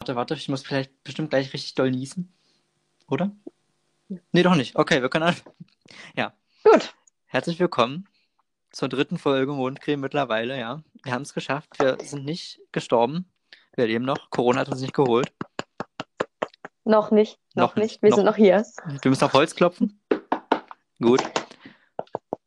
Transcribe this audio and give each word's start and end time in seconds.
Warte, 0.00 0.16
warte, 0.16 0.32
ich 0.34 0.48
muss 0.48 0.62
vielleicht 0.62 1.04
bestimmt 1.04 1.28
gleich 1.28 1.52
richtig 1.52 1.74
doll 1.74 1.90
niesen. 1.90 2.32
Oder? 3.06 3.32
Nee, 4.32 4.42
doch 4.42 4.54
nicht. 4.54 4.74
Okay, 4.76 5.02
wir 5.02 5.10
können 5.10 5.24
anfangen. 5.26 5.54
Ja. 6.16 6.32
Gut. 6.64 6.94
Herzlich 7.26 7.60
willkommen 7.60 8.08
zur 8.72 8.88
dritten 8.88 9.18
Folge 9.18 9.52
Mondcreme 9.52 10.00
mittlerweile, 10.00 10.58
ja. 10.58 10.82
Wir 11.02 11.12
haben 11.12 11.20
es 11.20 11.34
geschafft. 11.34 11.78
Wir 11.78 11.98
sind 12.00 12.24
nicht 12.24 12.60
gestorben. 12.72 13.30
Wir 13.76 13.88
leben 13.88 14.06
noch. 14.06 14.30
Corona 14.30 14.60
hat 14.60 14.70
uns 14.70 14.80
nicht 14.80 14.94
geholt. 14.94 15.30
Noch 16.84 17.10
nicht. 17.10 17.38
Noch, 17.54 17.74
Noch 17.76 17.82
nicht. 17.82 18.00
Wir 18.00 18.08
Noch- 18.08 18.16
sind 18.16 18.24
noch 18.24 18.36
hier. 18.36 18.64
Wir 19.02 19.08
müssen 19.10 19.24
auf 19.24 19.34
Holz 19.34 19.54
klopfen. 19.54 20.00
Gut. 20.98 21.20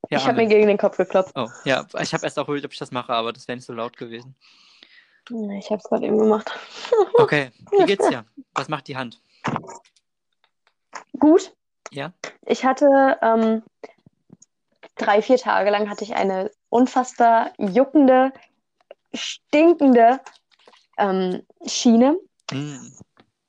Ja, 0.10 0.18
ich 0.18 0.26
habe 0.26 0.38
mir 0.38 0.48
gegen 0.48 0.66
den 0.68 0.80
Kopf 0.80 0.98
geklopft. 0.98 1.34
Oh, 1.36 1.50
ja, 1.66 1.86
ich 2.02 2.14
habe 2.16 2.24
erst 2.24 2.40
auch 2.40 2.46
überlegt, 2.46 2.66
ob 2.66 2.74
ich 2.74 2.80
das 2.80 2.90
mache, 2.90 3.14
aber 3.14 3.32
das 3.32 3.48
wäre 3.48 3.58
nicht 3.58 3.66
so 3.66 3.74
laut 3.74 3.96
gewesen. 3.96 4.36
Ich 5.30 5.70
habe 5.70 5.78
es 5.78 5.84
gerade 5.84 6.06
eben 6.06 6.18
gemacht. 6.18 6.52
Okay, 7.16 7.52
wie 7.72 7.86
geht's 7.86 8.08
dir? 8.08 8.26
Was 8.54 8.68
macht 8.70 8.88
die 8.88 8.98
Hand? 8.98 9.22
Gut. 11.18 11.54
Ja? 11.92 12.12
Ich 12.46 12.66
hatte 12.66 13.18
ähm, 13.22 13.64
drei, 14.96 15.22
vier 15.22 15.38
Tage 15.38 15.70
lang 15.70 15.90
hatte 15.90 16.04
ich 16.04 16.16
eine 16.16 16.52
unfassbar 16.70 17.52
juckende, 17.58 18.32
stinkende 19.14 20.20
ähm, 20.98 21.44
Schiene. 21.66 22.18
Hm. 22.52 22.94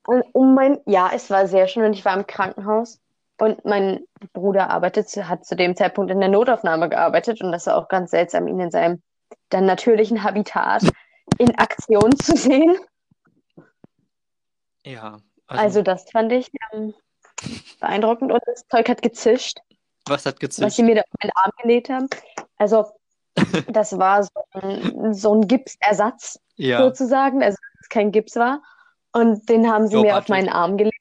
Und 0.07 0.23
um 0.33 0.53
mein, 0.53 0.79
ja, 0.85 1.11
es 1.13 1.29
war 1.29 1.47
sehr 1.47 1.67
schön 1.67 1.83
und 1.83 1.93
ich 1.93 2.05
war 2.05 2.15
im 2.15 2.27
Krankenhaus. 2.27 2.99
Und 3.37 3.65
mein 3.65 4.05
Bruder 4.31 4.69
arbeitet, 4.69 5.09
hat 5.27 5.45
zu 5.45 5.55
dem 5.55 5.75
Zeitpunkt 5.75 6.11
in 6.11 6.19
der 6.19 6.29
Notaufnahme 6.29 6.87
gearbeitet 6.87 7.41
und 7.41 7.51
das 7.51 7.67
war 7.67 7.75
auch 7.75 7.89
ganz 7.89 8.11
seltsam, 8.11 8.47
ihn 8.47 8.59
in 8.59 8.71
seinem 8.71 9.01
dann 9.49 9.65
natürlichen 9.65 10.23
Habitat 10.23 10.83
in 11.37 11.55
Aktion 11.57 12.15
zu 12.17 12.35
sehen. 12.35 12.75
Ja, 14.85 15.19
Also, 15.47 15.63
also, 15.63 15.81
das 15.81 16.09
fand 16.11 16.31
ich 16.31 16.49
ähm, 16.71 16.93
beeindruckend 17.79 18.31
und 18.31 18.41
das 18.45 18.67
Zeug 18.67 18.87
hat 18.89 19.01
gezischt, 19.01 19.59
was 20.07 20.25
hat 20.25 20.35
was 20.35 20.39
gezischt? 20.39 20.75
sie 20.75 20.83
mir 20.83 20.95
da 20.95 21.01
auf 21.01 21.19
den 21.23 21.31
Arm 21.35 21.51
gelegt 21.61 21.89
haben. 21.89 22.07
Also, 22.57 22.85
das 23.67 23.97
war 23.97 24.23
so 24.23 24.29
ein, 24.51 25.13
so 25.13 25.33
ein 25.33 25.47
Gipsersatz 25.47 26.39
Ja, 26.55 26.79
sozusagen, 26.79 27.43
also 27.43 27.57
dass 27.57 27.81
es 27.81 27.89
kein 27.89 28.11
Gips 28.11 28.35
war. 28.35 28.61
Und 29.11 29.49
den 29.49 29.69
haben 29.69 29.87
sie 29.87 29.95
Low 29.95 30.01
mir 30.03 30.17
auf 30.17 30.27
meinen 30.27 30.49
Arm 30.49 30.77
gelegt. 30.77 30.95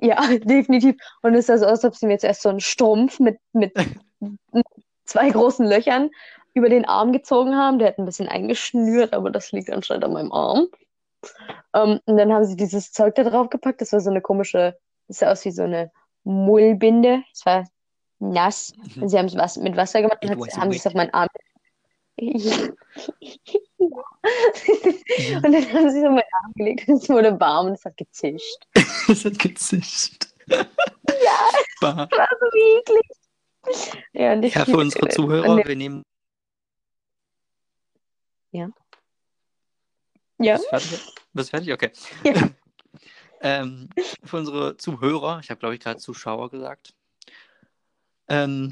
Ja, 0.00 0.16
definitiv. 0.44 0.96
Und 1.22 1.34
es 1.34 1.46
sah 1.46 1.58
so 1.58 1.66
aus, 1.66 1.72
als 1.72 1.84
ob 1.84 1.96
sie 1.96 2.06
mir 2.06 2.12
jetzt 2.12 2.24
erst 2.24 2.42
so 2.42 2.48
einen 2.48 2.60
Strumpf 2.60 3.18
mit, 3.18 3.38
mit 3.52 3.74
zwei 5.04 5.30
großen 5.30 5.66
Löchern 5.66 6.10
über 6.58 6.68
den 6.68 6.84
Arm 6.84 7.12
gezogen 7.12 7.56
haben. 7.56 7.78
Der 7.78 7.88
hat 7.88 7.98
ein 7.98 8.04
bisschen 8.04 8.28
eingeschnürt, 8.28 9.14
aber 9.14 9.30
das 9.30 9.52
liegt 9.52 9.70
anscheinend 9.70 10.04
an 10.04 10.12
meinem 10.12 10.32
Arm. 10.32 10.68
Ähm, 11.74 12.00
und 12.04 12.16
dann 12.16 12.32
haben 12.32 12.44
sie 12.44 12.56
dieses 12.56 12.92
Zeug 12.92 13.14
da 13.14 13.24
drauf 13.24 13.48
gepackt. 13.48 13.80
Das 13.80 13.92
war 13.92 14.00
so 14.00 14.10
eine 14.10 14.20
komische, 14.20 14.76
das 15.08 15.18
sah 15.18 15.30
aus 15.30 15.44
wie 15.44 15.50
so 15.50 15.62
eine 15.62 15.90
Mullbinde. 16.24 17.22
Es 17.32 17.46
war 17.46 17.66
nass. 18.18 18.74
Mhm. 18.94 19.02
Und 19.02 19.08
sie 19.08 19.18
haben 19.18 19.26
es 19.26 19.36
was, 19.36 19.56
mit 19.56 19.76
Wasser 19.76 20.02
gemacht 20.02 20.18
und 20.22 20.30
hat, 20.30 20.56
haben 20.56 20.70
es 20.70 20.86
auf 20.86 20.94
meinen 20.94 21.14
Arm. 21.14 21.28
Und 22.18 22.42
dann 25.52 25.72
haben 25.72 25.90
sie 25.90 26.00
es 26.00 26.04
auf 26.04 26.10
meinen 26.10 26.34
Arm 26.42 26.52
gelegt 26.56 26.88
und 26.88 27.02
es 27.02 27.08
wurde 27.08 27.38
warm 27.38 27.68
und 27.68 27.74
es 27.74 27.84
hat 27.84 27.96
gezischt. 27.96 28.66
es 29.08 29.24
hat 29.24 29.38
gezischt. 29.38 30.26
Ja. 30.48 30.66
Bah. 31.80 32.08
Das 32.10 32.18
war 32.18 32.28
so 32.40 32.46
eklig. 32.58 33.08
Ja, 34.12 34.32
und 34.32 34.42
ich 34.42 34.54
Ja, 34.54 34.64
für 34.64 34.76
unsere 34.78 35.08
Zuhörer, 35.08 35.64
wir 35.64 35.76
nehmen. 35.76 36.02
Ja. 40.38 40.56
Bist 40.56 40.64
du 40.64 40.68
fertig? 40.68 41.14
Bist 41.32 41.48
du 41.48 41.50
fertig? 41.50 41.72
Okay. 41.72 41.92
Ja. 42.24 42.50
ähm, 43.40 43.88
für 44.24 44.36
unsere 44.36 44.76
Zuhörer, 44.76 45.40
ich 45.42 45.50
habe 45.50 45.58
glaube 45.58 45.74
ich 45.74 45.80
gerade 45.80 45.98
Zuschauer 45.98 46.50
gesagt. 46.50 46.94
Ähm, 48.28 48.70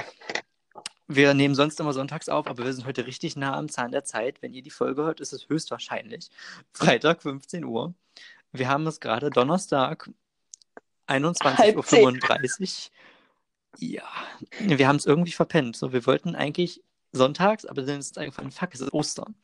wir 1.09 1.35
nehmen 1.35 1.55
sonst 1.55 1.79
immer 1.79 1.93
sonntags 1.93 2.29
auf, 2.29 2.47
aber 2.47 2.65
wir 2.65 2.73
sind 2.73 2.87
heute 2.87 3.07
richtig 3.07 3.37
nah 3.37 3.57
am 3.57 3.69
Zahn 3.69 3.93
der 3.93 4.05
Zeit. 4.05 4.43
Wenn 4.43 4.53
ihr 4.53 4.63
die 4.63 4.71
Folge 4.71 5.03
hört, 5.03 5.21
ist 5.21 5.33
es 5.33 5.49
höchstwahrscheinlich 5.49 6.31
Freitag 6.73 7.23
15 7.23 7.65
Uhr. 7.65 7.95
Wir 8.53 8.69
haben 8.69 8.87
es 8.87 9.01
gerade 9.01 9.31
Donnerstag 9.31 10.11
21.35 11.09 12.89
Uhr. 12.89 12.93
Ja, 13.79 14.09
wir 14.59 14.89
haben 14.89 14.97
es 14.97 15.07
irgendwie 15.07 15.33
verpennt. 15.33 15.77
So, 15.77 15.93
wir 15.93 16.07
wollten 16.07 16.35
eigentlich 16.35 16.83
sonntags, 17.13 17.67
aber 17.67 17.83
dann 17.83 18.01
ist 18.01 18.13
es 18.13 18.19
eingefallen, 18.19 18.51
fuck, 18.51 18.75
es 18.75 18.81
ist 18.81 18.93
Ostern. 18.93 19.35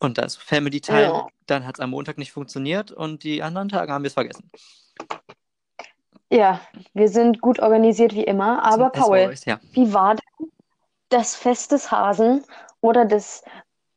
Und 0.00 0.18
da 0.18 0.22
ist 0.22 0.36
Family 0.36 0.80
Time, 0.80 1.00
Ja. 1.02 1.26
dann 1.46 1.66
hat 1.66 1.76
es 1.76 1.80
am 1.80 1.90
Montag 1.90 2.18
nicht 2.18 2.32
funktioniert 2.32 2.92
und 2.92 3.24
die 3.24 3.42
anderen 3.42 3.68
Tage 3.68 3.92
haben 3.92 4.04
wir 4.04 4.08
es 4.08 4.14
vergessen. 4.14 4.50
Ja, 6.30 6.60
wir 6.94 7.08
sind 7.08 7.40
gut 7.40 7.58
organisiert 7.58 8.14
wie 8.14 8.24
immer. 8.24 8.62
Aber 8.62 8.86
As 8.86 8.92
Paul, 8.92 9.18
always, 9.18 9.44
ja. 9.44 9.58
wie 9.72 9.92
war 9.92 10.14
denn 10.14 10.50
das 11.08 11.34
Fest 11.34 11.72
des 11.72 11.90
Hasen 11.90 12.44
oder 12.80 13.06
des 13.06 13.42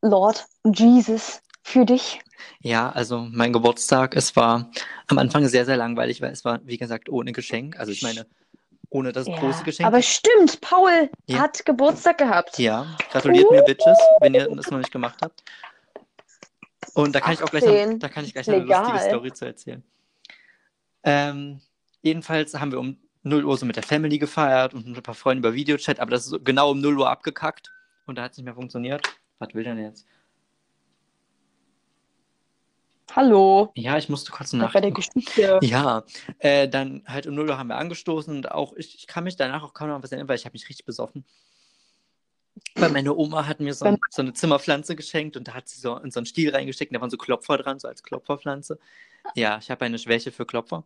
Lord 0.01 0.45
Jesus 0.63 1.41
für 1.62 1.85
dich? 1.85 2.22
Ja, 2.62 2.89
also 2.91 3.28
mein 3.31 3.53
Geburtstag, 3.53 4.16
es 4.16 4.35
war 4.35 4.72
am 5.07 5.18
Anfang 5.18 5.45
sehr, 5.47 5.66
sehr 5.66 5.78
langweilig, 5.78 6.22
weil 6.22 6.31
es 6.31 6.45
war, 6.45 6.59
wie 6.66 6.78
gesagt, 6.78 7.09
ohne 7.09 7.33
Geschenk. 7.33 7.78
Also 7.78 7.91
ich 7.91 8.01
meine, 8.01 8.25
ohne 8.89 9.12
das 9.12 9.28
Ja, 9.28 9.35
große 9.35 9.63
Geschenk. 9.63 9.88
aber 9.88 10.01
stimmt, 10.01 10.62
Paul 10.62 11.09
Ja. 11.28 11.39
hat 11.39 11.66
Geburtstag 11.66 12.18
gehabt. 12.18 12.57
Ja, 12.57 12.85
gratuliert 13.12 13.51
mir, 13.51 13.62
Bitches, 13.63 13.97
wenn 14.19 14.33
ihr 14.33 14.47
das 14.56 14.72
noch 14.72 14.79
nicht 14.79 14.91
gemacht 14.91 15.19
habt. 15.22 15.44
Und 16.94 17.13
da 17.16 17.19
kann 17.19 17.34
ich 17.34 17.44
auch 17.44 17.50
gleich, 17.50 17.63
noch, 17.63 17.72
18. 17.74 18.00
da 18.00 18.09
kann 18.09 18.25
ich 18.25 18.34
gleich 18.34 18.47
noch 18.47 18.56
eine 18.56 18.63
Legal. 18.63 18.91
lustige 18.91 19.09
Story 19.09 19.34
zu 19.34 19.46
erzählen. 19.46 19.84
Ähm, 21.03 21.62
jedenfalls 22.02 22.53
haben 22.59 22.72
wir 22.72 22.79
um 22.79 22.97
0 23.24 23.46
Uhr 23.46 23.57
so 23.57 23.66
mit 23.66 23.75
der 23.75 23.84
Family 23.84 24.18
gefeiert 24.18 24.74
und 24.74 24.88
mit 24.88 24.97
ein 24.97 25.03
paar 25.03 25.16
Freunden 25.16 25.40
über 25.44 25.53
Videochat, 25.53 26.00
aber 26.00 26.12
das 26.12 26.24
ist 26.25 26.30
so 26.30 26.40
genau 26.40 26.72
um 26.72 26.81
0 26.81 26.97
Uhr 27.00 27.09
abgekackt 27.09 27.72
und 28.07 28.18
da 28.18 28.24
hat 28.24 28.31
es 28.31 28.38
nicht 28.38 28.46
mehr 28.46 28.56
funktioniert. 28.56 29.07
Was 29.40 29.53
will 29.53 29.63
denn 29.63 29.80
jetzt? 29.80 30.06
Hallo, 33.13 33.72
Ja, 33.75 33.97
ich 33.97 34.07
musste 34.07 34.31
kurz 34.31 34.51
bei 34.51 34.57
der 34.59 34.68
nachdenken. 34.68 34.94
Geschichte. 34.94 35.59
Ja, 35.63 36.03
äh, 36.40 36.69
dann 36.69 37.03
halt 37.07 37.28
um 37.28 37.35
0 37.35 37.50
Uhr 37.50 37.57
haben 37.57 37.68
wir 37.68 37.78
angestoßen 37.78 38.34
und 38.35 38.51
auch 38.51 38.74
ich, 38.78 38.96
ich 38.96 39.07
kann 39.07 39.25
mich 39.25 39.35
danach 39.35 39.63
auch 39.63 39.74
kaum 39.74 39.90
noch 39.90 39.96
an 39.96 40.03
was 40.03 40.12
erinnern, 40.12 40.30
weil 40.30 40.38
ich 40.38 40.46
habe 40.46 40.53
mich 40.53 40.69
richtig 40.69 40.85
besoffen. 40.85 41.25
Weil 42.75 42.89
meine 42.91 43.16
Oma 43.16 43.47
hat 43.47 43.59
mir 43.59 43.73
so, 43.73 43.85
ein, 43.85 43.97
so 44.09 44.22
eine 44.22 44.34
Zimmerpflanze 44.34 44.95
geschenkt 44.95 45.38
und 45.38 45.47
da 45.47 45.53
hat 45.53 45.67
sie 45.67 45.79
so 45.79 45.97
in 45.97 46.12
so 46.12 46.19
einen 46.19 46.25
Stiel 46.25 46.53
reingesteckt 46.53 46.91
und 46.91 46.95
da 46.95 47.01
waren 47.01 47.09
so 47.09 47.17
Klopfer 47.17 47.57
dran, 47.57 47.79
so 47.79 47.88
als 47.88 48.03
Klopferpflanze. 48.03 48.79
Ja, 49.35 49.57
ich 49.59 49.72
habe 49.72 49.85
eine 49.85 50.00
Schwäche 50.00 50.31
für 50.31 50.45
Klopfer. 50.45 50.84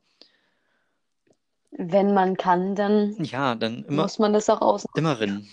Wenn 1.71 2.13
man 2.13 2.37
kann, 2.37 2.75
dann 2.75 3.15
Ja, 3.23 3.55
dann 3.55 3.83
immer, 3.85 4.03
muss 4.03 4.19
man 4.19 4.33
das 4.33 4.49
auch 4.49 4.61
aus. 4.61 4.85
immer 4.95 5.19
rinnen. 5.19 5.49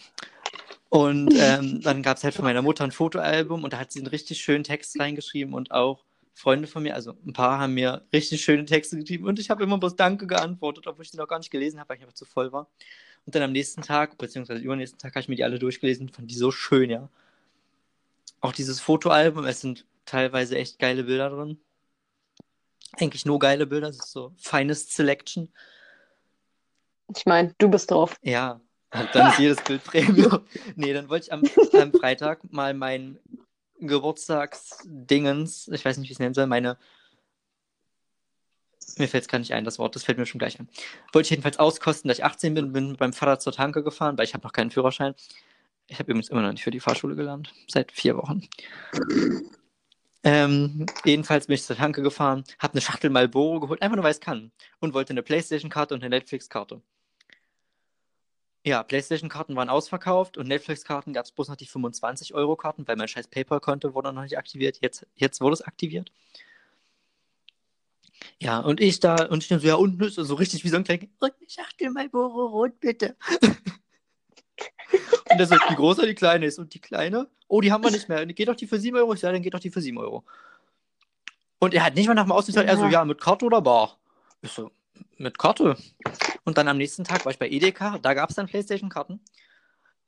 Und 0.89 1.35
ähm, 1.39 1.81
dann 1.81 2.03
gab 2.03 2.19
es 2.19 2.25
halt 2.25 2.35
von 2.35 2.45
meiner 2.45 2.61
Mutter 2.63 2.85
ein 2.85 2.93
Fotoalbum 2.93 3.65
und 3.65 3.73
da 3.73 3.79
hat 3.79 3.93
sie 3.93 4.01
einen 4.01 4.09
richtig 4.09 4.41
schönen 4.43 4.63
Text 4.63 5.01
reingeschrieben 5.01 5.55
und 5.55 5.71
auch 5.71 6.05
Freunde 6.35 6.67
von 6.67 6.83
mir, 6.83 6.95
also 6.95 7.15
ein 7.27 7.33
paar 7.33 7.59
haben 7.59 7.75
mir 7.75 8.07
richtig 8.13 8.43
schöne 8.43 8.65
Texte 8.65 8.99
geschrieben 8.99 9.27
und 9.27 9.39
ich 9.39 9.51
habe 9.51 9.63
immer 9.63 9.79
bloß 9.79 9.97
Danke 9.97 10.27
geantwortet, 10.27 10.87
obwohl 10.87 11.05
ich 11.05 11.11
die 11.11 11.17
noch 11.17 11.29
gar 11.29 11.39
nicht 11.39 11.51
gelesen 11.51 11.81
habe, 11.81 11.89
weil 11.89 11.97
ich 11.97 12.03
einfach 12.03 12.15
zu 12.15 12.25
voll 12.25 12.53
war. 12.53 12.69
Und 13.25 13.35
dann 13.35 13.43
am 13.43 13.53
nächsten 13.53 13.83
Tag, 13.83 14.19
beziehungsweise 14.19 14.63
übernächsten 14.63 14.99
Tag, 14.99 15.13
habe 15.13 15.21
ich 15.21 15.29
mir 15.29 15.37
die 15.37 15.45
alle 15.45 15.59
durchgelesen, 15.59 16.09
fand 16.09 16.31
die 16.31 16.35
so 16.35 16.51
schön, 16.51 16.91
ja. 16.91 17.09
Auch 18.41 18.53
dieses 18.53 18.81
Fotoalbum, 18.81 19.45
es 19.45 19.61
sind 19.61 19.87
teilweise 20.05 20.59
echt 20.59 20.79
geile 20.79 21.05
Bilder 21.05 21.31
drin. 21.31 21.59
Eigentlich 22.99 23.25
nur 23.25 23.39
geile 23.39 23.67
Bilder, 23.67 23.89
es 23.89 23.99
ist 23.99 24.11
so 24.11 24.33
Finest 24.37 24.93
Selection. 24.93 25.49
Ich 27.17 27.27
meine, 27.27 27.55
du 27.59 27.69
bist 27.69 27.91
drauf. 27.91 28.17
Ja, 28.23 28.61
und 28.93 29.09
dann 29.13 29.31
ist 29.31 29.39
jedes 29.39 29.63
Bild 29.63 29.85
Premium. 29.85 30.41
Nee, 30.75 30.93
dann 30.93 31.09
wollte 31.09 31.27
ich 31.27 31.33
am, 31.33 31.43
am 31.81 31.93
Freitag 31.93 32.53
mal 32.53 32.75
mein 32.75 33.19
Geburtstagsdingens, 33.79 35.69
ich 35.69 35.85
weiß 35.85 35.97
nicht, 35.97 36.09
wie 36.09 36.13
ich 36.13 36.17
es 36.17 36.21
nennen 36.21 36.35
soll, 36.35 36.47
meine. 36.47 36.77
Mir 38.99 39.09
fällt 39.09 39.25
es 39.25 39.29
gar 39.29 39.39
nicht 39.39 39.53
ein, 39.53 39.65
das 39.65 39.79
Wort, 39.79 39.95
das 39.97 40.05
fällt 40.05 40.19
mir 40.19 40.27
schon 40.27 40.39
gleich 40.39 40.59
ein. 40.59 40.69
Wollte 41.13 41.27
ich 41.27 41.31
jedenfalls 41.31 41.59
auskosten, 41.59 42.09
da 42.09 42.13
ich 42.13 42.25
18 42.25 42.55
bin, 42.55 42.73
bin 42.73 42.97
meinem 42.99 43.13
Vater 43.13 43.39
zur 43.39 43.53
Tanke 43.53 43.83
gefahren, 43.83 44.19
weil 44.19 44.25
ich 44.25 44.35
habe 44.35 44.45
noch 44.45 44.53
keinen 44.53 44.71
Führerschein. 44.71 45.15
Ich 45.89 45.99
habe 45.99 46.11
übrigens 46.11 46.31
immer 46.31 46.43
noch 46.43 46.53
nicht 46.53 46.63
für 46.63 46.71
die 46.71 46.81
Fahrschule 46.81 47.17
gelernt, 47.17 47.53
seit 47.69 47.93
vier 47.93 48.17
Wochen. 48.17 48.49
Ähm, 50.25 50.87
jedenfalls 51.05 51.47
bin 51.47 51.55
ich 51.55 51.65
zur 51.65 51.77
Tanke 51.77 52.03
gefahren, 52.03 52.45
habe 52.59 52.75
eine 52.75 52.81
Schachtel 52.81 53.11
Marlboro 53.11 53.61
geholt, 53.61 53.83
einfach 53.83 53.97
nur 53.97 54.05
weil 54.05 54.13
ich 54.13 54.19
es 54.19 54.21
kann. 54.21 54.53
Und 54.79 54.95
wollte 54.95 55.13
eine 55.13 55.23
Playstation-Karte 55.23 55.95
und 55.95 56.03
eine 56.03 56.11
Netflix-Karte. 56.11 56.81
Ja, 58.65 58.85
PlayStation-Karten 58.85 59.57
waren 59.57 59.69
ausverkauft 59.69 60.39
und 60.39 60.47
Netflix-Karten 60.47 61.13
gab 61.13 61.25
es 61.25 61.33
bloß 61.33 61.49
noch 61.49 61.57
die 61.57 61.67
25-Euro-Karten, 61.67 62.87
weil 62.87 62.95
mein 62.95 63.09
scheiß 63.09 63.27
PayPal-Konto 63.27 63.95
wurde 63.95 64.13
noch 64.13 64.23
nicht 64.23 64.39
aktiviert. 64.39 64.79
Jetzt, 64.81 65.05
jetzt 65.17 65.41
wurde 65.41 65.55
es 65.55 65.63
aktiviert. 65.63 66.13
Ja, 68.41 68.61
und 68.61 68.81
ich 68.81 69.01
da, 69.01 69.27
und 69.27 69.43
ich 69.43 69.49
dann 69.49 69.61
so, 69.61 69.67
ja, 69.67 69.75
unten 69.75 70.03
ist 70.03 70.15
so 70.17 70.35
richtig 70.35 70.65
wie 70.65 70.69
so 70.69 70.77
ein 70.77 70.85
kleiner, 70.85 71.07
und 71.21 71.33
eine 71.39 71.49
Schachtel 71.49 71.91
Marlboro 71.91 72.47
Rot, 72.47 72.79
bitte. 72.81 73.17
und 75.31 75.39
der 75.39 75.47
so, 75.47 75.55
wie 75.55 75.75
groß 75.75 75.99
oder 75.99 76.09
die 76.09 76.15
kleine 76.15 76.47
ist. 76.47 76.59
Und 76.59 76.75
die 76.75 76.81
kleine, 76.81 77.29
oh, 77.49 77.61
die 77.61 77.73
haben 77.73 77.85
wir 77.85 77.91
nicht 77.91 78.09
mehr. 78.09 78.25
Geht 78.27 78.49
doch 78.49 78.57
die 78.57 78.67
für 78.67 78.79
7 78.79 78.97
Euro? 78.97 79.15
Ich 79.15 79.21
sage, 79.21 79.35
dann 79.35 79.43
geht 79.43 79.55
doch 79.55 79.61
die 79.61 79.71
für 79.71 79.81
7 79.81 79.99
Euro. 79.99 80.25
Und 81.59 81.75
er 81.75 81.85
hat 81.85 81.95
nicht 81.95 82.09
mal 82.09 82.15
nach 82.15 82.27
dem 82.27 82.35
gesagt, 82.35 82.69
er 82.69 82.77
so, 82.77 82.85
Ja. 82.85 82.91
ja, 82.91 83.05
mit 83.05 83.21
Karte 83.21 83.45
oder 83.45 83.63
Bar? 83.63 83.99
Ich 84.41 84.51
so, 84.51 84.73
mit 85.17 85.39
Karte. 85.39 85.77
Und 86.45 86.59
dann 86.59 86.67
am 86.69 86.77
nächsten 86.77 87.05
Tag 87.05 87.25
war 87.25 87.33
ich 87.33 87.39
bei 87.39 87.49
Edeka, 87.49 87.99
da 87.99 88.15
gab 88.15 88.31
es 88.31 88.37
dann 88.37 88.47
Playstation-Karten. 88.47 89.21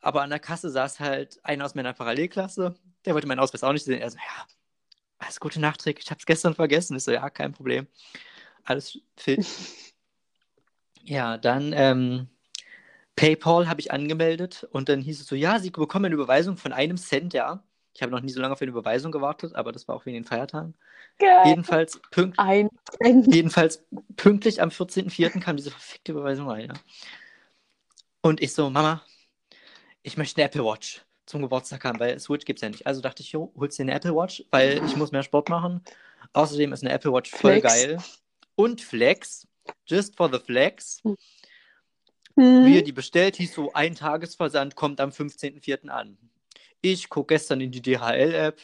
Aber 0.01 0.23
an 0.23 0.31
der 0.31 0.41
Kasse 0.41 0.69
saß 0.71 1.01
halt 1.01 1.39
einer 1.45 1.65
aus 1.65 1.75
meiner 1.75 1.93
Parallelklasse, 1.93 2.75
der 3.05 3.15
wollte 3.15 3.27
meinen 3.27 3.39
Ausweis 3.39 3.63
auch 3.63 3.73
nicht 3.73 3.85
sehen. 3.85 4.01
Er 4.01 4.11
so, 4.11 4.19
ja, 4.19 4.47
alles 5.25 5.41
gute 5.41 5.61
Nachträge, 5.61 6.01
ich 6.03 6.11
hab's 6.11 6.27
gestern 6.27 6.55
vergessen. 6.55 6.97
Ich 6.97 7.05
so, 7.05 7.13
ja, 7.13 7.29
kein 7.31 7.53
Problem. 7.53 7.87
Alles 8.65 8.99
fit. 9.17 9.47
Ja, 11.07 11.37
dann 11.37 11.75
ähm, 11.75 12.29
PayPal 13.15 13.69
habe 13.69 13.79
ich 13.79 13.93
angemeldet 13.93 14.67
und 14.73 14.89
dann 14.89 15.03
hieß 15.03 15.21
es 15.21 15.27
so, 15.27 15.35
ja, 15.35 15.59
Sie 15.59 15.69
bekommen 15.69 16.07
eine 16.07 16.15
Überweisung 16.15 16.57
von 16.57 16.73
einem 16.73 16.97
Cent, 16.97 17.35
ja. 17.35 17.63
Ich 17.93 18.03
habe 18.03 18.11
noch 18.11 18.23
nie 18.23 18.31
so 18.31 18.41
lange 18.41 18.55
auf 18.55 18.63
eine 18.63 18.71
Überweisung 18.71 19.13
gewartet, 19.13 19.55
aber 19.55 19.71
das 19.71 19.87
war 19.87 19.97
auch 19.97 20.07
wegen 20.07 20.15
den 20.15 20.25
Feiertagen. 20.25 20.75
Geil. 21.19 21.43
Jedenfalls, 21.45 22.01
pünkt, 22.11 22.39
Ein. 22.39 22.71
jedenfalls 23.03 23.85
pünktlich 24.17 24.63
am 24.63 24.71
14.04. 24.71 25.41
kam 25.41 25.59
diese 25.59 25.71
verfickte 25.71 26.13
Überweisung 26.13 26.49
rein. 26.49 26.69
Ja. 26.69 26.75
Und 28.23 28.41
ich 28.41 28.55
so, 28.55 28.71
Mama, 28.71 29.03
ich 30.03 30.17
möchte 30.17 30.41
eine 30.41 30.47
Apple 30.47 30.65
Watch 30.65 31.05
zum 31.27 31.43
Geburtstag 31.43 31.85
haben, 31.85 31.99
weil 32.01 32.19
Switch 32.19 32.45
gibt 32.45 32.59
es 32.59 32.63
ja 32.63 32.69
nicht. 32.69 32.87
Also 32.87 33.01
dachte 33.01 33.23
ich, 33.23 33.33
jo, 33.33 33.53
holst 33.57 33.79
dir 33.79 33.83
eine 33.85 33.95
Apple 33.95 34.15
Watch, 34.15 34.45
weil 34.51 34.85
ich 34.85 34.97
muss 34.97 35.13
mehr 35.13 35.23
Sport 35.23 35.49
machen. 35.49 35.83
Außerdem 36.33 36.73
ist 36.73 36.83
eine 36.83 36.93
Apple 36.93 37.13
Watch 37.13 37.31
voll 37.31 37.61
Flex. 37.61 37.75
geil. 37.75 37.99
Und 38.57 38.81
Flex, 38.81 39.47
just 39.87 40.17
for 40.17 40.31
the 40.33 40.39
Flex. 40.39 41.03
Mhm. 42.37 42.67
Wie 42.67 42.77
er 42.77 42.83
die 42.83 42.93
bestellt, 42.93 43.37
hieß 43.37 43.55
so, 43.55 43.73
ein 43.73 43.95
Tagesversand 43.95 44.75
kommt 44.75 45.01
am 45.01 45.11
15.04. 45.11 45.89
an. 45.89 46.19
Ich 46.81 47.09
gucke 47.09 47.35
gestern 47.35 47.61
in 47.61 47.71
die 47.71 47.81
DHL-App. 47.81 48.61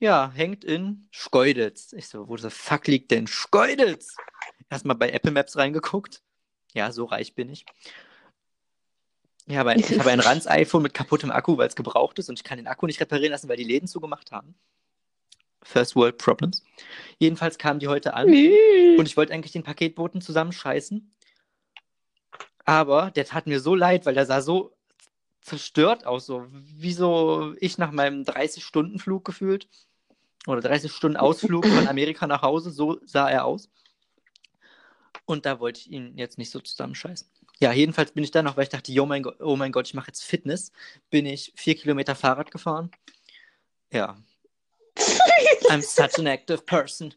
Ja, 0.00 0.30
hängt 0.34 0.64
in 0.64 1.08
Schkeuditz. 1.10 1.92
Ich 1.92 2.08
so, 2.08 2.28
wo 2.28 2.36
the 2.36 2.50
fuck 2.50 2.86
liegt 2.86 3.10
denn 3.10 3.26
Schkeuditz? 3.26 4.16
Erstmal 4.70 4.96
bei 4.96 5.10
Apple 5.10 5.32
Maps 5.32 5.56
reingeguckt. 5.56 6.22
Ja, 6.72 6.92
so 6.92 7.04
reich 7.04 7.34
bin 7.34 7.48
ich. 7.48 7.64
Ja, 9.48 9.60
aber 9.60 9.76
ich 9.76 9.98
habe 9.98 10.10
ein 10.10 10.20
Ranz-iPhone 10.20 10.82
mit 10.82 10.94
kaputtem 10.94 11.30
Akku, 11.30 11.56
weil 11.56 11.68
es 11.68 11.76
gebraucht 11.76 12.18
ist 12.18 12.28
und 12.28 12.38
ich 12.38 12.44
kann 12.44 12.58
den 12.58 12.66
Akku 12.66 12.86
nicht 12.86 13.00
reparieren 13.00 13.32
lassen, 13.32 13.48
weil 13.48 13.56
die 13.56 13.64
Läden 13.64 13.88
zugemacht 13.88 14.30
haben. 14.30 14.54
First 15.62 15.96
World 15.96 16.18
Problems. 16.18 16.62
Jedenfalls 17.18 17.58
kamen 17.58 17.80
die 17.80 17.88
heute 17.88 18.14
an. 18.14 18.28
Und 18.28 19.06
ich 19.06 19.16
wollte 19.16 19.32
eigentlich 19.32 19.52
den 19.52 19.64
Paketboten 19.64 20.20
zusammenscheißen. 20.20 21.12
Aber 22.64 23.10
der 23.10 23.24
tat 23.24 23.46
mir 23.46 23.60
so 23.60 23.74
leid, 23.74 24.06
weil 24.06 24.14
der 24.14 24.26
sah 24.26 24.40
so 24.40 24.76
zerstört 25.40 26.06
aus, 26.06 26.26
so 26.26 26.46
wie 26.50 26.92
so 26.92 27.54
ich 27.58 27.78
nach 27.78 27.90
meinem 27.90 28.22
30-Stunden-Flug 28.22 29.24
gefühlt. 29.24 29.68
Oder 30.46 30.60
30 30.60 30.92
Stunden 30.92 31.16
Ausflug 31.16 31.66
von 31.66 31.88
Amerika 31.88 32.26
nach 32.26 32.42
Hause, 32.42 32.70
so 32.70 33.00
sah 33.04 33.28
er 33.28 33.44
aus. 33.44 33.70
Und 35.24 35.44
da 35.44 35.60
wollte 35.60 35.80
ich 35.80 35.90
ihn 35.90 36.16
jetzt 36.16 36.38
nicht 36.38 36.50
so 36.50 36.60
zusammenscheißen. 36.60 37.28
Ja, 37.60 37.72
jedenfalls 37.72 38.12
bin 38.12 38.22
ich 38.22 38.30
dann 38.30 38.44
noch, 38.44 38.56
weil 38.56 38.64
ich 38.64 38.68
dachte, 38.68 38.92
oh 39.00 39.06
mein 39.06 39.22
Gott, 39.22 39.40
oh 39.40 39.56
mein 39.56 39.72
Gott, 39.72 39.88
ich 39.88 39.94
mache 39.94 40.08
jetzt 40.08 40.22
Fitness, 40.22 40.70
bin 41.10 41.26
ich 41.26 41.52
vier 41.56 41.74
Kilometer 41.74 42.14
Fahrrad 42.14 42.50
gefahren. 42.50 42.90
Ja. 43.92 44.16
I'm 45.68 45.82
such 45.82 46.18
an 46.18 46.26
active 46.26 46.62
person. 46.62 47.14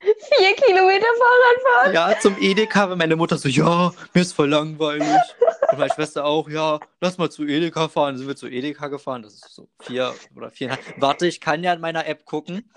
Vier 0.00 0.54
Kilometer 0.54 1.06
Fahrradfahren. 1.18 1.94
Ja, 1.94 2.20
zum 2.20 2.36
Edeka, 2.40 2.88
weil 2.88 2.96
meine 2.96 3.16
Mutter 3.16 3.36
so, 3.36 3.48
ja, 3.48 3.92
mir 4.14 4.22
ist 4.22 4.32
voll 4.32 4.48
langweilig. 4.48 5.08
Und 5.70 5.78
meine 5.78 5.92
Schwester 5.92 6.24
auch, 6.24 6.48
ja, 6.48 6.78
lass 7.00 7.18
mal 7.18 7.30
zu 7.30 7.44
Edeka 7.44 7.88
fahren. 7.88 8.14
Dann 8.14 8.18
sind 8.18 8.28
wir 8.28 8.36
zu 8.36 8.46
Edeka 8.46 8.86
gefahren. 8.86 9.22
Das 9.22 9.34
ist 9.34 9.52
so 9.52 9.68
vier 9.80 10.14
oder 10.36 10.50
viereinhalb. 10.50 11.00
Warte, 11.00 11.26
ich 11.26 11.40
kann 11.40 11.64
ja 11.64 11.72
in 11.72 11.80
meiner 11.80 12.06
App 12.06 12.24
gucken. 12.24 12.70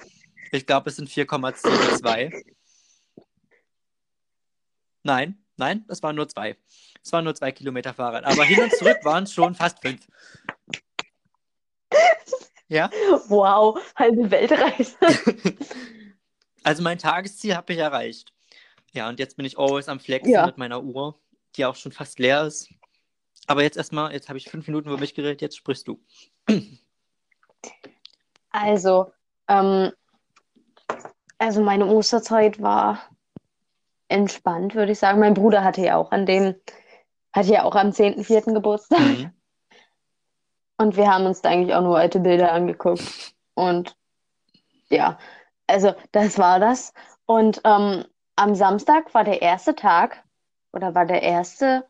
Ich 0.52 0.66
glaube, 0.66 0.90
es 0.90 0.96
sind 0.96 1.10
4,72. 1.10 2.44
Nein, 5.04 5.38
nein, 5.62 5.86
es 5.88 6.04
waren 6.04 6.16
nur 6.16 6.28
zwei. 6.28 6.58
Es 7.04 7.14
waren 7.14 7.24
nur 7.24 7.36
zwei 7.36 7.52
Kilometer 7.52 7.94
Fahrrad. 7.94 8.26
Aber 8.26 8.44
hin 8.44 8.62
und 8.62 8.74
zurück 8.76 8.98
waren 9.04 9.24
es 9.24 9.34
schon 9.34 9.56
fast 9.56 9.80
fünf. 9.80 10.06
Ja, 12.68 12.90
Wow, 13.28 13.78
halbe 13.98 14.32
Weltreise. 14.32 14.96
also 16.64 16.82
mein 16.82 16.98
Tagesziel 16.98 17.54
habe 17.58 17.74
ich 17.74 17.80
erreicht. 17.80 18.32
Ja, 18.94 19.10
und 19.10 19.20
jetzt 19.20 19.36
bin 19.36 19.46
ich 19.46 19.60
always 19.60 19.90
am 19.90 20.00
Flexen 20.00 20.32
Ja. 20.32 20.46
mit 20.46 20.58
meiner 20.58 20.82
Uhr, 20.82 21.20
die 21.58 21.66
auch 21.66 21.76
schon 21.76 21.92
fast 21.92 22.18
leer 22.20 22.44
ist. 22.46 22.70
Aber 23.48 23.64
jetzt 23.64 23.76
erstmal, 23.76 24.14
jetzt 24.14 24.30
habe 24.30 24.38
ich 24.38 24.50
fünf 24.50 24.68
Minuten 24.68 24.88
über 24.88 24.98
mich 24.98 25.14
geredet, 25.14 25.42
jetzt 25.42 25.58
sprichst 25.58 25.86
du. 25.86 26.02
Also, 28.52 29.12
ähm, 29.50 29.92
also 31.40 31.62
meine 31.62 31.88
Osterzeit 31.88 32.62
war 32.62 33.11
entspannt, 34.12 34.76
würde 34.76 34.92
ich 34.92 35.00
sagen. 35.00 35.20
Mein 35.20 35.34
Bruder 35.34 35.64
hatte 35.64 35.82
ja 35.82 35.96
auch 35.98 36.12
an 36.12 36.26
dem, 36.26 36.56
hatte 37.34 37.52
ja 37.52 37.64
auch 37.64 37.76
am 37.76 37.90
10.4. 37.90 38.54
Geburtstag. 38.54 39.00
Mhm. 39.00 39.32
Und 40.78 40.98
wir 40.98 41.12
haben 41.12 41.26
uns 41.26 41.42
da 41.42 41.50
eigentlich 41.50 41.76
auch 41.76 41.82
nur 41.82 41.98
alte 41.98 42.20
Bilder 42.20 42.52
angeguckt. 42.52 43.34
Und 43.54 43.96
ja, 44.90 45.18
also 45.68 45.94
das 46.12 46.38
war 46.38 46.60
das. 46.60 46.94
Und 47.26 47.62
ähm, 47.64 48.06
am 48.36 48.56
Samstag 48.56 49.14
war 49.14 49.24
der 49.24 49.42
erste 49.42 49.76
Tag 49.76 50.24
oder 50.74 50.96
war 50.96 51.06
der 51.06 51.22
erste 51.22 51.86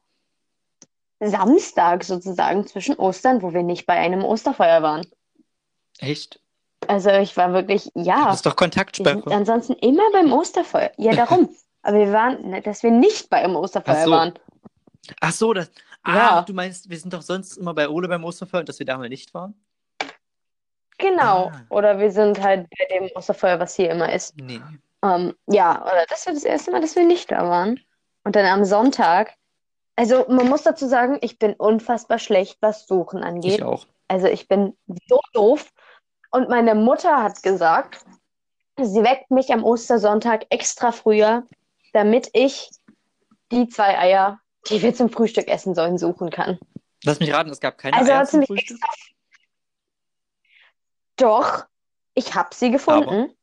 Samstag 1.19 2.03
sozusagen 2.03 2.65
zwischen 2.67 2.95
Ostern, 2.95 3.41
wo 3.41 3.53
wir 3.53 3.63
nicht 3.63 3.85
bei 3.85 3.94
einem 3.94 4.24
Osterfeuer 4.24 4.81
waren. 4.81 5.06
Echt? 6.00 6.41
Also 6.88 7.12
ich 7.12 7.38
war 7.38 7.53
wirklich, 7.53 7.91
ja, 7.94 8.25
Das 8.25 8.38
ist 8.38 8.45
doch 8.45 8.56
Kontaktsperre. 8.56 9.24
ansonsten 9.31 9.74
immer 9.74 10.03
beim 10.12 10.33
Osterfeuer. 10.33 10.91
Ja, 10.97 11.13
darum. 11.13 11.50
Aber 11.83 11.98
wir 11.98 12.12
waren, 12.13 12.50
ne, 12.50 12.62
dass 12.62 12.83
wir 12.83 12.92
nicht 12.92 13.30
bei 13.30 13.38
einem 13.44 13.56
Osterfeuer 13.56 13.95
Ach 14.00 14.06
so. 14.06 14.12
waren. 14.12 14.33
Ach 15.19 15.31
so, 15.31 15.54
das. 15.54 15.72
Ah, 16.04 16.16
Ja. 16.16 16.42
du 16.42 16.54
meinst, 16.54 16.89
wir 16.89 16.98
sind 16.98 17.13
doch 17.13 17.22
sonst 17.22 17.57
immer 17.57 17.74
bei 17.74 17.89
Ole 17.89 18.07
beim 18.07 18.24
Osterfeuer 18.24 18.62
und 18.62 18.69
dass 18.69 18.80
wir 18.80 18.86
da 18.86 18.98
mal 18.98 19.10
nicht 19.10 19.33
waren? 19.33 19.54
Genau. 20.98 21.48
Ah. 21.48 21.62
Oder 21.69 22.00
wir 22.00 22.12
sind 22.12 22.42
halt 22.42 22.68
bei 22.69 22.86
dem 23.00 23.10
Osterfeuer, 23.16 23.60
was 23.60 23.75
hier 23.75 23.89
immer 23.89 24.12
ist. 24.13 24.36
Nee. 24.39 24.62
Ähm, 25.04 25.33
ja, 25.48 25.81
oder 25.81 26.06
das 26.10 26.25
war 26.28 26.33
das 26.33 26.44
erste 26.44 26.72
Mal, 26.72 26.81
dass 26.81 26.95
wir 26.95 27.06
nicht 27.06 27.31
da 27.31 27.48
waren. 27.50 27.80
Und 28.24 28.36
dann 28.36 28.45
am 28.45 28.66
Sonntag, 28.66 29.34
also 29.95 30.25
man 30.30 30.48
muss 30.48 30.62
dazu 30.62 30.88
sagen, 30.88 31.18
ich 31.22 31.39
bin 31.39 31.54
unfassbar 31.54 32.19
schlecht, 32.19 32.57
was 32.62 32.86
Suchen 32.86 33.24
angeht. 33.24 33.56
Ich 33.56 33.63
auch. 33.63 33.86
Also 34.07 34.27
ich 34.27 34.48
bin 34.48 34.77
so 35.10 35.19
doof. 35.34 35.72
Und 36.30 36.50
meine 36.50 36.75
Mutter 36.75 37.24
hat 37.24 37.42
gesagt, 37.42 38.06
sie 38.80 39.04
weckt 39.04 39.31
mich 39.31 39.51
am 39.51 39.63
Ostersonntag 39.63 40.45
extra 40.50 40.92
früher, 40.92 41.44
damit 41.93 42.29
ich 42.33 42.69
die 43.51 43.67
zwei 43.67 43.98
Eier, 43.98 44.39
die 44.69 44.81
wir 44.81 44.93
zum 44.93 45.10
Frühstück 45.10 45.48
essen 45.48 45.75
sollen, 45.75 45.98
suchen 45.98 46.29
kann. 46.29 46.60
Lass 47.03 47.19
mich 47.19 47.33
raten, 47.33 47.50
es 47.50 47.60
gab 47.60 47.77
keine 47.77 47.98
Also 47.98 48.12
Eier 48.12 48.25
zum 48.25 48.43
Frühstück. 48.43 48.77
extra. 48.77 48.88
Doch, 51.17 51.65
ich 52.13 52.36
habe 52.36 52.50
sie 52.53 52.71
gefunden. 52.71 53.33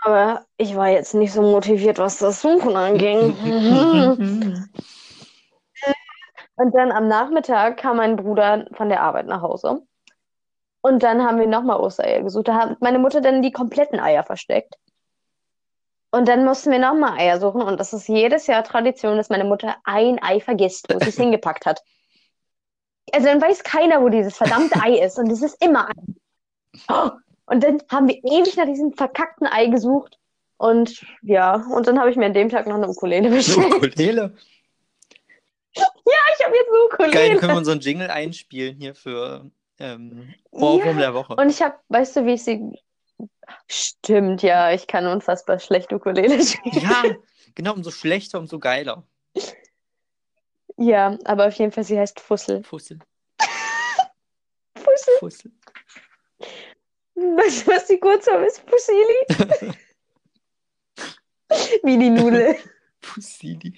Aber 0.00 0.44
ich 0.56 0.76
war 0.76 0.88
jetzt 0.88 1.14
nicht 1.14 1.32
so 1.32 1.42
motiviert, 1.42 1.98
was 1.98 2.18
das 2.18 2.40
Suchen 2.40 2.76
anging. 2.76 3.36
Und 6.56 6.74
dann 6.74 6.90
am 6.90 7.06
Nachmittag 7.08 7.76
kam 7.78 7.98
mein 7.98 8.16
Bruder 8.16 8.66
von 8.72 8.88
der 8.88 9.00
Arbeit 9.02 9.26
nach 9.26 9.42
Hause. 9.42 9.82
Und 10.80 11.02
dann 11.02 11.22
haben 11.22 11.38
wir 11.38 11.46
nochmal 11.46 11.78
Ostereier 11.80 12.22
gesucht. 12.22 12.48
Da 12.48 12.54
hat 12.54 12.80
meine 12.80 12.98
Mutter 12.98 13.20
dann 13.20 13.42
die 13.42 13.52
kompletten 13.52 14.00
Eier 14.00 14.24
versteckt. 14.24 14.76
Und 16.10 16.26
dann 16.28 16.44
mussten 16.44 16.70
wir 16.70 16.78
nochmal 16.78 17.18
Eier 17.18 17.38
suchen. 17.38 17.62
Und 17.62 17.78
das 17.78 17.92
ist 17.92 18.08
jedes 18.08 18.46
Jahr 18.46 18.64
Tradition, 18.64 19.16
dass 19.16 19.28
meine 19.28 19.44
Mutter 19.44 19.76
ein 19.84 20.22
Ei 20.22 20.40
vergisst, 20.40 20.86
wo 20.92 20.98
sie 20.98 21.08
es 21.10 21.16
hingepackt 21.18 21.66
hat. 21.66 21.82
Also 23.12 23.26
dann 23.26 23.40
weiß 23.40 23.62
keiner, 23.62 24.02
wo 24.02 24.08
dieses 24.08 24.36
verdammte 24.36 24.80
Ei 24.82 24.98
ist. 24.98 25.18
Und 25.18 25.30
es 25.30 25.42
ist 25.42 25.62
immer 25.62 25.88
ein. 25.88 26.16
Oh, 26.88 27.10
und 27.46 27.64
dann 27.64 27.82
haben 27.90 28.08
wir 28.08 28.16
ewig 28.16 28.56
nach 28.56 28.66
diesem 28.66 28.92
verkackten 28.92 29.46
Ei 29.46 29.66
gesucht. 29.66 30.18
Und 30.56 31.04
ja, 31.22 31.64
und 31.72 31.86
dann 31.86 31.98
habe 31.98 32.10
ich 32.10 32.16
mir 32.16 32.26
an 32.26 32.34
dem 32.34 32.48
Tag 32.48 32.66
noch 32.66 32.76
eine 32.76 32.88
Ukulele 32.88 33.28
Eine 33.28 33.36
bestellt. 33.36 33.74
Ukulele. 33.74 34.34
Ich 35.72 35.82
habe 36.44 36.56
jetzt 36.56 36.68
eine 36.68 36.84
Ukulele. 36.86 37.12
Geil, 37.12 37.36
können 37.36 37.52
wir 37.52 37.58
unseren 37.58 37.80
Jingle 37.80 38.10
einspielen 38.10 38.76
hier 38.76 38.94
für 38.94 39.50
ähm, 39.78 40.34
Ohrwurm 40.50 40.98
der 40.98 41.14
Woche. 41.14 41.36
Und 41.36 41.50
ich 41.50 41.62
habe, 41.62 41.76
weißt 41.88 42.16
du, 42.16 42.26
wie 42.26 42.32
ich 42.32 42.42
sie. 42.42 42.72
Stimmt, 43.66 44.42
ja, 44.42 44.72
ich 44.72 44.86
kann 44.86 45.06
unfassbar 45.06 45.58
schlecht 45.58 45.92
Ukulele 45.92 46.42
spielen. 46.44 46.80
Ja, 46.80 47.02
genau, 47.54 47.74
umso 47.74 47.90
schlechter, 47.90 48.38
umso 48.38 48.58
geiler. 48.58 49.04
Ja, 50.76 51.18
aber 51.24 51.48
auf 51.48 51.54
jeden 51.54 51.72
Fall, 51.72 51.84
sie 51.84 51.98
heißt 51.98 52.20
Fussel. 52.20 52.62
Fussel, 52.62 52.98
Fussel. 54.76 55.14
Fussel. 55.18 55.52
Weißt 57.14 57.66
du, 57.66 57.72
was 57.72 57.86
die 57.86 57.98
Kurzform 57.98 58.44
ist? 58.44 58.62
Fussili? 58.68 59.74
Wie 61.82 61.98
die 61.98 62.10
Nudel. 62.10 62.56
Fussili. 63.02 63.74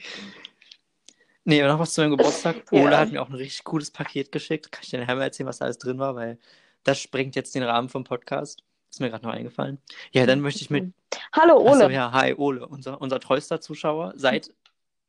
Nee, 1.44 1.62
aber 1.62 1.72
noch 1.72 1.78
was 1.78 1.94
zu 1.94 2.02
meinem 2.02 2.18
Geburtstag. 2.18 2.56
Ja. 2.70 2.82
Ola 2.82 2.98
hat 2.98 3.12
mir 3.12 3.22
auch 3.22 3.30
ein 3.30 3.34
richtig 3.34 3.64
cooles 3.64 3.90
Paket 3.90 4.30
geschickt. 4.30 4.70
Kann 4.70 4.82
ich 4.82 4.90
dir 4.90 5.00
nachher 5.00 5.16
mal 5.16 5.22
erzählen, 5.22 5.48
was 5.48 5.58
da 5.58 5.64
alles 5.64 5.78
drin 5.78 5.98
war, 5.98 6.14
weil 6.14 6.38
das 6.84 7.00
sprengt 7.00 7.34
jetzt 7.34 7.54
den 7.54 7.62
Rahmen 7.62 7.88
vom 7.88 8.04
Podcast. 8.04 8.62
Ist 8.90 9.00
mir 9.00 9.10
gerade 9.10 9.24
noch 9.24 9.32
eingefallen. 9.32 9.78
Ja, 10.12 10.26
dann 10.26 10.40
möchte 10.40 10.62
ich 10.62 10.70
mit. 10.70 10.92
Hallo, 11.32 11.58
Ole. 11.58 11.84
Achso, 11.84 11.88
ja, 11.90 12.12
hi, 12.12 12.34
Ole, 12.34 12.66
unser, 12.66 13.00
unser 13.00 13.20
treuester 13.20 13.60
Zuschauer 13.60 14.12
seit 14.16 14.52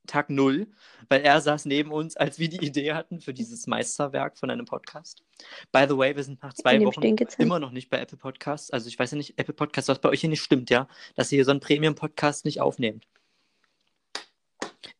Tag 0.07 0.29
Null, 0.29 0.67
weil 1.09 1.21
er 1.21 1.41
saß 1.41 1.65
neben 1.65 1.91
uns, 1.91 2.15
als 2.17 2.39
wir 2.39 2.49
die 2.49 2.63
Idee 2.65 2.93
hatten 2.93 3.19
für 3.21 3.33
dieses 3.33 3.67
Meisterwerk 3.67 4.37
von 4.37 4.49
einem 4.49 4.65
Podcast. 4.65 5.23
By 5.71 5.85
the 5.87 5.97
way, 5.97 6.15
wir 6.15 6.23
sind 6.23 6.41
nach 6.41 6.53
zwei 6.53 6.79
Wochen 6.83 7.01
immer 7.37 7.59
noch 7.59 7.71
nicht 7.71 7.89
bei 7.89 7.99
Apple 7.99 8.17
Podcasts. 8.17 8.71
Also 8.71 8.87
ich 8.87 8.97
weiß 8.97 9.11
ja 9.11 9.17
nicht, 9.17 9.37
Apple 9.37 9.53
Podcasts, 9.53 9.89
was 9.89 9.99
bei 9.99 10.09
euch 10.09 10.21
hier 10.21 10.29
nicht 10.29 10.41
stimmt, 10.41 10.69
ja, 10.69 10.87
dass 11.15 11.31
ihr 11.31 11.37
hier 11.37 11.45
so 11.45 11.51
einen 11.51 11.59
Premium-Podcast 11.59 12.45
nicht 12.45 12.61
aufnehmt. 12.61 13.05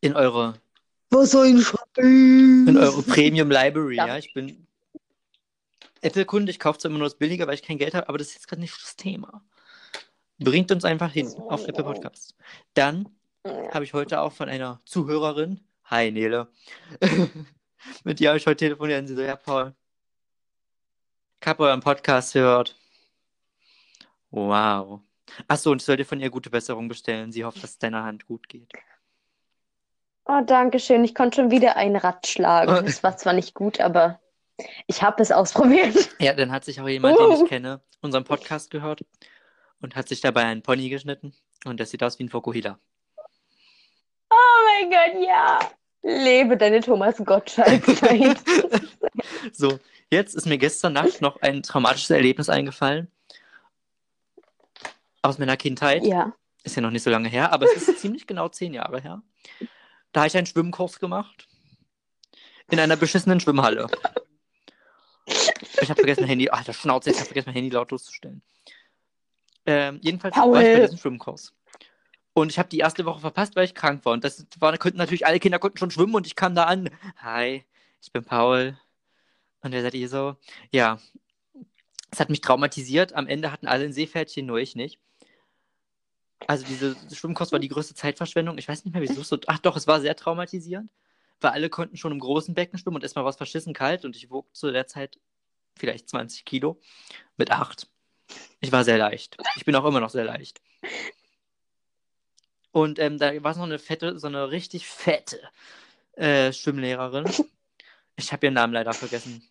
In 0.01 0.15
eure, 0.15 0.55
Was 1.09 1.31
soll 1.31 1.47
ich 1.47 1.65
schreiben? 1.65 2.67
in 2.67 2.77
eure 2.77 3.01
Premium 3.03 3.49
Library, 3.49 3.95
Ja. 3.95 4.07
ja. 4.07 4.17
Ich 4.17 4.33
bin 4.33 4.67
Apple-Kunde, 6.01 6.51
ich 6.51 6.59
kaufe 6.59 6.79
zwar 6.79 6.89
immer 6.89 6.99
nur 6.99 7.07
das 7.07 7.17
Billige, 7.17 7.45
weil 7.47 7.53
ich 7.55 7.63
kein 7.63 7.77
Geld 7.77 7.93
habe, 7.93 8.09
aber 8.09 8.17
das 8.17 8.27
ist 8.27 8.33
jetzt 8.35 8.47
gerade 8.47 8.61
nicht 8.61 8.73
das 8.81 8.95
Thema. 8.95 9.43
Bringt 10.39 10.71
uns 10.71 10.85
einfach 10.85 11.11
hin 11.11 11.27
auf 11.49 11.67
Apple 11.67 11.83
Podcasts. 11.83 12.35
Dann 12.73 13.09
habe 13.45 13.83
ich 13.83 13.93
heute 13.93 14.21
auch 14.21 14.33
von 14.33 14.49
einer 14.49 14.81
Zuhörerin, 14.85 15.59
hi 15.85 16.11
Nele, 16.11 16.47
mit 18.03 18.19
der 18.19 18.29
habe 18.29 18.37
ich 18.37 18.47
heute 18.47 18.57
telefoniert 18.57 19.01
und 19.01 19.07
sie 19.07 19.15
so, 19.15 19.21
ja 19.21 19.35
Paul, 19.35 19.75
ich 21.41 21.47
habe 21.47 21.63
euren 21.63 21.81
Podcast 21.81 22.33
gehört. 22.33 22.75
Wow. 24.29 25.01
Achso, 25.47 25.71
und 25.71 25.81
ich 25.81 25.85
soll 25.85 25.97
dir 25.97 26.05
von 26.05 26.19
ihr 26.19 26.29
gute 26.29 26.49
Besserung 26.49 26.87
bestellen. 26.87 27.31
Sie 27.31 27.43
hofft, 27.45 27.63
dass 27.63 27.71
es 27.71 27.79
deiner 27.79 28.03
Hand 28.03 28.25
gut 28.25 28.47
geht. 28.49 28.71
Oh, 30.25 30.41
danke 30.45 30.79
schön. 30.79 31.03
Ich 31.03 31.15
konnte 31.15 31.37
schon 31.41 31.51
wieder 31.51 31.75
ein 31.77 31.95
Rad 31.95 32.25
Oh. 32.25 32.27
schlagen. 32.27 32.85
Es 32.85 33.03
war 33.03 33.17
zwar 33.17 33.33
nicht 33.33 33.53
gut, 33.53 33.79
aber 33.79 34.19
ich 34.87 35.01
habe 35.01 35.21
es 35.21 35.31
ausprobiert. 35.31 36.09
Ja, 36.19 36.33
dann 36.33 36.51
hat 36.51 36.65
sich 36.65 36.79
auch 36.81 36.87
jemand, 36.87 37.17
den 37.19 37.25
Uh. 37.25 37.43
ich 37.43 37.49
kenne, 37.49 37.81
unseren 38.01 38.23
Podcast 38.23 38.69
gehört 38.71 39.01
und 39.81 39.95
hat 39.95 40.07
sich 40.07 40.21
dabei 40.21 40.43
einen 40.43 40.61
Pony 40.61 40.89
geschnitten 40.89 41.33
und 41.65 41.79
das 41.79 41.89
sieht 41.91 42.03
aus 42.03 42.19
wie 42.19 42.23
ein 42.23 42.29
Fokuhila. 42.29 42.77
Oh 44.29 44.35
mein 44.79 44.89
Gott, 44.89 45.23
ja. 45.27 45.59
Lebe 46.03 46.57
deine 46.57 46.79
Thomas 46.81 47.17
Gottschalk-Zeit. 47.17 48.37
So, 49.53 49.79
jetzt 50.09 50.35
ist 50.35 50.45
mir 50.45 50.57
gestern 50.57 50.93
Nacht 50.93 51.21
noch 51.21 51.41
ein 51.41 51.63
traumatisches 51.63 52.11
Erlebnis 52.11 52.47
eingefallen. 52.49 53.11
Aus 55.21 55.37
meiner 55.37 55.57
Kindheit. 55.57 56.03
ja. 56.03 56.33
Ist 56.63 56.75
ja 56.75 56.81
noch 56.83 56.91
nicht 56.91 57.01
so 57.01 57.09
lange 57.09 57.27
her, 57.27 57.51
aber 57.51 57.65
es 57.65 57.87
ist 57.87 57.99
ziemlich 58.01 58.27
genau 58.27 58.47
zehn 58.47 58.73
Jahre 58.73 59.01
her. 59.01 59.23
Da 60.11 60.21
habe 60.21 60.27
ich 60.27 60.37
einen 60.37 60.45
Schwimmkurs 60.45 60.99
gemacht. 60.99 61.47
In 62.69 62.79
einer 62.79 62.95
beschissenen 62.97 63.39
Schwimmhalle. 63.39 63.87
Ich 65.81 65.89
habe 65.89 65.99
vergessen, 65.99 66.21
mein 66.21 66.29
Handy. 66.29 66.49
Alter, 66.49 66.73
Schnauze, 66.73 67.09
ich 67.09 67.17
habe 67.17 67.25
vergessen, 67.25 67.47
mein 67.47 67.55
Handy 67.55 67.69
lautlos 67.69 68.05
zu 68.05 68.13
stellen. 68.13 68.41
Ähm, 69.65 69.99
jedenfalls 70.01 70.35
Paul. 70.35 70.53
war 70.53 70.61
ich 70.61 70.73
bei 70.73 70.81
diesem 70.81 70.97
Schwimmkurs. 70.97 71.53
Und 72.33 72.49
ich 72.51 72.59
habe 72.59 72.69
die 72.69 72.79
erste 72.79 73.05
Woche 73.05 73.19
verpasst, 73.19 73.55
weil 73.55 73.65
ich 73.65 73.75
krank 73.75 74.05
war. 74.05 74.13
Und 74.13 74.23
das 74.23 74.45
war, 74.59 74.77
konnten 74.77 74.97
natürlich 74.97 75.25
alle 75.25 75.39
Kinder 75.39 75.59
konnten 75.59 75.77
schon 75.77 75.91
schwimmen 75.91 76.15
und 76.15 76.25
ich 76.25 76.35
kam 76.35 76.55
da 76.55 76.63
an. 76.63 76.89
Hi, 77.17 77.65
ich 78.01 78.11
bin 78.11 78.23
Paul. 78.23 78.77
Und 79.61 79.71
wer 79.71 79.81
seid 79.81 79.93
ihr 79.93 80.09
so? 80.09 80.35
Ja. 80.71 80.99
Es 82.09 82.19
hat 82.19 82.29
mich 82.29 82.41
traumatisiert. 82.41 83.13
Am 83.13 83.27
Ende 83.27 83.51
hatten 83.51 83.67
alle 83.67 83.85
ein 83.85 83.93
Seepferdchen, 83.93 84.45
nur 84.45 84.59
ich 84.59 84.75
nicht. 84.75 84.99
Also 86.47 86.65
diese 86.65 86.95
Schwimmkurs 87.13 87.51
war 87.51 87.59
die 87.59 87.67
größte 87.67 87.93
Zeitverschwendung. 87.93 88.57
Ich 88.57 88.67
weiß 88.67 88.85
nicht 88.85 88.93
mehr, 88.93 89.01
wieso 89.01 89.21
es 89.21 89.29
so. 89.29 89.37
Ach 89.47 89.59
doch, 89.59 89.77
es 89.77 89.87
war 89.87 90.01
sehr 90.01 90.15
traumatisierend, 90.15 90.89
weil 91.39 91.51
alle 91.51 91.69
konnten 91.69 91.97
schon 91.97 92.11
im 92.11 92.19
großen 92.19 92.55
Becken 92.55 92.79
schwimmen 92.79 92.95
und 92.95 93.03
erstmal 93.03 93.23
war 93.23 93.29
es 93.29 93.37
verschissen 93.37 93.73
kalt 93.73 94.05
und 94.05 94.15
ich 94.15 94.31
wog 94.31 94.47
zu 94.55 94.71
der 94.71 94.87
Zeit 94.87 95.19
vielleicht 95.77 96.09
20 96.09 96.45
Kilo 96.45 96.79
mit 97.37 97.51
8. 97.51 97.87
Ich 98.59 98.71
war 98.71 98.83
sehr 98.83 98.97
leicht. 98.97 99.37
Ich 99.55 99.65
bin 99.65 99.75
auch 99.75 99.85
immer 99.85 99.99
noch 99.99 100.09
sehr 100.09 100.25
leicht. 100.25 100.61
Und 102.71 102.99
ähm, 102.99 103.17
da 103.17 103.43
war 103.43 103.53
so 103.53 103.63
eine 103.63 103.79
fette, 103.79 104.17
so 104.19 104.27
eine 104.27 104.51
richtig 104.51 104.87
fette 104.87 105.41
äh, 106.13 106.53
Schwimmlehrerin. 106.53 107.25
Ich 108.15 108.31
habe 108.31 108.45
ihren 108.45 108.53
Namen 108.53 108.73
leider 108.73 108.93
vergessen. 108.93 109.43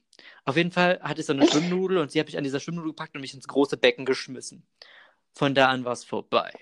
Auf 0.45 0.57
jeden 0.57 0.71
Fall 0.71 1.01
hatte 1.03 1.21
ich 1.21 1.27
so 1.27 1.33
eine 1.33 1.47
Schwimmnudel 1.47 1.99
und 1.99 2.11
sie 2.11 2.19
habe 2.19 2.31
ich 2.31 2.39
an 2.39 2.45
dieser 2.45 2.61
Schwimmnudel 2.61 2.93
gepackt 2.93 3.15
und 3.15 3.21
mich 3.21 3.35
ins 3.35 3.49
große 3.49 3.77
Becken 3.77 4.05
geschmissen. 4.05 4.67
Von 5.33 5.55
da 5.55 5.69
an 5.69 5.85
war 5.85 5.93
es 5.93 6.05
vorbei. 6.05 6.53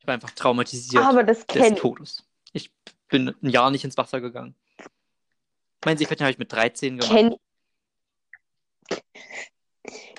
Ich 0.00 0.06
war 0.06 0.14
einfach 0.14 0.30
traumatisiert 0.30 1.04
Aber 1.04 1.22
das 1.22 1.46
des. 1.46 1.74
Todes. 1.74 2.24
Ich 2.52 2.70
bin 3.08 3.34
ein 3.42 3.50
Jahr 3.50 3.70
nicht 3.70 3.84
ins 3.84 3.96
Wasser 3.96 4.20
gegangen. 4.20 4.54
Mein 5.84 5.98
Seepferdchen 5.98 6.24
habe 6.24 6.32
ich 6.32 6.38
mit 6.38 6.52
13 6.52 6.98
gemacht. 6.98 7.12
Kenn 7.12 7.34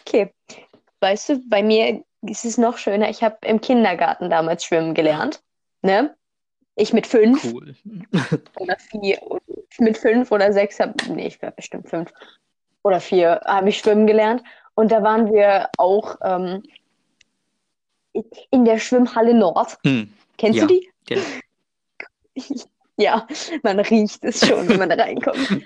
okay. 0.01 0.33
Weißt 0.99 1.29
du, 1.29 1.39
bei 1.47 1.61
mir 1.63 2.03
ist 2.21 2.45
es 2.45 2.57
noch 2.57 2.77
schöner. 2.77 3.09
Ich 3.09 3.23
habe 3.23 3.37
im 3.45 3.61
Kindergarten 3.61 4.29
damals 4.29 4.63
schwimmen 4.63 4.93
gelernt. 4.93 5.41
Ne? 5.81 6.15
Ich 6.75 6.93
mit 6.93 7.07
fünf 7.07 7.43
Cool. 7.45 7.75
oder 8.59 8.77
vier, 8.77 9.19
mit 9.79 9.97
fünf 9.97 10.31
oder 10.31 10.51
sechs 10.53 10.79
habe, 10.79 10.93
nee, 11.09 11.27
ich 11.27 11.41
war 11.41 11.51
bestimmt 11.51 11.89
fünf 11.89 12.11
oder 12.83 12.99
vier, 12.99 13.41
habe 13.45 13.69
ich 13.69 13.77
schwimmen 13.79 14.07
gelernt. 14.07 14.43
Und 14.75 14.91
da 14.91 15.01
waren 15.03 15.31
wir 15.33 15.69
auch 15.77 16.15
ähm, 16.23 16.63
in 18.51 18.65
der 18.65 18.79
Schwimmhalle 18.79 19.33
Nord. 19.33 19.77
Hm, 19.85 20.11
Kennst 20.37 20.59
Ja. 20.59 20.65
du 20.67 20.73
die? 20.73 20.89
kenn 21.05 21.21
Ja, 22.99 23.27
man 23.61 23.79
riecht 23.79 24.23
es 24.23 24.45
schon, 24.47 24.67
wenn 24.69 24.79
man 24.79 24.89
da 24.89 24.95
reinkommt. 24.95 25.61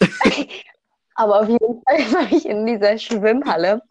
Aber 1.14 1.40
auf 1.42 1.48
jeden 1.48 1.82
Fall 1.82 1.98
war 2.12 2.32
ich 2.32 2.46
in 2.46 2.66
dieser 2.66 2.98
Schwimmhalle 2.98 3.82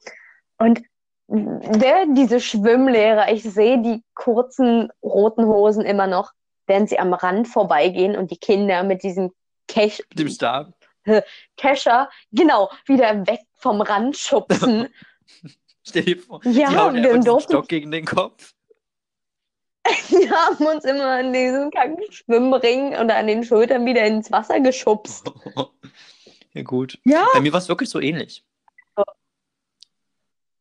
und 0.57 0.81
wer 1.27 2.05
diese 2.07 2.39
Schwimmlehrer, 2.39 3.31
ich 3.31 3.43
sehe 3.43 3.81
die 3.81 4.03
kurzen 4.13 4.91
roten 5.01 5.45
Hosen 5.45 5.83
immer 5.85 6.05
noch, 6.07 6.31
während 6.67 6.89
sie 6.89 6.99
am 6.99 7.13
Rand 7.13 7.47
vorbeigehen 7.47 8.15
und 8.15 8.29
die 8.31 8.37
Kinder 8.37 8.83
mit 8.83 9.03
diesem 9.03 9.31
Cash 9.67 10.01
dem 10.13 10.29
Stab. 10.29 10.73
Kescher, 11.57 12.09
genau, 12.31 12.69
wieder 12.85 13.25
weg 13.27 13.41
vom 13.57 13.81
Rand 13.81 14.15
schubsen. 14.17 14.87
Stell 15.85 16.03
dir 16.03 16.17
vor, 16.19 16.39
Ja, 16.45 16.69
die 16.69 16.77
hauen 16.77 16.95
wir 16.95 17.19
durften- 17.19 17.51
Stock 17.53 17.67
gegen 17.67 17.91
den 17.91 18.05
Kopf. 18.05 18.53
Wir 20.07 20.31
haben 20.31 20.65
uns 20.65 20.85
immer 20.85 21.07
an 21.17 21.33
diesen 21.33 21.69
Schwimmring 22.09 22.95
oder 22.95 23.17
an 23.17 23.27
den 23.27 23.43
Schultern 23.43 23.85
wieder 23.85 24.05
ins 24.05 24.31
Wasser 24.31 24.61
geschubst. 24.61 25.29
Ja, 26.53 26.61
gut. 26.63 26.99
Ja. 27.05 27.25
Bei 27.33 27.41
mir 27.41 27.51
war 27.53 27.59
es 27.59 27.67
wirklich 27.69 27.89
so 27.89 27.99
ähnlich. 27.99 28.43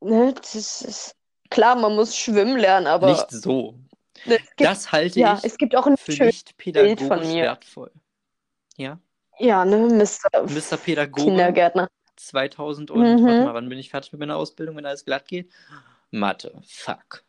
Ne, 0.01 0.33
das 0.35 0.83
ist 0.83 1.15
klar, 1.51 1.77
man 1.77 1.95
muss 1.95 2.17
schwimmen 2.17 2.57
lernen, 2.59 2.87
aber 2.89 3.11
Nicht 3.13 3.31
so. 3.31 3.79
es 4.25 4.39
gibt, 4.57 4.61
Das 4.61 4.91
halte 4.91 5.21
ja, 5.21 5.39
ich 5.39 5.45
es 5.45 5.57
gibt 5.57 5.77
auch 5.77 5.87
ein 5.87 5.97
für 5.97 6.11
nicht 6.25 6.57
Bild 6.57 6.57
pädagogisch 6.59 7.07
von 7.07 7.21
mir. 7.21 7.45
wertvoll. 7.45 7.93
Ja, 8.77 8.99
ja, 9.39 9.65
ne, 9.65 9.77
Mr. 9.79 10.43
Mr. 10.49 10.77
Pädagoge 10.77 11.25
Kindergärtner. 11.27 11.89
2000 12.17 12.91
und, 12.91 13.01
Mhm. 13.01 13.25
warte 13.27 13.45
mal, 13.45 13.55
wann 13.55 13.69
bin 13.69 13.79
ich 13.79 13.91
fertig 13.91 14.13
mit 14.13 14.19
meiner 14.21 14.37
Ausbildung, 14.37 14.77
wenn 14.77 14.87
alles 14.87 15.05
glatt 15.05 15.27
geht? 15.29 15.51
Mathe, 16.11 16.61
fuck. 16.67 17.25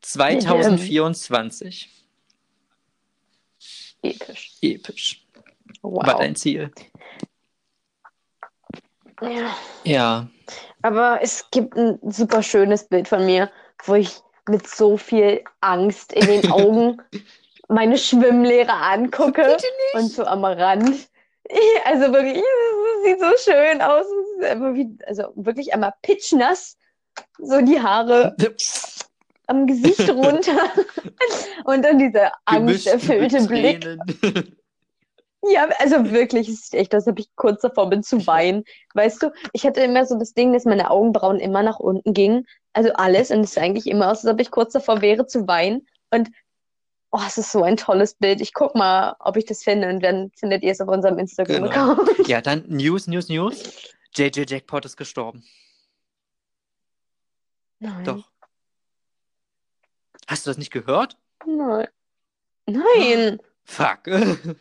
2024. 0.00 1.90
Episch. 4.02 4.56
Episch. 4.62 5.25
Wow. 5.86 6.06
War 6.06 6.18
dein 6.18 6.34
Ziel. 6.34 6.70
Ja. 9.22 9.56
Ja. 9.84 10.26
Aber 10.82 11.20
es 11.22 11.48
gibt 11.50 11.76
ein 11.76 11.98
super 12.02 12.42
schönes 12.42 12.88
Bild 12.88 13.08
von 13.08 13.24
mir, 13.24 13.50
wo 13.84 13.94
ich 13.94 14.20
mit 14.48 14.68
so 14.68 14.96
viel 14.96 15.42
Angst 15.60 16.12
in 16.12 16.26
den 16.26 16.50
Augen 16.50 17.00
meine 17.68 17.98
Schwimmlehrer 17.98 18.80
angucke 18.80 19.56
und 19.94 20.10
so 20.10 20.24
am 20.24 20.44
Rand. 20.44 21.08
Also 21.84 22.12
wirklich, 22.12 22.38
es 22.38 23.04
sieht 23.04 23.20
so 23.20 23.52
schön 23.52 23.80
aus. 23.80 24.04
Wie, 24.74 24.98
also 25.06 25.32
wirklich 25.36 25.72
einmal 25.72 25.94
pitchnass, 26.02 26.76
so 27.38 27.60
die 27.60 27.80
Haare 27.80 28.34
am 29.46 29.68
Gesicht 29.68 30.10
runter 30.10 30.72
und 31.64 31.84
dann 31.84 32.00
dieser 32.00 32.32
angsterfüllte 32.46 33.46
Blick. 33.46 33.86
Ja, 35.52 35.68
also 35.78 36.10
wirklich, 36.10 36.48
es 36.48 36.64
ist 36.64 36.74
echt, 36.74 36.94
als 36.94 37.06
ob 37.06 37.18
ich 37.18 37.34
kurz 37.36 37.62
davor 37.62 37.88
bin 37.88 38.02
zu 38.02 38.26
weinen. 38.26 38.64
Weißt 38.94 39.22
du, 39.22 39.32
ich 39.52 39.64
hatte 39.66 39.80
immer 39.80 40.06
so 40.06 40.18
das 40.18 40.34
Ding, 40.34 40.52
dass 40.52 40.64
meine 40.64 40.90
Augenbrauen 40.90 41.38
immer 41.38 41.62
nach 41.62 41.78
unten 41.78 42.14
gingen. 42.14 42.46
Also 42.72 42.92
alles. 42.94 43.30
Und 43.30 43.40
es 43.40 43.54
sah 43.54 43.62
eigentlich 43.62 43.86
immer 43.86 44.10
aus, 44.10 44.24
als 44.24 44.34
ob 44.34 44.40
ich 44.40 44.50
kurz 44.50 44.72
davor 44.72 45.02
wäre 45.02 45.26
zu 45.26 45.46
weinen. 45.46 45.86
Und 46.10 46.30
oh, 47.10 47.20
es 47.26 47.38
ist 47.38 47.52
so 47.52 47.62
ein 47.62 47.76
tolles 47.76 48.14
Bild. 48.14 48.40
Ich 48.40 48.54
guck 48.54 48.74
mal, 48.74 49.16
ob 49.20 49.36
ich 49.36 49.44
das 49.44 49.62
finde. 49.62 49.88
Und 49.88 50.02
dann 50.02 50.30
findet 50.36 50.62
ihr 50.62 50.72
es 50.72 50.80
auf 50.80 50.88
unserem 50.88 51.18
Instagram-Account. 51.18 52.10
Ja, 52.28 52.40
dann 52.40 52.64
News, 52.68 53.06
News, 53.06 53.28
News. 53.28 53.62
JJ 54.14 54.44
Jackpot 54.48 54.84
ist 54.84 54.96
gestorben. 54.96 55.44
Nein. 57.78 58.04
Doch. 58.04 58.30
Hast 60.26 60.46
du 60.46 60.50
das 60.50 60.58
nicht 60.58 60.72
gehört? 60.72 61.16
Nein. 61.46 61.86
Nein. 62.66 63.38
Fuck. 63.64 64.00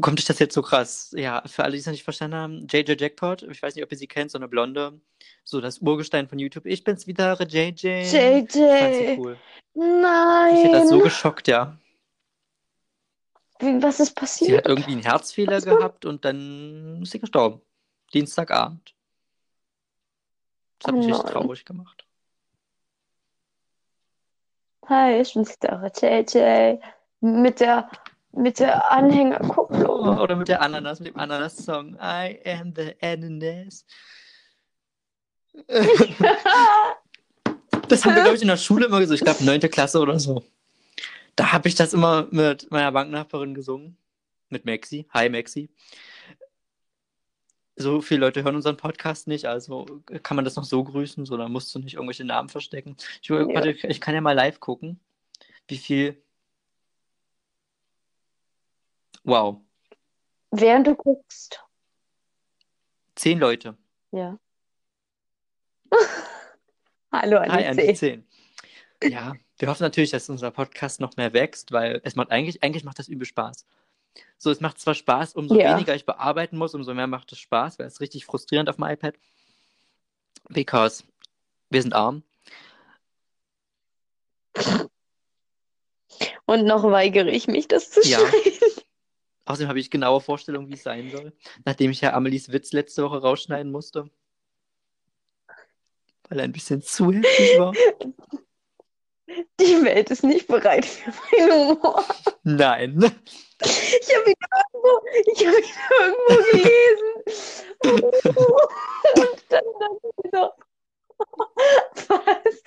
kommt 0.00 0.18
euch 0.20 0.24
das 0.26 0.38
jetzt 0.38 0.54
so 0.54 0.62
krass? 0.62 1.12
Ja, 1.16 1.42
für 1.46 1.64
alle, 1.64 1.72
die 1.72 1.78
es 1.78 1.86
noch 1.86 1.92
nicht 1.92 2.04
verstanden 2.04 2.36
haben, 2.36 2.66
JJ 2.68 2.92
Jackpot, 2.98 3.42
ich 3.42 3.62
weiß 3.62 3.74
nicht, 3.74 3.84
ob 3.84 3.90
ihr 3.92 3.98
sie 3.98 4.06
kennt, 4.06 4.30
so 4.30 4.38
eine 4.38 4.48
Blonde, 4.48 5.00
so 5.44 5.60
das 5.60 5.78
Urgestein 5.80 6.28
von 6.28 6.38
YouTube. 6.38 6.66
Ich 6.66 6.84
bin's 6.84 7.06
wieder, 7.06 7.40
JJ. 7.42 8.02
JJ. 8.02 8.08
Fand 8.08 8.50
sie 8.50 9.16
cool. 9.18 9.36
Nein. 9.74 10.56
Ich 10.56 10.64
hätte 10.64 10.72
das 10.78 10.88
so 10.90 10.98
geschockt, 11.00 11.48
ja. 11.48 11.76
Wie, 13.58 13.82
was 13.82 14.00
ist 14.00 14.08
Sie 14.08 14.14
passiert? 14.14 14.58
hat 14.58 14.66
irgendwie 14.66 14.92
einen 14.92 15.02
Herzfehler 15.02 15.56
Was 15.56 15.64
gehabt 15.64 16.04
und 16.06 16.24
dann 16.24 17.02
ist 17.02 17.10
sie 17.12 17.20
gestorben. 17.20 17.60
Dienstagabend. 18.14 18.94
Das 20.78 20.88
hat 20.88 20.94
Oh 20.94 20.98
mich 20.98 21.08
nein. 21.08 21.26
traurig 21.26 21.64
gemacht. 21.64 22.06
Hi, 24.88 25.20
ich 25.20 25.34
bin's 25.34 25.56
wieder, 25.60 25.90
JJ. 26.00 26.80
Mit 27.20 27.60
der, 27.60 27.90
mit 28.32 28.58
der 28.58 28.90
Anhängerkupplung. 28.90 30.18
Oder 30.18 30.36
mit 30.36 30.48
der 30.48 30.62
Ananas, 30.62 31.00
mit 31.00 31.14
dem 31.14 31.18
Ananas-Song. 31.18 31.94
I 32.00 32.38
am 32.44 32.72
the 32.74 32.94
Ananas. 33.00 33.84
Das 37.88 38.04
haben 38.04 38.14
wir, 38.14 38.22
glaube 38.22 38.36
ich, 38.36 38.42
in 38.42 38.48
der 38.48 38.56
Schule 38.56 38.86
immer 38.86 39.00
gesagt. 39.00 39.20
Ich 39.20 39.24
glaube, 39.24 39.44
neunte 39.44 39.68
Klasse 39.68 39.98
oder 39.98 40.20
so. 40.20 40.44
Da 41.34 41.50
habe 41.52 41.66
ich 41.68 41.74
das 41.74 41.92
immer 41.92 42.28
mit 42.30 42.70
meiner 42.70 42.92
Banknachbarin 42.92 43.52
gesungen. 43.52 43.96
Mit 44.48 44.64
Maxi. 44.64 45.08
Hi, 45.12 45.28
Maxi. 45.28 45.68
So 47.74 48.00
viele 48.00 48.20
Leute 48.20 48.44
hören 48.44 48.54
unseren 48.54 48.76
Podcast 48.76 49.26
nicht, 49.26 49.46
also 49.46 49.86
kann 50.22 50.36
man 50.36 50.44
das 50.44 50.54
noch 50.54 50.64
so 50.64 50.84
grüßen, 50.84 51.24
so, 51.24 51.36
dann 51.36 51.50
musst 51.50 51.74
du 51.74 51.78
nicht 51.78 51.94
irgendwelche 51.94 52.24
Namen 52.24 52.48
verstecken. 52.48 52.96
Ich, 53.22 53.28
Ja. 53.28 53.46
warte, 53.48 53.70
ich 53.70 54.00
kann 54.00 54.14
ja 54.14 54.20
mal 54.20 54.32
live 54.36 54.60
gucken, 54.60 55.00
wie 55.66 55.78
viel. 55.78 56.22
Wow, 59.24 59.60
Während 60.50 60.86
du 60.86 60.94
guckst. 60.96 61.62
zehn 63.14 63.38
Leute. 63.38 63.76
Ja. 64.10 64.38
Hallo 67.12 67.36
an 67.38 67.52
Hi, 67.52 67.62
die 67.62 67.66
an 67.68 67.76
die 67.76 67.94
C. 67.94 68.22
10. 69.02 69.12
Ja, 69.12 69.34
wir 69.58 69.68
hoffen 69.68 69.82
natürlich, 69.82 70.10
dass 70.10 70.28
unser 70.28 70.50
Podcast 70.50 71.00
noch 71.00 71.16
mehr 71.16 71.32
wächst, 71.32 71.70
weil 71.72 72.00
es 72.04 72.16
macht 72.16 72.30
eigentlich, 72.30 72.62
eigentlich 72.62 72.84
macht 72.84 72.98
das 72.98 73.08
übel 73.08 73.26
Spaß. 73.26 73.66
So, 74.38 74.50
es 74.50 74.60
macht 74.60 74.78
zwar 74.78 74.94
Spaß, 74.94 75.34
umso 75.34 75.54
Ja. 75.54 75.74
weniger 75.74 75.94
ich 75.94 76.06
bearbeiten 76.06 76.56
muss, 76.56 76.74
umso 76.74 76.94
mehr 76.94 77.06
macht 77.06 77.30
es 77.32 77.38
Spaß, 77.38 77.78
weil 77.78 77.86
es 77.86 78.00
richtig 78.00 78.24
frustrierend 78.24 78.68
auf 78.68 78.76
dem 78.76 78.84
iPad. 78.84 79.14
Because 80.48 81.04
wir 81.68 81.82
sind 81.82 81.92
arm. 81.92 82.24
Und 86.46 86.64
noch 86.64 86.82
weigere 86.84 87.28
ich 87.28 87.46
mich, 87.46 87.68
das 87.68 87.90
zu 87.90 88.00
Ja. 88.02 88.18
schneiden. 88.18 88.49
Außerdem 89.44 89.68
habe 89.68 89.80
ich 89.80 89.90
genaue 89.90 90.20
Vorstellungen, 90.20 90.68
wie 90.68 90.74
es 90.74 90.82
sein 90.82 91.10
soll. 91.10 91.32
Nachdem 91.64 91.90
ich 91.90 92.00
ja 92.00 92.12
Amelies 92.12 92.52
Witz 92.52 92.72
letzte 92.72 93.02
Woche 93.02 93.18
rausschneiden 93.18 93.72
musste. 93.72 94.10
Weil 96.28 96.38
er 96.38 96.44
ein 96.44 96.52
bisschen 96.52 96.82
zu 96.82 97.12
heftig 97.12 97.58
war. 97.58 97.72
Die 99.60 99.84
Welt 99.84 100.10
ist 100.10 100.24
nicht 100.24 100.48
bereit 100.48 100.84
für 100.84 101.10
meinen 101.10 101.68
Humor. 101.68 102.04
Nein. 102.42 102.98
Ich 103.62 104.16
habe 104.16 104.30
ihn 104.30 104.36
irgendwo, 104.56 105.02
ich 105.32 105.46
habe 105.46 105.56
ihn 105.58 105.64
irgendwo 106.00 106.36
gelesen. 106.50 107.10
Und 109.14 109.44
dann 109.48 109.64
dachte 109.78 110.08
ich 110.24 110.30
so, 110.32 110.50
was? 112.08 112.62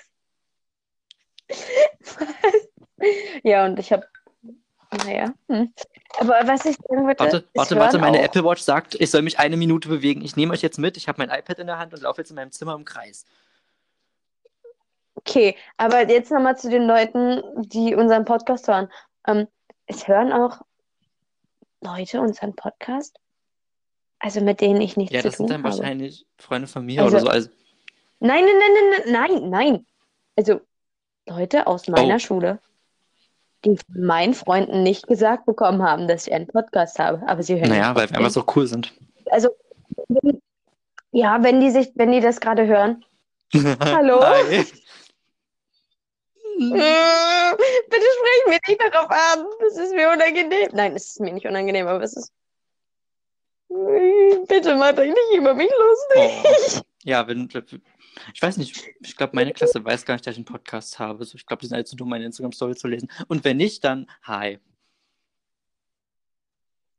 Was? 2.17 2.69
Ja, 3.43 3.65
und 3.65 3.79
ich 3.79 3.91
habe, 3.91 4.07
naja. 5.05 5.33
Hm. 5.49 5.73
Aber 6.19 6.33
was 6.45 6.65
ich 6.65 6.75
sagen 6.77 7.05
wollte, 7.05 7.23
Warte, 7.23 7.45
warte, 7.55 7.75
warte. 7.77 7.97
Meine 7.99 8.19
auch- 8.19 8.23
Apple 8.23 8.43
Watch 8.43 8.61
sagt, 8.61 8.95
ich 8.95 9.09
soll 9.11 9.21
mich 9.23 9.39
eine 9.39 9.57
Minute 9.57 9.87
bewegen. 9.89 10.21
Ich 10.23 10.35
nehme 10.35 10.53
euch 10.53 10.61
jetzt 10.61 10.77
mit. 10.79 10.97
Ich 10.97 11.07
habe 11.07 11.25
mein 11.25 11.37
iPad 11.37 11.59
in 11.59 11.67
der 11.67 11.79
Hand 11.79 11.93
und 11.93 12.01
laufe 12.01 12.21
jetzt 12.21 12.29
in 12.29 12.35
meinem 12.35 12.51
Zimmer 12.51 12.75
im 12.75 12.85
Kreis. 12.85 13.25
Okay, 15.15 15.55
aber 15.77 16.07
jetzt 16.09 16.31
nochmal 16.31 16.57
zu 16.57 16.69
den 16.69 16.83
Leuten, 16.83 17.41
die 17.61 17.95
unseren 17.95 18.25
Podcast 18.25 18.67
hören. 18.67 18.89
Ähm, 19.27 19.47
es 19.85 20.07
hören 20.07 20.33
auch 20.33 20.61
Leute 21.81 22.19
unseren 22.21 22.55
Podcast, 22.55 23.17
also 24.19 24.41
mit 24.41 24.59
denen 24.61 24.81
ich 24.81 24.97
nichts 24.97 25.13
Ja, 25.13 25.21
zu 25.21 25.27
das 25.27 25.37
sind 25.37 25.47
tun 25.47 25.53
dann 25.55 25.63
habe. 25.63 25.77
wahrscheinlich 25.77 26.25
Freunde 26.37 26.67
von 26.67 26.85
mir 26.85 27.01
Also- 27.01 27.15
oder 27.17 27.25
so. 27.25 27.29
Also, 27.29 27.49
Nein, 28.19 28.45
nein, 28.45 28.53
nein, 28.57 28.71
nein, 28.73 29.11
nein, 29.11 29.31
nein, 29.41 29.49
nein. 29.49 29.85
Also 30.37 30.61
Leute 31.27 31.67
aus 31.67 31.87
meiner 31.89 32.15
Oh. 32.15 32.19
Schule, 32.19 32.59
die 33.65 33.77
von 33.77 34.05
meinen 34.05 34.33
Freunden 34.33 34.83
nicht 34.83 35.07
gesagt 35.07 35.45
bekommen 35.45 35.81
haben, 35.83 36.07
dass 36.07 36.27
ich 36.27 36.33
einen 36.33 36.47
Podcast 36.47 36.99
habe, 36.99 37.21
aber 37.27 37.43
sie 37.43 37.55
hören 37.55 37.69
naja, 37.69 37.95
weil 37.95 38.09
wir 38.09 38.17
einfach 38.17 38.31
so 38.31 38.45
cool 38.55 38.67
sind. 38.67 38.93
Also, 39.29 39.49
ja, 41.11 41.41
wenn 41.43 41.59
die 41.59 41.71
sich, 41.71 41.91
wenn 41.95 42.11
die 42.11 42.19
das 42.19 42.39
gerade 42.39 42.67
hören. 42.67 43.03
Hallo? 43.53 44.19
Bitte 46.55 48.05
sprich 48.15 48.47
mich 48.47 48.59
nicht 48.67 48.81
darauf 48.81 49.09
an. 49.09 49.45
Das 49.59 49.77
ist 49.77 49.93
mir 49.93 50.11
unangenehm. 50.11 50.69
Nein, 50.73 50.95
es 50.95 51.09
ist 51.09 51.19
mir 51.19 51.33
nicht 51.33 51.47
unangenehm, 51.47 51.87
aber 51.87 52.03
es 52.03 52.15
ist. 52.15 52.31
Bitte 54.47 54.75
macht 54.75 54.99
euch 54.99 55.09
nicht 55.09 55.33
über 55.35 55.53
mich 55.55 55.69
lustig. 55.69 56.79
Oh. 56.79 56.81
Ja, 57.03 57.27
wenn, 57.27 57.49
ich 58.33 58.41
weiß 58.41 58.57
nicht, 58.57 58.83
ich 59.01 59.15
glaube, 59.17 59.35
meine 59.35 59.53
Klasse 59.53 59.83
weiß 59.83 60.05
gar 60.05 60.15
nicht, 60.15 60.25
dass 60.27 60.33
ich 60.33 60.37
einen 60.39 60.45
Podcast 60.45 60.99
habe. 60.99 61.23
So, 61.25 61.35
ich 61.35 61.45
glaube, 61.45 61.61
die 61.61 61.67
sind 61.67 61.75
alle 61.75 61.85
zu 61.85 61.95
dumm, 61.95 62.09
meine 62.09 62.25
Instagram-Story 62.25 62.75
zu 62.75 62.87
lesen. 62.87 63.09
Und 63.27 63.43
wenn 63.43 63.57
nicht, 63.57 63.83
dann 63.83 64.09
hi. 64.23 64.59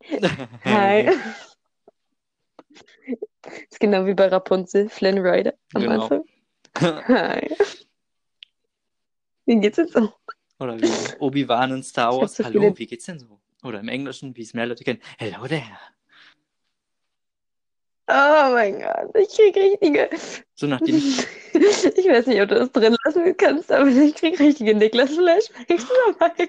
Hi. 0.65 1.11
ist 3.71 3.81
genau 3.81 4.07
wie 4.07 4.15
bei 4.15 4.29
Rapunzel, 4.29 4.89
Flynn 4.89 5.19
Rider 5.19 5.55
am 5.75 5.83
Genau. 5.83 6.03
Anfang. 6.03 6.25
Hi. 7.09 7.57
Wie 9.47 9.61
geht's 9.61 9.77
jetzt 9.79 9.93
so? 9.93 10.13
Oder 10.59 10.79
wie 10.81 10.91
Obi-Wan 11.21 11.73
in 11.73 11.83
Star 11.83 12.17
Wars. 12.17 12.37
so 12.37 12.45
Hallo, 12.45 12.61
viele- 12.61 12.79
wie 12.79 12.87
geht's 12.87 13.07
denn 13.07 13.19
so? 13.19 13.41
Oder 13.63 13.81
im 13.81 13.89
Englischen, 13.89 14.37
wie 14.37 14.43
es 14.43 14.53
mehr 14.55 14.67
Leute 14.67 14.85
kennen. 14.85 15.01
Hello 15.19 15.47
there. 15.47 15.63
Oh 18.07 18.51
mein 18.53 18.81
Gott, 18.81 19.15
ich 19.15 19.35
krieg 19.35 19.57
richtige. 19.57 20.11
So 20.55 20.67
nachdem 20.67 20.99
ich, 20.99 21.27
Ich 21.55 22.07
weiß 22.07 22.27
nicht, 22.27 22.41
ob 22.43 22.49
du 22.49 22.57
das 22.57 22.71
drin 22.73 22.97
lassen 23.05 23.37
kannst, 23.37 23.73
aber 23.73 23.87
ich 23.89 24.15
krieg 24.15 24.39
richtige 24.39 24.75
Niklas-Flashbacks 24.75 25.87
dabei. 26.19 26.49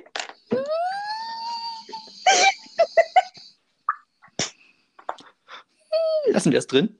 lassen 6.27 6.51
wir 6.51 6.59
es 6.59 6.67
drin. 6.67 6.97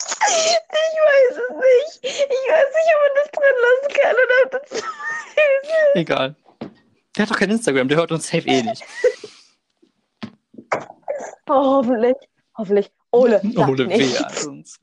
Ich 0.00 0.56
weiß 1.08 1.36
es 1.36 1.50
nicht. 1.56 2.04
Ich 2.04 2.48
weiß 2.50 2.68
nicht, 2.74 2.90
ob 2.94 3.00
man 3.02 3.14
das 3.16 3.30
drin 3.32 3.56
lassen 3.62 3.88
kann 4.00 4.14
oder 4.14 4.36
ob 4.44 4.50
das 4.50 4.62
zu 4.70 4.76
süß 4.76 4.84
ist. 4.84 5.96
Egal. 5.96 6.36
Der 7.16 7.22
hat 7.22 7.30
doch 7.30 7.38
kein 7.38 7.50
Instagram, 7.50 7.88
der 7.88 7.98
hört 7.98 8.12
uns 8.12 8.28
safe 8.28 8.48
eh 8.48 8.62
nicht. 8.62 8.82
Oh, 11.48 11.76
hoffentlich. 11.76 12.16
Hoffentlich. 12.56 12.90
Ole, 13.10 13.40
sag 13.54 13.68
Ohne 13.68 13.88
weh 13.88 13.96
nichts. 13.98 14.46
an 14.46 14.52
uns. 14.52 14.80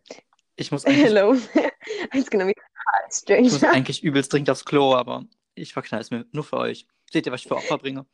ich, 0.57 0.71
muss 0.73 0.85
eigentlich, 0.85 1.05
Hello. 1.05 1.35
It's 2.13 2.31
gonna 2.31 2.45
be 2.45 2.53
hard, 2.87 3.31
ich 3.41 3.53
muss 3.53 3.65
eigentlich 3.65 4.03
übelst 4.03 4.33
dringend 4.33 4.51
aufs 4.51 4.65
Klo, 4.65 4.95
aber 4.95 5.25
ich 5.55 5.73
verknall 5.73 6.01
es 6.01 6.11
mir 6.11 6.27
nur 6.33 6.45
für 6.45 6.59
euch. 6.59 6.87
Seht 7.11 7.27
ihr, 7.27 7.33
was 7.33 7.41
ich 7.43 7.49
für 7.49 7.57
Opfer 7.57 7.79
bringe? 7.79 8.07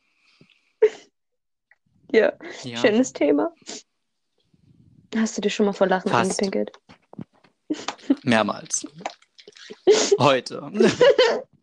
Ja, 2.11 2.33
Ja. 2.63 2.77
schönes 2.77 3.11
Thema. 3.11 3.53
Hast 5.15 5.37
du 5.37 5.41
dich 5.41 5.53
schon 5.53 5.65
mal 5.65 5.73
vor 5.73 5.87
Lachen 5.87 6.09
Fast. 6.11 6.31
angepinkelt? 6.31 6.71
Mehrmals. 8.23 8.85
Heute. 10.19 10.71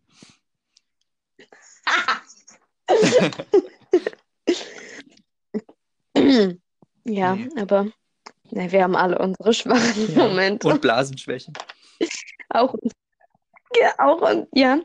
Ja, 7.03 7.35
Nee. 7.35 7.49
aber 7.59 7.87
na, 8.51 8.71
wir 8.71 8.83
haben 8.83 8.95
alle 8.95 9.17
unsere 9.17 9.53
schwachen 9.53 10.13
Ja. 10.13 10.27
Momente. 10.27 10.67
Und 10.67 10.81
Blasenschwäche. 10.81 11.51
Auch, 12.49 12.75
ja, 13.79 13.93
auch, 13.97 14.21
und, 14.21 14.47
ja, 14.53 14.79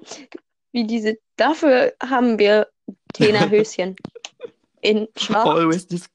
wie 0.70 0.86
diese, 0.86 1.18
dafür 1.36 1.92
haben 2.00 2.38
wir 2.38 2.68
Tena 3.12 3.48
Höschen 3.48 3.96
in 4.82 5.08
schwarz. 5.16 5.48
Always, 5.48 5.86
dis 5.88 6.08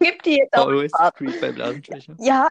Gibt 0.00 0.24
die 0.24 0.38
jetzt 0.38 0.54
auch 0.54 0.66
always 0.66 0.90
discreet 0.92 1.40
bei 1.40 1.52
Blasenschwäche. 1.52 2.16
Ja. 2.20 2.48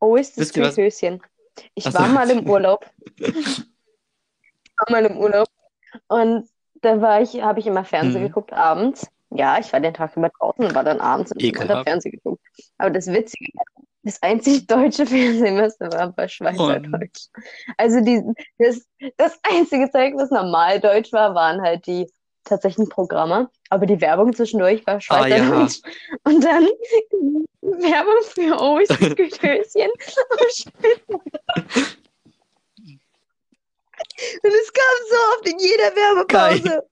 Always 0.00 0.32
Discreet 0.32 0.76
Höschen. 0.76 1.22
Ich 1.74 1.86
Ach 1.86 1.92
so. 1.92 1.98
war 1.98 2.08
mal 2.08 2.30
im 2.30 2.48
Urlaub. 2.48 2.86
Ich 3.18 3.26
war 4.78 4.90
mal 4.90 5.04
im 5.06 5.16
Urlaub. 5.18 5.48
Und 6.08 6.48
da 6.82 7.00
war 7.00 7.20
ich, 7.22 7.42
habe 7.42 7.60
ich 7.60 7.66
immer 7.66 7.84
Fernsehen 7.84 8.22
Mhm. 8.22 8.28
geguckt 8.28 8.52
abends. 8.52 9.08
Ja, 9.30 9.58
ich 9.58 9.72
war 9.72 9.80
den 9.80 9.94
Tag 9.94 10.16
über 10.16 10.30
draußen 10.30 10.64
und 10.64 10.74
war 10.74 10.84
dann 10.84 11.00
abends 11.00 11.32
und 11.32 11.42
hab 11.42 11.60
unter 11.60 11.74
Ekelhaft. 11.74 11.88
Fernsehen 11.88 12.12
geguckt. 12.12 12.42
Aber 12.78 12.90
das 12.90 13.06
Witzige, 13.08 13.52
Das 14.02 14.22
einzig 14.22 14.66
deutsche 14.66 15.06
Fernsehen, 15.06 15.58
was 15.58 15.76
da 15.78 15.90
war, 15.92 16.16
war 16.16 16.28
Schweizerdeutsch. 16.28 17.26
Also 17.76 18.00
die, 18.00 18.22
das, 18.58 18.86
das 19.18 19.38
einzige 19.42 19.90
Zeug, 19.90 20.14
was 20.16 20.30
normal 20.30 20.80
deutsch 20.80 21.12
war, 21.12 21.34
waren 21.34 21.60
halt 21.62 21.86
die 21.86 22.10
tatsächlichen 22.48 22.88
Programme. 22.88 23.48
Aber 23.70 23.86
die 23.86 24.00
Werbung 24.00 24.34
zwischendurch 24.34 24.84
war 24.86 25.00
Schweizerdeutsch. 25.00 25.80
Ah, 25.84 25.88
ja. 25.88 26.16
Und 26.24 26.44
dann 26.44 26.64
Werbung 27.60 28.24
für 28.24 28.60
O's 28.60 28.88
Gütöschen. 28.88 29.90
Und 34.42 34.52
es 34.52 34.72
kam 34.72 34.96
so 35.10 35.16
oft 35.34 35.46
in 35.48 35.58
jeder 35.58 35.94
Werbepause. 35.94 36.88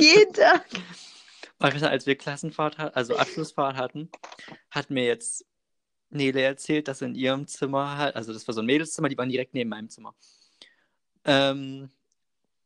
Jeden 0.00 0.32
Tag. 0.32 0.64
Als 1.58 2.06
wir 2.06 2.16
Klassenfahrt, 2.16 2.78
also 2.96 3.16
Abschlussfahrt 3.16 3.76
hatten, 3.76 4.10
hat 4.70 4.88
mir 4.88 5.04
jetzt 5.04 5.44
Nele 6.08 6.40
erzählt, 6.42 6.88
dass 6.88 7.02
in 7.02 7.14
ihrem 7.14 7.46
Zimmer 7.46 7.98
halt, 7.98 8.16
also 8.16 8.32
das 8.32 8.48
war 8.48 8.54
so 8.54 8.62
ein 8.62 8.66
Mädelszimmer, 8.66 9.08
die 9.08 9.18
waren 9.18 9.28
direkt 9.28 9.54
neben 9.54 9.70
meinem 9.70 9.90
Zimmer. 9.90 10.14
Ähm, 11.24 11.90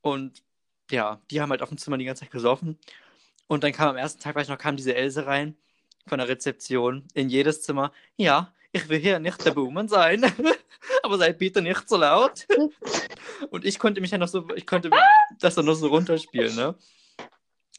und 0.00 0.42
ja, 0.90 1.20
die 1.30 1.40
haben 1.40 1.50
halt 1.50 1.62
auf 1.62 1.68
dem 1.68 1.78
Zimmer 1.78 1.98
die 1.98 2.04
ganze 2.04 2.20
Zeit 2.22 2.30
gesoffen. 2.30 2.78
Und 3.46 3.64
dann 3.64 3.72
kam 3.72 3.90
am 3.90 3.96
ersten 3.96 4.22
Tag, 4.22 4.34
weiß 4.34 4.44
ich 4.44 4.50
noch, 4.50 4.58
kam 4.58 4.76
diese 4.76 4.94
Else 4.94 5.26
rein 5.26 5.56
von 6.06 6.18
der 6.18 6.28
Rezeption 6.28 7.06
in 7.14 7.28
jedes 7.28 7.62
Zimmer. 7.62 7.92
Ja, 8.16 8.52
ich 8.72 8.88
will 8.88 8.98
hier 8.98 9.18
nicht 9.18 9.44
der 9.44 9.52
Buhmann 9.52 9.88
sein, 9.88 10.24
aber 11.02 11.18
seid 11.18 11.38
bitte 11.38 11.62
nicht 11.62 11.88
so 11.88 11.96
laut. 11.96 12.46
und 13.50 13.64
ich 13.64 13.78
konnte 13.78 14.00
mich 14.00 14.10
ja 14.10 14.18
noch 14.18 14.28
so, 14.28 14.48
ich 14.56 14.66
konnte 14.66 14.90
das 15.38 15.54
dann 15.54 15.66
noch 15.66 15.74
so 15.74 15.88
runterspielen, 15.88 16.54
ne? 16.56 16.74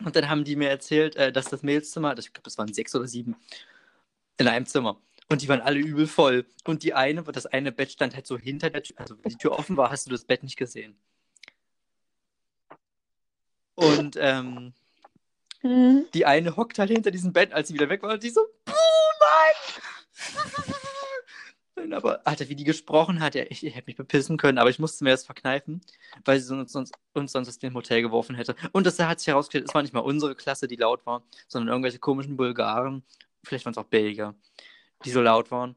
Und 0.03 0.15
dann 0.15 0.29
haben 0.29 0.43
die 0.43 0.55
mir 0.55 0.69
erzählt, 0.69 1.15
äh, 1.15 1.31
dass 1.31 1.45
das 1.45 1.63
Mädelszimmer, 1.63 2.17
ich 2.17 2.33
glaube, 2.33 2.43
das 2.43 2.57
waren 2.57 2.73
sechs 2.73 2.93
oder 2.95 3.07
sieben, 3.07 3.35
in 4.37 4.47
einem 4.47 4.65
Zimmer. 4.65 4.99
Und 5.29 5.41
die 5.41 5.47
waren 5.47 5.61
alle 5.61 5.79
übel 5.79 6.07
voll. 6.07 6.45
Und 6.65 6.83
die 6.83 6.93
eine, 6.93 7.23
das 7.23 7.45
eine 7.45 7.71
Bett 7.71 7.91
stand 7.91 8.13
halt 8.13 8.27
so 8.27 8.37
hinter 8.37 8.69
der 8.69 8.83
Tür. 8.83 8.97
Also, 8.99 9.15
wenn 9.23 9.31
die 9.31 9.37
Tür 9.37 9.53
offen 9.53 9.77
war, 9.77 9.89
hast 9.89 10.05
du 10.05 10.11
das 10.11 10.25
Bett 10.25 10.43
nicht 10.43 10.57
gesehen. 10.57 10.95
Und 13.75 14.17
ähm, 14.19 14.73
mhm. 15.61 16.05
die 16.13 16.25
eine 16.25 16.55
hockt 16.55 16.79
halt 16.79 16.89
hinter 16.89 17.11
diesem 17.11 17.33
Bett, 17.33 17.53
als 17.53 17.67
sie 17.67 17.73
wieder 17.73 17.89
weg 17.89 18.01
war. 18.03 18.13
Und 18.13 18.23
die 18.23 18.29
so, 18.29 18.41
nein! 18.65 18.75
aber, 21.93 22.25
Alter, 22.25 22.49
wie 22.49 22.55
die 22.55 22.63
gesprochen 22.63 23.19
hat, 23.19 23.35
ja, 23.35 23.43
ich, 23.49 23.65
ich 23.65 23.75
hätte 23.75 23.87
mich 23.87 23.95
bepissen 23.95 24.37
können, 24.37 24.57
aber 24.57 24.69
ich 24.69 24.79
musste 24.79 25.03
mir 25.03 25.11
das 25.11 25.25
verkneifen, 25.25 25.81
weil 26.23 26.39
sie 26.39 26.55
uns, 26.55 26.75
uns, 26.75 26.91
uns 27.13 27.31
sonst 27.31 27.49
aus 27.49 27.59
dem 27.59 27.75
Hotel 27.75 28.01
geworfen 28.01 28.35
hätte. 28.35 28.55
Und 28.71 28.87
das 28.87 28.97
hat 28.99 29.19
sich 29.19 29.27
herausgestellt, 29.27 29.65
es 29.67 29.75
war 29.75 29.81
nicht 29.81 29.93
mal 29.93 29.99
unsere 29.99 30.35
Klasse, 30.35 30.67
die 30.67 30.77
laut 30.77 31.05
war, 31.05 31.23
sondern 31.47 31.69
irgendwelche 31.69 31.99
komischen 31.99 32.37
Bulgaren. 32.37 33.03
Vielleicht 33.43 33.65
waren 33.65 33.73
es 33.73 33.77
auch 33.77 33.85
Belgier 33.85 34.33
die 35.05 35.11
so 35.11 35.21
laut 35.21 35.51
waren 35.51 35.75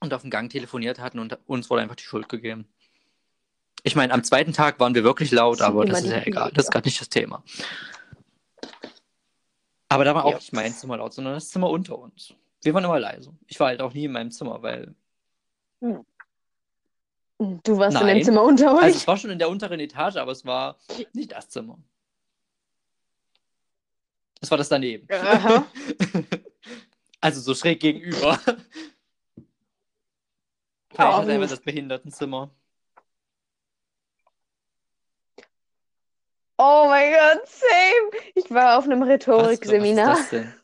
und 0.00 0.12
auf 0.14 0.22
dem 0.22 0.30
Gang 0.30 0.50
telefoniert 0.50 0.98
hatten 0.98 1.18
und 1.18 1.38
uns 1.46 1.70
wurde 1.70 1.82
einfach 1.82 1.96
die 1.96 2.04
Schuld 2.04 2.28
gegeben. 2.28 2.66
Ich 3.82 3.96
meine, 3.96 4.12
am 4.12 4.22
zweiten 4.22 4.52
Tag 4.52 4.78
waren 4.78 4.94
wir 4.94 5.02
wirklich 5.02 5.30
laut, 5.32 5.60
das 5.60 5.66
aber 5.66 5.84
das 5.84 6.02
ist 6.02 6.10
ja 6.10 6.22
egal. 6.24 6.52
Das 6.52 6.66
ist 6.66 6.70
gerade 6.70 6.86
nicht 6.86 7.00
das 7.00 7.08
Thema. 7.08 7.42
Aber 9.88 10.04
da 10.04 10.14
war 10.14 10.24
auch 10.24 10.30
ja. 10.30 10.36
nicht 10.36 10.52
mein 10.52 10.72
Zimmer 10.72 10.96
laut, 10.98 11.12
sondern 11.12 11.34
das 11.34 11.50
Zimmer 11.50 11.68
unter 11.68 11.98
uns. 11.98 12.34
Wir 12.62 12.72
waren 12.74 12.84
immer 12.84 13.00
leise. 13.00 13.34
Ich 13.46 13.58
war 13.60 13.68
halt 13.68 13.82
auch 13.82 13.92
nie 13.92 14.04
in 14.04 14.12
meinem 14.12 14.30
Zimmer, 14.30 14.62
weil. 14.62 14.94
Hm. 15.80 16.04
Du 17.38 17.76
warst 17.76 17.94
Nein. 17.94 18.08
in 18.08 18.14
dem 18.18 18.24
Zimmer 18.24 18.42
unter 18.42 18.74
euch? 18.76 18.82
Also 18.84 18.96
es 18.98 19.06
war 19.06 19.16
schon 19.16 19.30
in 19.30 19.38
der 19.38 19.48
unteren 19.50 19.80
Etage, 19.80 20.16
aber 20.16 20.30
es 20.30 20.44
war 20.44 20.78
nicht 21.12 21.32
das 21.32 21.48
Zimmer. 21.48 21.76
Es 24.40 24.50
war 24.50 24.58
das 24.58 24.68
daneben. 24.68 25.08
Also 27.24 27.40
so 27.40 27.54
schräg 27.54 27.78
gegenüber. 27.78 28.36
Vielleicht 28.36 28.58
oh, 30.98 30.98
hat 30.98 31.28
einfach 31.28 31.48
das 31.48 31.60
Behindertenzimmer. 31.60 32.50
Oh 36.64 36.84
mein 36.86 37.12
Gott, 37.12 37.42
same. 37.48 38.22
Ich 38.36 38.48
war 38.52 38.78
auf 38.78 38.84
einem 38.84 39.02
Rhetorikseminar. 39.02 40.12
Was, 40.12 40.18
was 40.18 40.32
ist 40.32 40.32
das 40.32 40.40
denn? 40.40 40.54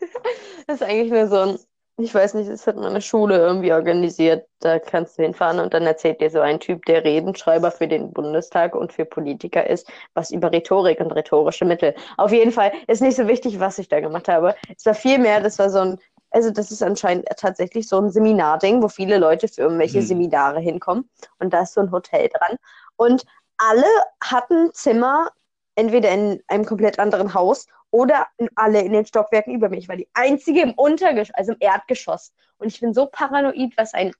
das 0.66 0.76
ist 0.76 0.82
eigentlich 0.82 1.10
nur 1.10 1.26
so 1.26 1.36
ein 1.38 1.58
ich 1.98 2.14
weiß 2.14 2.34
nicht, 2.34 2.50
das 2.50 2.66
hat 2.66 2.76
meine 2.76 3.00
Schule 3.00 3.36
irgendwie 3.36 3.72
organisiert. 3.72 4.46
Da 4.60 4.78
kannst 4.78 5.18
du 5.18 5.22
hinfahren 5.22 5.60
und 5.60 5.74
dann 5.74 5.84
erzählt 5.84 6.20
dir 6.20 6.30
so 6.30 6.40
ein 6.40 6.58
Typ, 6.58 6.84
der 6.86 7.04
Redenschreiber 7.04 7.70
für 7.70 7.86
den 7.86 8.12
Bundestag 8.12 8.74
und 8.74 8.92
für 8.92 9.04
Politiker 9.04 9.66
ist, 9.68 9.90
was 10.14 10.30
über 10.30 10.50
Rhetorik 10.50 11.00
und 11.00 11.12
rhetorische 11.12 11.64
Mittel. 11.64 11.94
Auf 12.16 12.32
jeden 12.32 12.50
Fall 12.50 12.72
ist 12.86 13.02
nicht 13.02 13.16
so 13.16 13.28
wichtig, 13.28 13.60
was 13.60 13.78
ich 13.78 13.88
da 13.88 14.00
gemacht 14.00 14.28
habe. 14.28 14.54
Es 14.74 14.86
war 14.86 14.94
viel 14.94 15.18
mehr, 15.18 15.40
das 15.40 15.58
war 15.58 15.68
so 15.68 15.78
ein, 15.80 15.98
also 16.30 16.50
das 16.50 16.70
ist 16.70 16.82
anscheinend 16.82 17.26
tatsächlich 17.36 17.86
so 17.86 17.98
ein 17.98 18.10
Seminarding, 18.10 18.82
wo 18.82 18.88
viele 18.88 19.18
Leute 19.18 19.46
für 19.48 19.62
irgendwelche 19.62 19.98
hm. 19.98 20.06
Seminare 20.06 20.60
hinkommen. 20.60 21.10
Und 21.38 21.52
da 21.52 21.62
ist 21.62 21.74
so 21.74 21.82
ein 21.82 21.92
Hotel 21.92 22.28
dran. 22.28 22.56
Und 22.96 23.24
alle 23.68 23.86
hatten 24.20 24.72
Zimmer 24.74 25.30
entweder 25.74 26.10
in 26.10 26.42
einem 26.48 26.64
komplett 26.64 26.98
anderen 26.98 27.32
Haus 27.34 27.66
oder 27.90 28.26
alle 28.56 28.80
in 28.80 28.92
den 28.92 29.06
Stockwerken 29.06 29.54
über 29.54 29.68
mich. 29.68 29.80
Ich 29.80 29.88
war 29.88 29.96
die 29.96 30.08
einzige 30.14 30.62
im 30.62 30.72
Untergeschoss, 30.72 31.34
also 31.34 31.52
im 31.52 31.58
Erdgeschoss. 31.60 32.32
Und 32.58 32.68
ich 32.68 32.80
bin 32.80 32.92
so 32.94 33.06
paranoid, 33.06 33.72
was 33.76 33.94
ein 33.94 34.12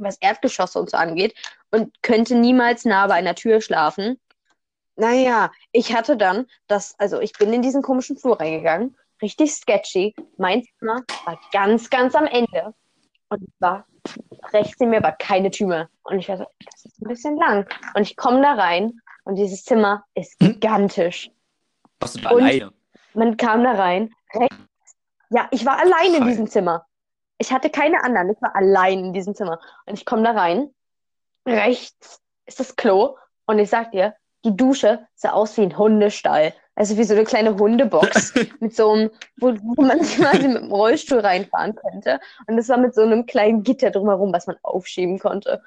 was 0.00 0.16
Erdgeschosse 0.18 0.78
und 0.78 0.90
so 0.90 0.96
angeht 0.96 1.34
und 1.72 2.02
könnte 2.02 2.36
niemals 2.36 2.84
nah 2.84 3.08
bei 3.08 3.14
einer 3.14 3.34
Tür 3.34 3.60
schlafen. 3.60 4.20
Naja, 4.94 5.50
ich 5.72 5.94
hatte 5.94 6.16
dann 6.16 6.46
das, 6.68 6.94
also 6.98 7.20
ich 7.20 7.32
bin 7.32 7.52
in 7.52 7.62
diesen 7.62 7.82
komischen 7.82 8.16
Flur 8.16 8.38
reingegangen, 8.38 8.96
richtig 9.22 9.52
sketchy. 9.52 10.14
Mein 10.36 10.62
Zimmer 10.78 11.02
war 11.24 11.40
ganz, 11.52 11.90
ganz 11.90 12.14
am 12.14 12.26
Ende 12.26 12.74
und 13.28 13.44
war 13.58 13.86
rechts 14.52 14.80
in 14.80 14.90
mir 14.90 15.02
war 15.02 15.12
keine 15.12 15.50
Tür. 15.50 15.88
Und 16.02 16.18
ich 16.18 16.28
war 16.28 16.38
so, 16.38 16.46
das 16.64 16.84
ist 16.84 17.00
ein 17.00 17.08
bisschen 17.08 17.36
lang. 17.36 17.66
Und 17.94 18.02
ich 18.02 18.16
komme 18.16 18.42
da 18.42 18.54
rein 18.54 19.00
und 19.24 19.36
dieses 19.36 19.64
Zimmer 19.64 20.04
ist 20.14 20.40
hm? 20.40 20.52
gigantisch. 20.52 21.30
Warst 22.00 22.16
du 22.16 22.20
da 22.20 22.30
und 22.30 22.42
alleine? 22.42 22.72
Man 23.14 23.36
kam 23.36 23.64
da 23.64 23.72
rein. 23.72 24.12
Rechts. 24.34 24.56
Ja, 25.30 25.48
ich 25.50 25.66
war 25.66 25.78
allein 25.78 26.14
in 26.14 26.26
diesem 26.26 26.46
Zimmer. 26.46 26.86
Ich 27.38 27.52
hatte 27.52 27.70
keine 27.70 28.02
anderen. 28.02 28.30
Ich 28.30 28.40
war 28.40 28.54
allein 28.54 29.06
in 29.06 29.12
diesem 29.12 29.34
Zimmer. 29.34 29.60
Und 29.86 29.94
ich 29.94 30.04
komme 30.04 30.22
da 30.22 30.32
rein. 30.32 30.70
Rechts 31.46 32.20
ist 32.46 32.60
das 32.60 32.76
Klo. 32.76 33.16
Und 33.46 33.58
ich 33.58 33.70
sag 33.70 33.92
dir, 33.92 34.14
die 34.44 34.56
Dusche 34.56 35.06
sah 35.14 35.32
aus 35.32 35.56
wie 35.56 35.62
ein 35.62 35.76
Hundestall. 35.76 36.54
Also 36.78 36.96
wie 36.96 37.02
so 37.02 37.12
eine 37.12 37.24
kleine 37.24 37.58
Hundebox 37.58 38.34
mit 38.60 38.76
so 38.76 38.92
einem, 38.92 39.10
wo, 39.38 39.48
wo 39.48 39.82
man 39.82 40.00
sich 40.00 40.16
quasi 40.16 40.46
mit 40.46 40.62
dem 40.62 40.70
Rollstuhl 40.70 41.18
reinfahren 41.18 41.74
könnte. 41.74 42.20
Und 42.46 42.56
das 42.56 42.68
war 42.68 42.78
mit 42.78 42.94
so 42.94 43.02
einem 43.02 43.26
kleinen 43.26 43.64
Gitter 43.64 43.90
drumherum, 43.90 44.32
was 44.32 44.46
man 44.46 44.56
aufschieben 44.62 45.18
konnte. 45.18 45.60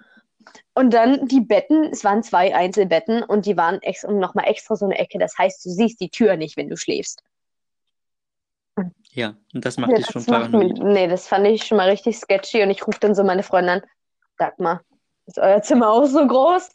Und 0.73 0.93
dann 0.93 1.27
die 1.27 1.41
Betten, 1.41 1.83
es 1.91 2.05
waren 2.05 2.23
zwei 2.23 2.55
Einzelbetten 2.55 3.23
und 3.23 3.45
die 3.45 3.57
waren 3.57 3.81
ex 3.81 4.03
nochmal 4.03 4.47
extra 4.47 4.77
so 4.77 4.85
eine 4.85 4.97
Ecke. 4.97 5.19
Das 5.19 5.37
heißt, 5.37 5.65
du 5.65 5.69
siehst 5.69 5.99
die 5.99 6.09
Tür 6.09 6.37
nicht, 6.37 6.55
wenn 6.55 6.69
du 6.69 6.77
schläfst. 6.77 7.21
Ja, 9.11 9.35
und 9.53 9.65
das 9.65 9.75
macht 9.75 9.91
ja, 9.91 9.97
dich 9.97 10.07
schon 10.09 10.25
paranoid. 10.25 10.77
Nee, 10.81 11.09
das 11.09 11.27
fand 11.27 11.45
ich 11.45 11.65
schon 11.65 11.75
mal 11.75 11.89
richtig 11.89 12.19
sketchy 12.19 12.63
und 12.63 12.69
ich 12.69 12.87
rufe 12.87 13.01
dann 13.01 13.15
so 13.15 13.25
meine 13.25 13.43
Freundin 13.43 13.81
an, 13.81 13.83
sag 14.37 14.57
mal, 14.61 14.79
ist 15.25 15.39
euer 15.39 15.61
Zimmer 15.61 15.89
auch 15.89 16.05
so 16.05 16.25
groß? 16.25 16.69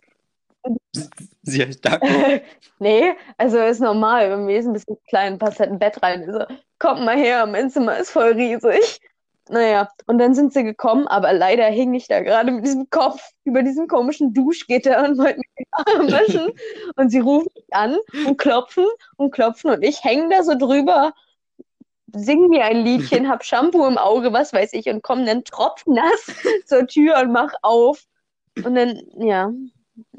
Sie 1.47 1.65
heißt 1.65 1.85
Dagmar? 1.85 2.41
nee, 2.81 3.13
also 3.39 3.59
ist 3.59 3.81
normal. 3.81 4.29
Bei 4.31 4.37
mir 4.37 4.59
ist 4.59 4.67
ein 4.67 4.73
bisschen 4.73 4.97
klein, 5.09 5.39
passt 5.39 5.61
halt 5.61 5.71
ein 5.71 5.79
Bett 5.79 6.03
rein. 6.03 6.31
So, 6.31 6.45
kommt 6.79 7.05
mal 7.05 7.17
her, 7.17 7.47
mein 7.47 7.71
Zimmer 7.71 7.97
ist 7.99 8.11
voll 8.11 8.33
riesig. 8.33 9.01
Naja, 9.49 9.89
und 10.07 10.19
dann 10.19 10.35
sind 10.35 10.53
sie 10.53 10.65
gekommen, 10.65 11.07
aber 11.07 11.33
leider 11.33 11.67
hing 11.67 11.95
ich 11.95 12.09
da 12.09 12.21
gerade 12.21 12.51
mit 12.51 12.65
diesem 12.65 12.91
Kopf 12.91 13.23
über 13.45 13.63
diesem 13.63 13.87
komischen 13.87 14.35
Duschgitter 14.35 15.05
und 15.05 15.19
wollte 15.19 15.39
mich 15.39 15.47
den 15.57 15.67
Arm 15.71 16.11
waschen. 16.11 16.53
und 16.97 17.11
sie 17.11 17.21
rufen 17.21 17.49
mich 17.55 17.67
an 17.71 17.97
und 18.27 18.39
klopfen 18.39 18.87
und 19.17 19.31
klopfen 19.31 19.71
und 19.71 19.85
ich 19.85 20.03
hänge 20.03 20.29
da 20.31 20.43
so 20.43 20.59
drüber 20.59 21.13
sing 22.13 22.49
mir 22.49 22.65
ein 22.65 22.85
Liedchen, 22.85 23.29
hab 23.29 23.45
Shampoo 23.45 23.87
im 23.87 23.99
Auge, 23.99 24.33
was 24.33 24.53
weiß 24.53 24.73
ich, 24.73 24.89
und 24.89 25.03
komm 25.03 25.27
dann 25.27 25.45
tropfnass 25.45 26.27
zur 26.67 26.87
Tür 26.87 27.21
und 27.23 27.33
mach 27.33 27.53
auf. 27.63 28.05
Und 28.65 28.75
dann, 28.75 29.01
ja, 29.19 29.51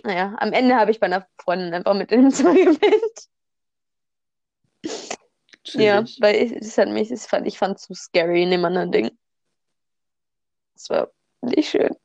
naja, 0.03 0.35
am 0.39 0.53
Ende 0.53 0.75
habe 0.75 0.91
ich 0.91 0.99
bei 0.99 1.05
einer 1.05 1.27
Freundin 1.39 1.73
einfach 1.73 1.93
mit 1.93 2.11
in 2.11 2.21
dem 2.21 2.31
Zimmer 2.31 2.53
gepennt. 2.53 3.29
Ja, 5.73 6.05
weil 6.19 6.53
es 6.59 6.77
hat 6.77 6.89
mich, 6.89 7.11
es 7.11 7.27
fand, 7.27 7.45
ich 7.45 7.57
fand 7.57 7.77
es 7.77 7.83
zu 7.83 7.93
scary 7.93 8.43
in 8.43 8.51
dem 8.51 8.63
anderen 8.63 8.91
Ding. 8.91 9.11
Das 10.73 10.89
war 10.89 11.11
nicht 11.41 11.69
schön. 11.69 11.95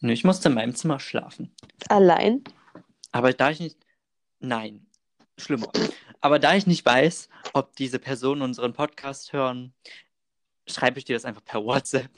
Nö, 0.00 0.12
ich 0.12 0.24
musste 0.24 0.48
in 0.48 0.54
meinem 0.54 0.74
Zimmer 0.74 1.00
schlafen. 1.00 1.54
Allein? 1.88 2.44
Aber 3.12 3.32
da 3.32 3.50
ich 3.50 3.60
nicht. 3.60 3.76
Nein, 4.38 4.86
schlimmer. 5.36 5.70
Aber 6.20 6.38
da 6.38 6.54
ich 6.54 6.66
nicht 6.66 6.86
weiß, 6.86 7.28
ob 7.52 7.74
diese 7.76 7.98
Personen 7.98 8.42
unseren 8.42 8.72
Podcast 8.72 9.32
hören, 9.32 9.74
schreibe 10.66 10.98
ich 10.98 11.04
dir 11.04 11.16
das 11.16 11.24
einfach 11.24 11.44
per 11.44 11.64
WhatsApp. 11.64 12.10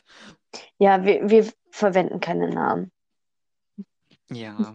Ja, 0.78 1.04
wir, 1.04 1.28
wir 1.28 1.50
verwenden 1.70 2.20
keine 2.20 2.48
Namen. 2.50 2.92
Ja, 4.32 4.74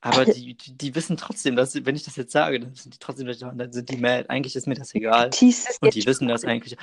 Aber 0.00 0.24
die, 0.24 0.54
die, 0.54 0.76
die 0.76 0.94
wissen 0.94 1.16
trotzdem, 1.16 1.56
dass, 1.56 1.74
wenn 1.84 1.96
ich 1.96 2.04
das 2.04 2.16
jetzt 2.16 2.32
sage, 2.32 2.60
dann 2.60 2.74
sind 2.74 2.94
die 2.94 2.98
trotzdem, 2.98 3.26
dann 3.26 3.72
sind 3.72 3.88
die 3.90 3.96
mad. 3.96 4.28
Eigentlich 4.28 4.56
ist 4.56 4.66
mir 4.66 4.74
das 4.74 4.94
egal. 4.94 5.30
Tease 5.30 5.68
Und 5.80 5.94
die 5.94 6.06
wissen 6.06 6.28
das 6.28 6.44
eigentlich. 6.44 6.76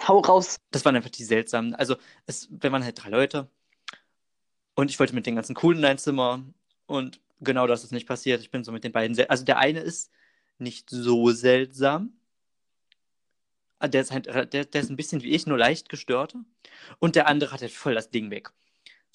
Hau 0.00 0.20
raus. 0.20 0.60
Das 0.70 0.84
waren 0.84 0.96
einfach 0.96 1.10
die 1.10 1.24
seltsamen. 1.24 1.74
Also, 1.74 1.96
es, 2.26 2.48
wir 2.50 2.70
waren 2.72 2.84
halt 2.84 3.02
drei 3.02 3.10
Leute. 3.10 3.50
Und 4.74 4.90
ich 4.90 4.98
wollte 5.00 5.14
mit 5.14 5.26
den 5.26 5.34
ganzen 5.34 5.54
coolen 5.54 5.80
in 5.80 5.84
ein 5.84 5.98
Zimmer. 5.98 6.44
Und 6.86 7.20
genau 7.40 7.66
das 7.66 7.84
ist 7.84 7.92
nicht 7.92 8.06
passiert. 8.06 8.40
Ich 8.40 8.50
bin 8.50 8.64
so 8.64 8.72
mit 8.72 8.84
den 8.84 8.92
beiden. 8.92 9.18
Also, 9.28 9.44
der 9.44 9.58
eine 9.58 9.80
ist 9.80 10.10
nicht 10.58 10.88
so 10.90 11.30
seltsam. 11.32 12.12
Ah, 13.80 13.88
Der 13.88 14.00
ist, 14.02 14.10
halt, 14.12 14.26
der, 14.26 14.44
der 14.46 14.80
ist 14.80 14.90
ein 14.90 14.96
bisschen 14.96 15.22
wie 15.22 15.30
ich, 15.30 15.46
nur 15.46 15.58
leicht 15.58 15.88
gestörter. 15.88 16.40
Und 16.98 17.14
der 17.16 17.28
andere 17.28 17.52
hat 17.52 17.60
halt 17.62 17.72
voll 17.72 17.94
das 17.94 18.10
Ding 18.10 18.30
weg. 18.30 18.52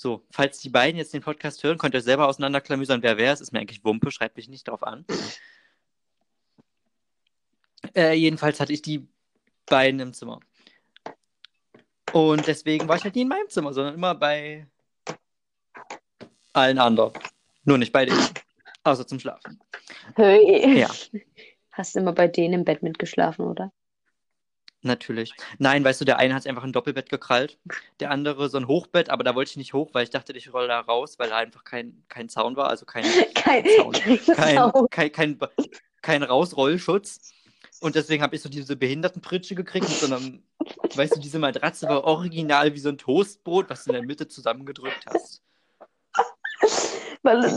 So, 0.03 0.21
falls 0.31 0.59
die 0.59 0.67
beiden 0.67 0.97
jetzt 0.97 1.13
den 1.13 1.21
Podcast 1.21 1.63
hören, 1.63 1.77
könnt 1.77 1.93
ihr 1.93 2.01
selber 2.01 2.27
auseinanderklamüsern, 2.27 3.01
wer 3.03 3.15
wer 3.15 3.31
ist. 3.31 3.39
Ist 3.39 3.53
mir 3.53 3.61
eigentlich 3.61 3.85
Wumpe, 3.85 4.11
schreibt 4.11 4.35
mich 4.35 4.49
nicht 4.49 4.67
drauf 4.67 4.83
an. 4.83 5.05
Äh, 7.95 8.11
jedenfalls 8.15 8.59
hatte 8.59 8.73
ich 8.73 8.81
die 8.81 9.07
beiden 9.65 10.01
im 10.01 10.11
Zimmer. 10.11 10.41
Und 12.11 12.45
deswegen 12.47 12.89
war 12.89 12.97
ich 12.97 13.05
halt 13.05 13.15
nie 13.15 13.21
in 13.21 13.29
meinem 13.29 13.47
Zimmer, 13.47 13.71
sondern 13.71 13.93
immer 13.93 14.13
bei 14.13 14.67
allen 16.51 16.79
anderen. 16.79 17.13
Nur 17.63 17.77
nicht 17.77 17.93
bei 17.93 18.03
denen. 18.05 18.27
Außer 18.83 19.07
zum 19.07 19.21
Schlafen. 19.21 19.57
Hey. 20.17 20.79
Ja. 20.79 20.89
Hast 21.71 21.95
immer 21.95 22.11
bei 22.11 22.27
denen 22.27 22.55
im 22.55 22.65
Bett 22.65 22.83
mitgeschlafen, 22.83 23.45
oder? 23.45 23.71
Natürlich. 24.85 25.33
Nein, 25.59 25.83
weißt 25.83 26.01
du, 26.01 26.05
der 26.05 26.19
eine 26.19 26.35
hat 26.35 26.45
einfach 26.45 26.63
ein 26.65 26.73
Doppelbett 26.73 27.09
gekrallt, 27.09 27.57
der 28.01 28.11
andere 28.11 28.49
so 28.49 28.57
ein 28.57 28.67
Hochbett, 28.67 29.09
aber 29.09 29.23
da 29.23 29.33
wollte 29.33 29.51
ich 29.51 29.57
nicht 29.57 29.73
hoch, 29.73 29.89
weil 29.93 30.03
ich 30.03 30.09
dachte, 30.09 30.33
ich 30.33 30.53
rolle 30.53 30.67
da 30.67 30.81
raus, 30.81 31.17
weil 31.17 31.29
da 31.29 31.37
einfach 31.37 31.63
kein, 31.63 32.03
kein 32.09 32.27
Zaun 32.27 32.57
war, 32.57 32.67
also 32.67 32.85
kein, 32.85 33.05
Kein, 33.33 33.65
Zaun. 33.77 33.93
kein 33.93 34.19
kein, 34.35 34.55
Zaun. 34.57 34.87
kein, 34.91 35.11
kein, 35.11 35.39
kein 36.01 36.23
Rausrollschutz. 36.23 37.31
Und 37.79 37.95
deswegen 37.95 38.21
habe 38.23 38.35
ich 38.35 38.41
so 38.41 38.49
diese 38.49 38.75
Behindertenpritsche 38.75 39.55
gekriegt 39.55 39.87
mit 39.87 39.97
so 39.97 40.13
einem, 40.13 40.43
weißt 40.95 41.15
du, 41.15 41.19
diese 41.21 41.39
Matratze 41.39 41.87
war 41.87 42.03
original 42.03 42.73
wie 42.73 42.79
so 42.79 42.89
ein 42.89 42.97
Toastbrot, 42.97 43.69
was 43.69 43.85
du 43.85 43.91
in 43.91 43.95
der 43.95 44.03
Mitte 44.05 44.27
zusammengedrückt 44.27 45.05
hast. 45.05 45.41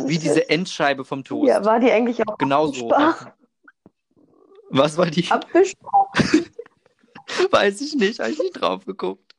Wie 0.06 0.18
diese 0.18 0.48
Endscheibe 0.48 1.04
vom 1.04 1.24
Toast. 1.24 1.48
Ja, 1.48 1.64
war 1.64 1.80
die 1.80 1.90
eigentlich 1.90 2.26
auch 2.26 2.38
Genau 2.38 2.68
so. 2.68 2.90
Was 4.70 4.96
war 4.96 5.06
die? 5.06 5.28
abwischbar? 5.30 6.12
Weiß 7.50 7.80
ich 7.80 7.94
nicht, 7.94 8.20
habe 8.20 8.30
ich 8.30 8.38
nicht 8.38 8.60
drauf 8.60 8.84
geguckt. 8.86 9.34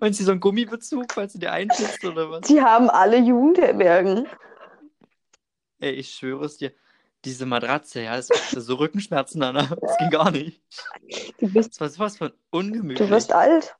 Meinst 0.00 0.18
du 0.20 0.24
so 0.24 0.32
einen 0.32 0.40
Gummibezug, 0.40 1.12
falls 1.12 1.34
du 1.34 1.38
dir 1.38 1.52
einschützt 1.52 2.04
oder 2.04 2.30
was? 2.30 2.46
Die 2.48 2.60
haben 2.60 2.90
alle 2.90 3.18
Jugendherbergen. 3.18 4.26
Ey, 5.80 5.92
ich 5.92 6.10
schwöre 6.10 6.44
es 6.46 6.56
dir. 6.58 6.72
Diese 7.24 7.46
Matratze, 7.46 8.02
ja, 8.02 8.16
das 8.16 8.28
das 8.28 8.52
so 8.64 8.74
Rückenschmerzen, 8.76 9.42
Anna. 9.42 9.66
Das 9.80 9.98
ging 9.98 10.10
gar 10.10 10.30
nicht. 10.30 10.62
Du 11.38 11.48
bist, 11.52 11.72
Das 11.72 11.80
war 11.80 11.88
sowas 11.88 12.16
von 12.18 12.32
ungemütlich. 12.50 13.06
du 13.06 13.10
wirst 13.12 13.32
alt. 13.32 13.76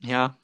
Ja. 0.00 0.38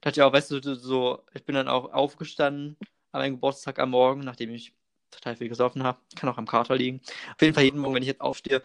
Dachte 0.00 0.20
ich 0.20 0.22
auch, 0.22 0.32
weißt 0.32 0.50
du, 0.50 0.74
so, 0.74 1.24
ich 1.34 1.44
bin 1.44 1.54
dann 1.54 1.68
auch 1.68 1.92
aufgestanden 1.92 2.76
an 3.12 3.20
meinem 3.20 3.34
Geburtstag 3.34 3.78
am 3.78 3.90
Morgen, 3.90 4.20
nachdem 4.20 4.50
ich 4.50 4.74
total 5.10 5.36
viel 5.36 5.48
gesoffen 5.48 5.82
habe. 5.82 5.98
Kann 6.14 6.28
auch 6.28 6.38
am 6.38 6.46
Kater 6.46 6.76
liegen. 6.76 7.00
Auf 7.34 7.42
jeden 7.42 7.54
Fall 7.54 7.64
jeden 7.64 7.78
Morgen, 7.78 7.94
wenn 7.94 8.02
ich 8.02 8.08
jetzt 8.08 8.20
aufstehe. 8.20 8.62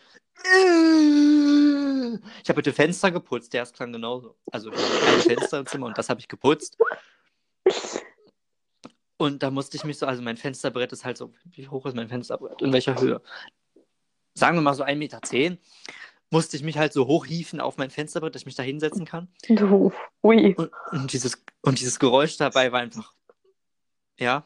Ich 2.42 2.50
habe 2.50 2.58
heute 2.58 2.74
Fenster 2.74 3.12
geputzt, 3.12 3.54
der 3.54 3.66
klang 3.66 3.94
genauso. 3.94 4.36
Also 4.52 4.72
ich 4.72 4.78
habe 4.78 5.16
ein 5.16 5.22
Fenster 5.22 5.60
im 5.60 5.66
Zimmer 5.66 5.88
und 5.88 5.98
das 5.98 6.10
habe 6.10 6.20
ich 6.20 6.28
geputzt. 6.28 6.78
Und 9.18 9.42
da 9.44 9.52
musste 9.52 9.78
ich 9.78 9.84
mich 9.84 9.98
so, 9.98 10.06
also 10.06 10.22
mein 10.22 10.38
Fensterbrett 10.38 10.92
ist 10.92 11.06
halt 11.06 11.18
so, 11.18 11.32
wie 11.46 11.68
hoch 11.68 11.86
ist 11.86 11.96
mein 11.96 12.10
Fensterbrett? 12.10 12.62
In 12.62 12.74
welcher 12.74 13.00
Höhe? 13.00 13.22
Sagen 14.34 14.58
wir 14.58 14.62
mal 14.62 14.74
so 14.74 14.84
1,10 14.84 14.96
Meter. 14.96 15.22
Musste 16.30 16.58
ich 16.58 16.64
mich 16.64 16.78
halt 16.78 16.94
so 16.94 17.08
hochhieven 17.08 17.62
auf 17.62 17.78
mein 17.78 17.92
Fensterbrett, 17.92 18.34
dass 18.36 18.42
ich 18.42 18.48
mich 18.48 18.56
da 18.56 18.64
hinsetzen 18.64 19.06
kann. 19.06 19.28
Du. 19.48 19.94
Ui. 20.24 20.56
Und, 20.56 20.72
und, 20.92 21.14
dieses, 21.14 21.44
und 21.62 21.80
dieses 21.80 22.00
Geräusch 22.00 22.38
dabei 22.38 22.72
war 22.72 22.80
einfach. 22.80 23.14
Ja, 24.18 24.46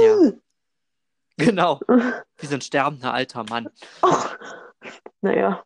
Ja. 0.00 0.32
Genau. 1.40 1.80
Wie 2.38 2.46
so 2.46 2.54
ein 2.54 2.60
sterbender 2.60 3.12
alter 3.12 3.44
Mann. 3.44 3.68
Ach, 4.02 4.36
naja. 5.20 5.62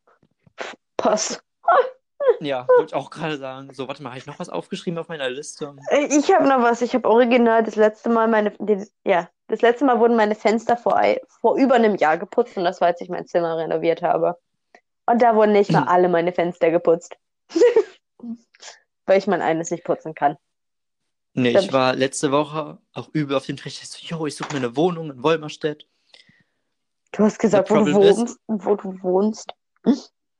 Pass. 0.97 1.43
Ja, 2.41 2.67
wollte 2.69 2.87
ich 2.87 2.95
auch 2.95 3.11
gerade 3.11 3.37
sagen. 3.37 3.73
So, 3.73 3.87
warte 3.87 4.03
mal, 4.03 4.11
habe 4.11 4.19
ich 4.19 4.27
noch 4.27 4.39
was 4.39 4.49
aufgeschrieben 4.49 4.99
auf 4.99 5.09
meiner 5.09 5.29
Liste? 5.31 5.75
Äh, 5.91 6.07
Ich 6.07 6.33
habe 6.33 6.49
noch 6.49 6.63
was. 6.63 6.83
Ich 6.83 6.95
habe 6.95 7.09
original 7.09 7.63
das 7.63 7.77
letzte 7.77 8.09
Mal 8.09 8.29
meine, 8.29 8.51
den, 8.59 8.87
ja, 9.05 9.29
das 9.49 9.63
letzte 9.63 9.85
Mal 9.85 10.01
wurden 10.01 10.17
meine 10.17 10.35
Fenster 10.35 10.77
vor, 10.77 11.01
vor 11.41 11.57
über 11.57 11.75
einem 11.75 11.97
Jahr 11.97 12.19
geputzt 12.19 12.57
und 12.57 12.65
das 12.65 12.81
war, 12.81 12.89
als 12.89 13.01
ich 13.01 13.09
mein 13.09 13.27
Zimmer 13.27 13.57
renoviert 13.59 14.03
habe. 14.03 14.39
Und 15.07 15.21
da 15.21 15.35
wurden 15.35 15.53
nicht 15.53 15.71
mal 15.71 15.85
alle 15.87 16.09
meine 16.09 16.33
Fenster 16.33 16.71
geputzt. 16.71 17.17
Weil 19.07 19.19
ich 19.19 19.27
mein 19.27 19.43
eines 19.43 19.71
nicht 19.71 19.85
putzen 19.85 20.15
kann. 20.15 20.37
Nee, 21.35 21.51
ich 21.51 21.67
ich- 21.67 21.73
war 21.73 21.95
letzte 21.95 22.31
Woche 22.33 22.79
auch 22.93 23.09
übel 23.13 23.37
auf 23.37 23.47
dem 23.47 23.57
Trichter. 23.57 23.83
Ich 23.83 23.91
so, 23.91 23.99
jo, 24.17 24.27
ich 24.27 24.37
suche 24.37 24.53
mir 24.53 24.59
eine 24.59 24.77
Wohnung 24.77 25.11
in 25.11 25.23
Wolmerstedt. 25.23 25.87
Du 27.13 27.25
hast 27.25 27.39
gesagt, 27.39 27.71
wo 27.71 27.85
du 27.85 27.95
wohnst, 27.95 28.39
wo 28.47 28.75
du 28.77 29.03
wohnst. 29.03 29.53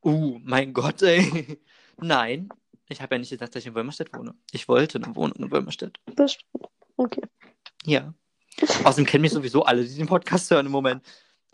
Uh, 0.05 0.39
mein 0.43 0.73
Gott, 0.73 1.03
ey. 1.03 1.61
Nein, 1.99 2.49
ich 2.89 3.01
habe 3.01 3.15
ja 3.15 3.19
nicht 3.19 3.31
gesagt, 3.31 3.55
dass 3.55 3.63
ich 3.63 3.69
in 3.69 3.75
Wolmerstedt 3.75 4.13
wohne. 4.17 4.35
Ich 4.53 4.69
wollte 4.69 4.99
eine 4.99 5.15
Wohnung 5.15 5.37
in 5.37 5.51
Wolmerstedt. 5.51 5.99
Das 6.07 6.33
stimmt. 6.33 6.67
Okay. 6.97 7.23
Ja. 7.85 8.15
Außerdem 8.85 9.07
kennen 9.07 9.23
mich 9.23 9.33
sowieso 9.33 9.65
alle, 9.65 9.85
die 9.85 9.97
den 9.97 10.07
Podcast 10.07 10.51
hören 10.51 10.67
im 10.67 10.73
Moment. 10.73 11.05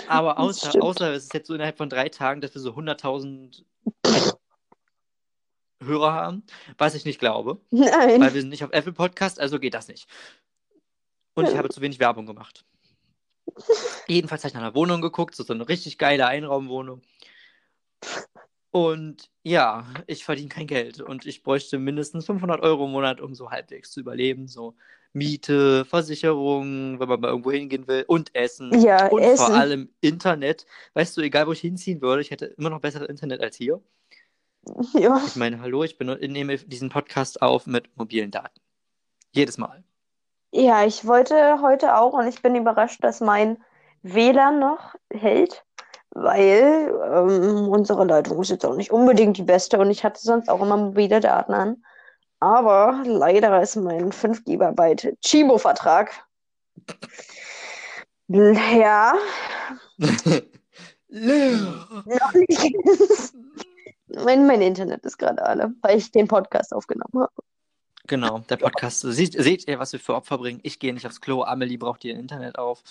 Aber 0.07 0.39
außer, 0.39 0.83
außer 0.83 1.13
es 1.13 1.25
ist 1.25 1.35
jetzt 1.35 1.47
so 1.49 1.55
innerhalb 1.55 1.77
von 1.77 1.89
drei 1.89 2.09
Tagen, 2.09 2.41
dass 2.41 2.55
wir 2.55 2.61
so 2.61 2.73
100.000 2.73 3.65
Hörer 5.83 6.13
haben, 6.13 6.43
was 6.79 6.95
ich 6.95 7.05
nicht 7.05 7.19
glaube. 7.19 7.61
Nein. 7.71 8.21
Weil 8.21 8.35
wir 8.35 8.41
sind 8.41 8.51
nicht 8.51 8.65
auf 8.65 8.73
Apple 8.73 8.93
Podcast, 8.93 9.41
also 9.41 9.59
geht 9.59 9.75
das 9.75 9.89
nicht. 9.89 10.09
Und 11.35 11.49
ich 11.49 11.57
habe 11.57 11.69
zu 11.71 11.81
wenig 11.81 12.01
Werbung 12.01 12.27
gemacht. 12.27 12.65
Jedenfalls 14.07 14.43
habe 14.43 14.49
ich 14.49 14.55
nach 14.55 14.63
einer 14.63 14.75
Wohnung 14.75 15.01
geguckt, 15.01 15.35
so, 15.35 15.43
so 15.43 15.53
eine 15.53 15.69
richtig 15.69 15.99
geile 15.99 16.27
Einraumwohnung. 16.27 17.03
Und 18.71 19.31
ja, 19.43 19.87
ich 20.07 20.25
verdiene 20.25 20.49
kein 20.49 20.67
Geld 20.67 21.01
und 21.01 21.27
ich 21.27 21.43
bräuchte 21.43 21.79
mindestens 21.79 22.27
500 22.27 22.61
Euro 22.61 22.85
im 22.85 22.93
Monat, 22.93 23.21
um 23.21 23.35
so 23.35 23.51
halbwegs 23.51 23.91
zu 23.91 24.01
überleben. 24.01 24.47
So 24.47 24.77
Miete, 25.13 25.85
Versicherung, 25.85 27.01
wenn 27.01 27.09
man 27.09 27.21
mal 27.21 27.29
irgendwo 27.29 27.51
hingehen 27.51 27.89
will 27.89 28.05
und 28.07 28.35
Essen. 28.35 28.81
Ja, 28.81 29.09
und 29.09 29.23
Essen. 29.23 29.47
vor 29.47 29.55
allem 29.55 29.91
Internet. 30.01 30.67
Weißt 30.95 31.17
du, 31.17 31.21
egal 31.21 31.49
wo 31.49 31.53
ich 31.53 31.61
hinziehen 31.61 32.01
würde, 32.01 32.23
ich 32.23 32.31
hätte 32.31 32.47
immer 32.47 32.71
noch 32.71 32.81
besseres 32.81 33.09
Internet 33.09 33.41
als 33.41 33.57
hier. 33.57 33.83
Ja. 34.95 35.21
Ich 35.27 35.37
meine, 35.37 35.61
hallo, 35.61 35.85
ich, 35.85 36.01
ich 36.01 36.31
nehme 36.31 36.57
diesen 36.59 36.91
Podcast 36.91 37.43
auf 37.43 37.67
mit 37.67 37.97
mobilen 37.97 38.31
Daten. 38.31 38.61
Jedes 39.33 39.59
Mal. 39.59 39.85
Ja, 40.53 40.85
ich 40.85 41.07
wollte 41.07 41.61
heute 41.63 41.97
auch 41.97 42.13
und 42.13 42.27
ich 42.27 42.43
bin 42.43 42.57
überrascht, 42.57 43.03
dass 43.05 43.21
mein 43.21 43.63
WLAN 44.03 44.59
noch 44.59 44.97
hält, 45.13 45.65
weil 46.11 46.93
ähm, 47.13 47.69
unsere 47.69 48.05
Leitung 48.05 48.41
ist 48.41 48.51
jetzt 48.51 48.67
auch 48.67 48.75
nicht 48.75 48.91
unbedingt 48.91 49.37
die 49.37 49.45
beste 49.45 49.79
und 49.79 49.91
ich 49.91 50.03
hatte 50.03 50.21
sonst 50.21 50.49
auch 50.49 50.61
immer 50.61 50.77
mobile 50.77 51.21
Daten 51.21 51.53
an. 51.55 51.85
Aber 52.41 53.03
leider 53.05 53.63
ist 53.63 53.77
mein 53.77 54.11
5 54.11 54.45
GB 54.45 55.15
Chibo-Vertrag. 55.23 56.27
Ja, 58.29 59.15
noch 61.09 62.33
nicht. 62.35 62.75
Mein, 64.25 64.47
mein 64.47 64.63
Internet 64.63 65.05
ist 65.05 65.19
gerade 65.19 65.43
alle, 65.45 65.73
weil 65.83 65.99
ich 65.99 66.11
den 66.11 66.29
Podcast 66.29 66.73
aufgenommen 66.75 67.23
habe. 67.23 67.33
Genau, 68.07 68.41
der 68.41 68.57
Podcast. 68.57 69.01
Seht, 69.03 69.35
seht 69.41 69.69
ihr, 69.69 69.79
was 69.79 69.93
wir 69.93 70.01
für 70.01 70.15
Opfer 70.15 70.39
bringen? 70.39 70.61
Ich 70.63 70.79
gehe 70.79 70.93
nicht 70.93 71.07
aufs 71.07 71.21
Klo. 71.21 71.43
Amelie 71.45 71.79
braucht 71.79 72.05
ihr 72.05 72.15
Internet 72.17 72.59
auf. 72.59 72.83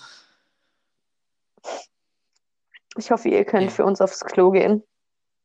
Ich 2.97 3.11
hoffe, 3.11 3.29
ihr 3.29 3.43
könnt 3.45 3.65
Ja. 3.65 3.69
für 3.69 3.85
uns 3.85 4.01
aufs 4.01 4.21
Klo 4.23 4.51
gehen. 4.51 4.83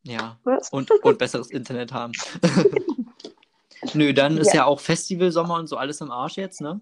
Ja, 0.02 0.38
Was? 0.44 0.70
und, 0.70 0.90
und 0.90 1.18
besseres 1.18 1.50
Internet 1.50 1.92
haben. 1.92 2.12
Nö, 3.94 4.12
dann 4.12 4.36
ist 4.38 4.48
Ja. 4.48 4.60
ja 4.60 4.64
auch 4.66 4.80
Festival, 4.80 5.30
Sommer 5.32 5.54
und 5.56 5.66
so 5.66 5.76
alles 5.76 6.00
im 6.00 6.10
Arsch 6.10 6.36
jetzt, 6.36 6.60
ne? 6.60 6.80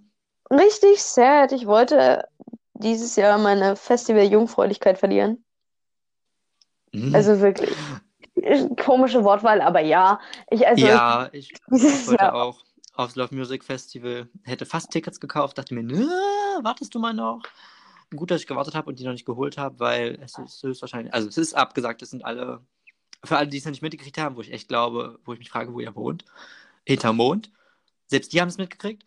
Richtig 0.50 1.02
sad. 1.02 1.52
Ich 1.52 1.66
wollte 1.66 2.28
dieses 2.74 3.16
Jahr 3.16 3.38
meine 3.38 3.76
Festival-Jungfräulichkeit 3.76 4.98
verlieren. 4.98 5.44
Mhm. 6.92 7.14
Also 7.14 7.40
wirklich. 7.40 7.74
Komische 8.82 9.24
Wortwahl, 9.24 9.60
aber 9.60 9.80
ja. 9.80 10.20
Ich, 10.50 10.66
also 10.66 10.84
ja, 10.84 11.28
ich, 11.32 11.52
ich 11.52 11.60
wollte 12.06 12.22
Jahr. 12.22 12.34
auch 12.34 12.62
aufs 12.94 13.16
Love 13.16 13.34
Music 13.34 13.64
Festival, 13.64 14.28
hätte 14.44 14.66
fast 14.66 14.90
Tickets 14.90 15.20
gekauft, 15.20 15.58
dachte 15.58 15.74
mir, 15.74 15.82
nö, 15.82 16.06
wartest 16.62 16.94
du 16.94 16.98
mal 16.98 17.14
noch? 17.14 17.42
Gut, 18.14 18.30
dass 18.30 18.42
ich 18.42 18.46
gewartet 18.46 18.74
habe 18.74 18.90
und 18.90 18.98
die 18.98 19.04
noch 19.04 19.12
nicht 19.12 19.24
geholt 19.24 19.56
habe, 19.56 19.80
weil 19.80 20.18
es 20.22 20.36
ist 20.36 20.62
höchstwahrscheinlich, 20.62 21.14
also 21.14 21.28
es 21.28 21.38
ist 21.38 21.54
abgesagt, 21.54 22.02
es 22.02 22.10
sind 22.10 22.24
alle, 22.24 22.60
für 23.24 23.38
alle, 23.38 23.48
die 23.48 23.56
es 23.56 23.64
noch 23.64 23.70
nicht 23.70 23.82
mitgekriegt 23.82 24.18
haben, 24.18 24.36
wo 24.36 24.42
ich 24.42 24.52
echt 24.52 24.68
glaube, 24.68 25.18
wo 25.24 25.32
ich 25.32 25.38
mich 25.38 25.50
frage, 25.50 25.72
wo 25.72 25.80
ihr 25.80 25.94
wohnt, 25.94 26.24
Mond. 27.12 27.50
Selbst 28.06 28.32
die 28.32 28.40
haben 28.40 28.48
es 28.48 28.58
mitgekriegt. 28.58 29.04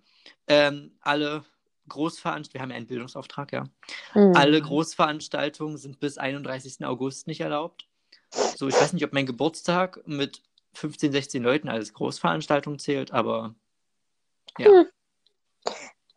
ähm, 0.47 0.97
alle 1.01 1.45
Großveranstaltungen, 1.87 2.53
wir 2.53 2.61
haben 2.61 2.71
ja 2.71 2.77
einen 2.77 2.87
Bildungsauftrag, 2.87 3.51
ja. 3.53 3.65
Mhm. 4.15 4.35
Alle 4.35 4.59
Großveranstaltungen 4.59 5.77
sind 5.77 5.99
bis 5.99 6.17
31. 6.17 6.83
August 6.85 7.27
nicht 7.27 7.41
erlaubt. 7.41 7.87
So, 8.55 8.67
ich 8.67 8.75
weiß 8.75 8.93
nicht, 8.93 9.03
ob 9.03 9.13
mein 9.13 9.25
Geburtstag 9.25 9.99
mit 10.05 10.41
15, 10.73 11.11
16 11.11 11.43
Leuten 11.43 11.69
als 11.69 11.93
Großveranstaltung 11.93 12.79
zählt, 12.79 13.11
aber 13.11 13.55
ja. 14.57 14.67
Hm. 14.67 14.85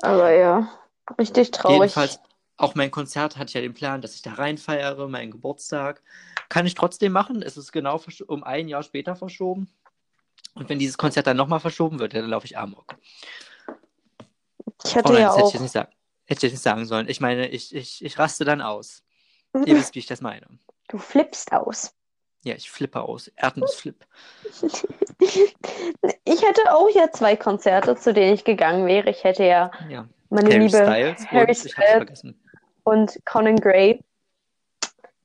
Aber 0.00 0.30
ja, 0.30 0.70
richtig 1.18 1.50
traurig. 1.50 1.80
Jedenfalls, 1.80 2.20
auch 2.56 2.74
mein 2.74 2.90
Konzert 2.90 3.36
hatte 3.36 3.48
ich 3.48 3.54
ja 3.54 3.60
den 3.60 3.74
Plan, 3.74 4.00
dass 4.00 4.14
ich 4.14 4.22
da 4.22 4.34
reinfeiere, 4.34 5.08
meinen 5.08 5.30
Geburtstag. 5.30 6.02
Kann 6.48 6.66
ich 6.66 6.74
trotzdem 6.74 7.12
machen. 7.12 7.42
Es 7.42 7.56
ist 7.56 7.72
genau 7.72 8.00
um 8.26 8.44
ein 8.44 8.68
Jahr 8.68 8.82
später 8.82 9.16
verschoben. 9.16 9.68
Und 10.54 10.68
wenn 10.68 10.78
dieses 10.78 10.98
Konzert 10.98 11.26
dann 11.26 11.36
nochmal 11.36 11.60
verschoben 11.60 11.98
wird, 11.98 12.14
dann 12.14 12.26
laufe 12.26 12.46
ich 12.46 12.58
Amok. 12.58 12.96
Ich 14.84 14.94
Oh 14.94 14.96
hatte 14.96 15.12
nein, 15.12 15.22
ja 15.22 15.28
das 15.28 15.36
hätte 15.36 15.48
ich 15.48 15.56
auch. 15.56 15.60
nicht, 15.60 15.72
sa 15.72 15.88
hätte 16.26 16.46
ich 16.46 16.52
nicht 16.52 16.62
sagen 16.62 16.84
sollen. 16.84 17.08
Ich 17.08 17.20
meine, 17.20 17.48
ich, 17.48 17.74
ich, 17.74 18.04
ich 18.04 18.18
raste 18.18 18.44
dann 18.44 18.60
aus. 18.60 19.02
Ihr 19.54 19.76
wisst, 19.76 19.94
wie 19.94 20.00
ich 20.00 20.06
das 20.06 20.20
meine. 20.20 20.46
Du 20.88 20.98
flippst 20.98 21.52
aus. 21.52 21.94
Ja, 22.48 22.54
ich 22.54 22.70
flippe 22.70 23.02
aus. 23.02 23.28
Erdnussflip. 23.36 24.06
Ich 26.24 26.42
hätte 26.46 26.72
auch 26.74 26.88
ja 26.90 27.10
zwei 27.10 27.36
Konzerte, 27.36 27.96
zu 27.96 28.14
denen 28.14 28.32
ich 28.34 28.44
gegangen 28.44 28.86
wäre. 28.86 29.10
Ich 29.10 29.24
hätte 29.24 29.44
ja 29.44 29.70
Ja. 29.88 30.06
meine 30.30 30.48
Harry 30.50 30.58
liebe 30.66 30.76
Styles 30.78 31.26
Harry 31.30 31.54
Styles 31.54 31.74
vergessen. 31.74 32.40
und 32.84 33.18
Conan 33.26 33.56
Gray. 33.56 34.02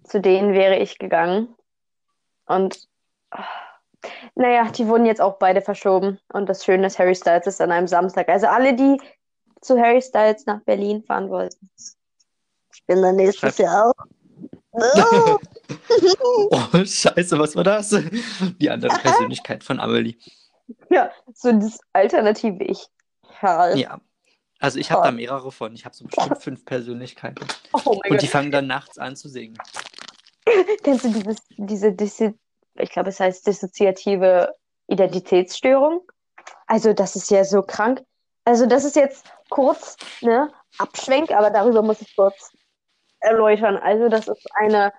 Zu 0.04 0.20
denen 0.20 0.54
wäre 0.54 0.78
ich 0.80 0.98
gegangen. 1.00 1.56
Und 2.48 2.88
ah, 3.32 3.46
naja, 4.36 4.70
die 4.72 4.88
wurden 4.88 5.06
jetzt 5.06 5.22
auch 5.22 5.38
beide 5.38 5.62
verschoben. 5.62 6.20
Und 6.34 6.50
das 6.50 6.66
Schöne 6.66 6.88
ist, 6.88 7.00
Harry 7.00 7.16
Styles 7.16 7.48
ist 7.48 7.62
an 7.62 7.72
einem 7.72 7.88
Samstag. 7.88 8.28
Also 8.30 8.48
alle, 8.48 8.74
die 8.76 9.00
zu 9.62 9.80
Harry 9.80 10.02
Styles 10.02 10.46
nach 10.46 10.62
Berlin 10.62 11.04
fahren 11.04 11.30
wollten. 11.30 11.70
Ich 12.74 12.84
bin 12.86 13.02
dann 13.02 13.16
nächstes 13.16 13.58
Jahr 13.60 13.90
auch. 13.92 13.94
Oh, 16.22 16.68
scheiße, 16.74 17.40
was 17.40 17.56
war 17.56 17.64
das? 17.64 17.96
Die 18.60 18.70
andere 18.70 18.98
Persönlichkeit 19.00 19.64
von 19.64 19.80
Amelie. 19.80 20.18
ja, 20.90 21.12
so 21.34 21.52
das 21.52 21.80
alternative 21.94 22.64
Ich. 22.64 22.88
Ja. 23.42 23.74
Ja. 23.74 24.02
Also 24.60 24.80
ich 24.80 24.92
habe 24.92 25.04
da 25.04 25.12
mehrere 25.12 25.52
von. 25.52 25.74
Ich 25.74 25.84
habe 25.84 25.94
so 25.94 26.06
bestimmt 26.06 26.42
fünf 26.42 26.66
Persönlichkeiten. 26.66 27.46
Oh 27.74 28.00
mein 28.02 28.14
Und 28.14 28.22
die 28.22 28.28
fangen 28.28 28.52
dann 28.52 28.66
nachts 28.66 28.98
an 28.98 29.16
zu 29.18 29.28
singen. 29.28 29.58
Kennst 30.84 31.04
du 31.04 31.10
dieses, 31.10 31.38
diese, 31.58 31.92
Dissi 31.92 32.34
ich 32.76 32.90
glaube, 32.90 33.10
es 33.10 33.20
heißt 33.20 33.46
dissoziative 33.46 34.56
Identitätsstörung? 34.88 36.02
Also, 36.66 36.94
das 36.94 37.16
ist 37.16 37.30
ja 37.30 37.44
so 37.44 37.62
krank. 37.62 38.04
Also, 38.46 38.66
das 38.66 38.86
ist 38.86 38.96
jetzt 38.96 39.26
kurz, 39.50 39.98
ne, 40.22 40.50
Abschwenk, 40.78 41.32
aber 41.32 41.50
darüber 41.50 41.82
muss 41.82 42.02
ich 42.02 42.16
kurz 42.16 42.52
erläutern. 43.20 43.78
Also, 43.78 44.08
das 44.08 44.28
ist 44.28 44.48
eine 44.56 44.94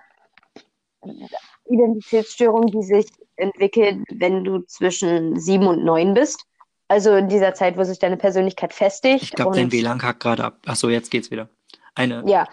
Identitätsstörung, 1.65 2.67
die 2.67 2.83
sich 2.83 3.07
entwickelt, 3.35 4.03
wenn 4.09 4.43
du 4.43 4.61
zwischen 4.61 5.39
sieben 5.39 5.67
und 5.67 5.83
neun 5.83 6.13
bist. 6.13 6.45
Also 6.87 7.15
in 7.15 7.29
dieser 7.29 7.53
Zeit, 7.55 7.77
wo 7.77 7.83
sich 7.83 7.97
deine 7.97 8.17
Persönlichkeit 8.17 8.73
festigt. 8.73 9.23
Ich 9.23 9.31
glaube, 9.31 9.55
dein 9.55 9.71
WLAN 9.71 9.97
kackt 9.97 10.21
gerade 10.21 10.43
ab. 10.43 10.59
Achso, 10.65 10.89
jetzt 10.89 11.09
geht's 11.09 11.31
wieder. 11.31 11.49
Eine 11.95 12.23
Ja, 12.27 12.47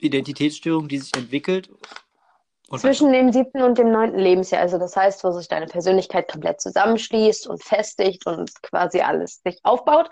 Identitätsstörung, 0.00 0.88
die 0.88 0.98
sich 0.98 1.14
entwickelt. 1.16 1.70
Zwischen 2.76 3.12
dem 3.12 3.32
siebten 3.32 3.62
und 3.62 3.78
dem 3.78 3.90
neunten 3.90 4.18
Lebensjahr, 4.18 4.60
also 4.60 4.78
das 4.78 4.94
heißt, 4.94 5.24
wo 5.24 5.32
sich 5.32 5.48
deine 5.48 5.66
Persönlichkeit 5.66 6.30
komplett 6.30 6.60
zusammenschließt 6.60 7.46
und 7.46 7.64
festigt 7.64 8.26
und 8.26 8.50
quasi 8.62 9.00
alles 9.00 9.40
sich 9.42 9.58
aufbaut. 9.62 10.10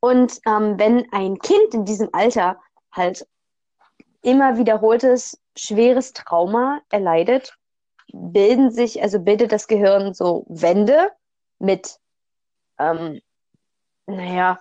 Und 0.00 0.40
ähm, 0.46 0.78
wenn 0.78 1.06
ein 1.12 1.38
Kind 1.38 1.74
in 1.74 1.84
diesem 1.84 2.08
Alter 2.12 2.58
halt 2.90 3.26
immer 4.22 4.58
wiederholtes 4.58 5.40
schweres 5.56 6.12
Trauma 6.12 6.80
erleidet, 6.90 7.56
bilden 8.12 8.70
sich, 8.70 9.02
also 9.02 9.20
bildet 9.20 9.52
das 9.52 9.66
Gehirn 9.66 10.14
so 10.14 10.44
Wände 10.48 11.10
mit, 11.58 11.98
ähm, 12.78 13.20
naja, 14.06 14.58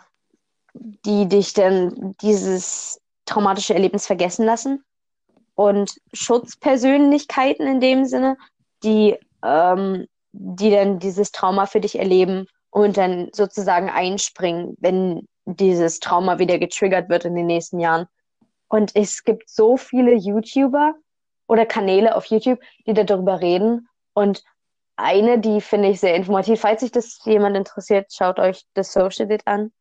die 0.73 1.27
dich 1.27 1.53
dann 1.53 2.15
dieses 2.21 3.01
traumatische 3.25 3.73
Erlebnis 3.73 4.05
vergessen 4.05 4.45
lassen 4.45 4.83
und 5.55 5.99
Schutzpersönlichkeiten 6.13 7.67
in 7.67 7.79
dem 7.79 8.05
Sinne, 8.05 8.37
die, 8.83 9.17
ähm, 9.43 10.07
die 10.31 10.71
dann 10.71 10.99
dieses 10.99 11.31
Trauma 11.31 11.65
für 11.65 11.81
dich 11.81 11.97
erleben 11.97 12.47
und 12.69 12.97
dann 12.97 13.29
sozusagen 13.33 13.89
einspringen, 13.89 14.75
wenn 14.79 15.27
dieses 15.45 15.99
Trauma 15.99 16.39
wieder 16.39 16.59
getriggert 16.59 17.09
wird 17.09 17.25
in 17.25 17.35
den 17.35 17.47
nächsten 17.47 17.79
Jahren. 17.79 18.07
Und 18.69 18.95
es 18.95 19.23
gibt 19.23 19.49
so 19.49 19.75
viele 19.75 20.13
YouTuber 20.13 20.93
oder 21.47 21.65
Kanäle 21.65 22.15
auf 22.15 22.25
YouTube, 22.25 22.59
die 22.85 22.93
darüber 22.93 23.41
reden. 23.41 23.89
Und 24.13 24.43
eine, 24.95 25.39
die 25.39 25.59
finde 25.59 25.89
ich 25.89 25.99
sehr 25.99 26.15
informativ. 26.15 26.61
Falls 26.61 26.81
sich 26.81 26.91
das 26.91 27.19
jemand 27.25 27.57
interessiert, 27.57 28.13
schaut 28.13 28.39
euch 28.39 28.65
das 28.73 28.93
Social 28.93 29.29
It 29.31 29.41
an. 29.45 29.71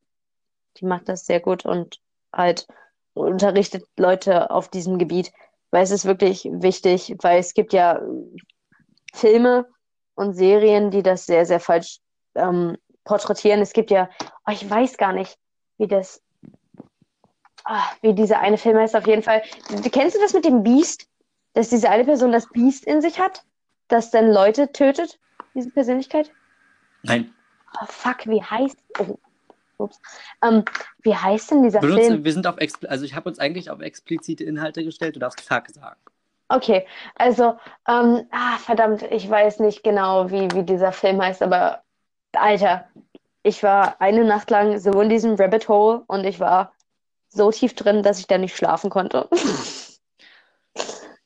Die 0.78 0.86
macht 0.86 1.08
das 1.08 1.26
sehr 1.26 1.40
gut 1.40 1.64
und 1.64 1.98
halt 2.32 2.66
unterrichtet 3.14 3.84
Leute 3.96 4.50
auf 4.50 4.68
diesem 4.68 4.98
Gebiet 4.98 5.32
weil 5.70 5.82
es 5.82 5.90
ist 5.90 6.04
wirklich 6.04 6.44
wichtig, 6.50 7.14
weil 7.20 7.38
es 7.38 7.54
gibt 7.54 7.72
ja 7.72 8.00
Filme 9.12 9.66
und 10.14 10.34
Serien, 10.34 10.90
die 10.90 11.02
das 11.02 11.26
sehr, 11.26 11.46
sehr 11.46 11.60
falsch 11.60 12.00
ähm, 12.34 12.76
porträtieren. 13.04 13.60
Es 13.60 13.72
gibt 13.72 13.90
ja, 13.90 14.08
oh, 14.46 14.52
ich 14.52 14.68
weiß 14.68 14.96
gar 14.96 15.12
nicht, 15.12 15.38
wie 15.76 15.86
das, 15.86 16.22
ah, 17.68 17.84
wie 18.00 18.14
dieser 18.14 18.40
eine 18.40 18.58
Film 18.58 18.76
heißt 18.76 18.96
auf 18.96 19.06
jeden 19.06 19.22
Fall. 19.22 19.42
Kennst 19.92 20.16
du 20.16 20.20
das 20.20 20.32
mit 20.32 20.44
dem 20.44 20.62
Biest? 20.62 21.06
Dass 21.54 21.70
diese 21.70 21.90
eine 21.90 22.04
Person 22.04 22.32
das 22.32 22.48
Biest 22.48 22.84
in 22.84 23.00
sich 23.00 23.18
hat, 23.18 23.42
das 23.88 24.10
dann 24.10 24.30
Leute 24.30 24.72
tötet, 24.72 25.18
diese 25.54 25.70
Persönlichkeit? 25.70 26.30
Nein. 27.02 27.32
Oh, 27.80 27.86
fuck, 27.86 28.26
wie 28.26 28.42
heißt, 28.42 28.76
oh, 28.98 29.18
ups. 29.78 30.00
Ähm, 30.42 30.64
wie 31.02 31.14
heißt 31.14 31.50
denn 31.50 31.62
dieser 31.62 31.80
Benutze, 31.80 32.02
Film? 32.02 32.24
wir 32.24 32.32
sind 32.32 32.46
auf 32.46 32.58
expl 32.58 32.86
also 32.86 33.04
ich 33.04 33.14
habe 33.14 33.28
uns 33.28 33.38
eigentlich 33.38 33.70
auf 33.70 33.80
explizite 33.80 34.44
Inhalte 34.44 34.84
gestellt. 34.84 35.16
Du 35.16 35.20
darfst 35.20 35.40
Fuck 35.40 35.68
sagen. 35.70 36.00
Okay, 36.48 36.86
also, 37.16 37.58
ähm, 37.86 38.26
ah, 38.30 38.56
verdammt, 38.58 39.02
ich 39.02 39.28
weiß 39.28 39.60
nicht 39.60 39.84
genau, 39.84 40.30
wie, 40.30 40.48
wie 40.52 40.62
dieser 40.62 40.92
Film 40.92 41.20
heißt, 41.20 41.42
aber 41.42 41.82
Alter, 42.32 42.88
ich 43.42 43.62
war 43.62 44.00
eine 44.00 44.24
Nacht 44.24 44.50
lang 44.50 44.78
so 44.78 44.98
in 45.00 45.10
diesem 45.10 45.34
Rabbit 45.34 45.68
Hole 45.68 46.04
und 46.06 46.24
ich 46.24 46.40
war 46.40 46.72
so 47.28 47.50
tief 47.50 47.74
drin, 47.74 48.02
dass 48.02 48.18
ich 48.18 48.26
da 48.26 48.38
nicht 48.38 48.56
schlafen 48.56 48.90
konnte. 48.90 49.28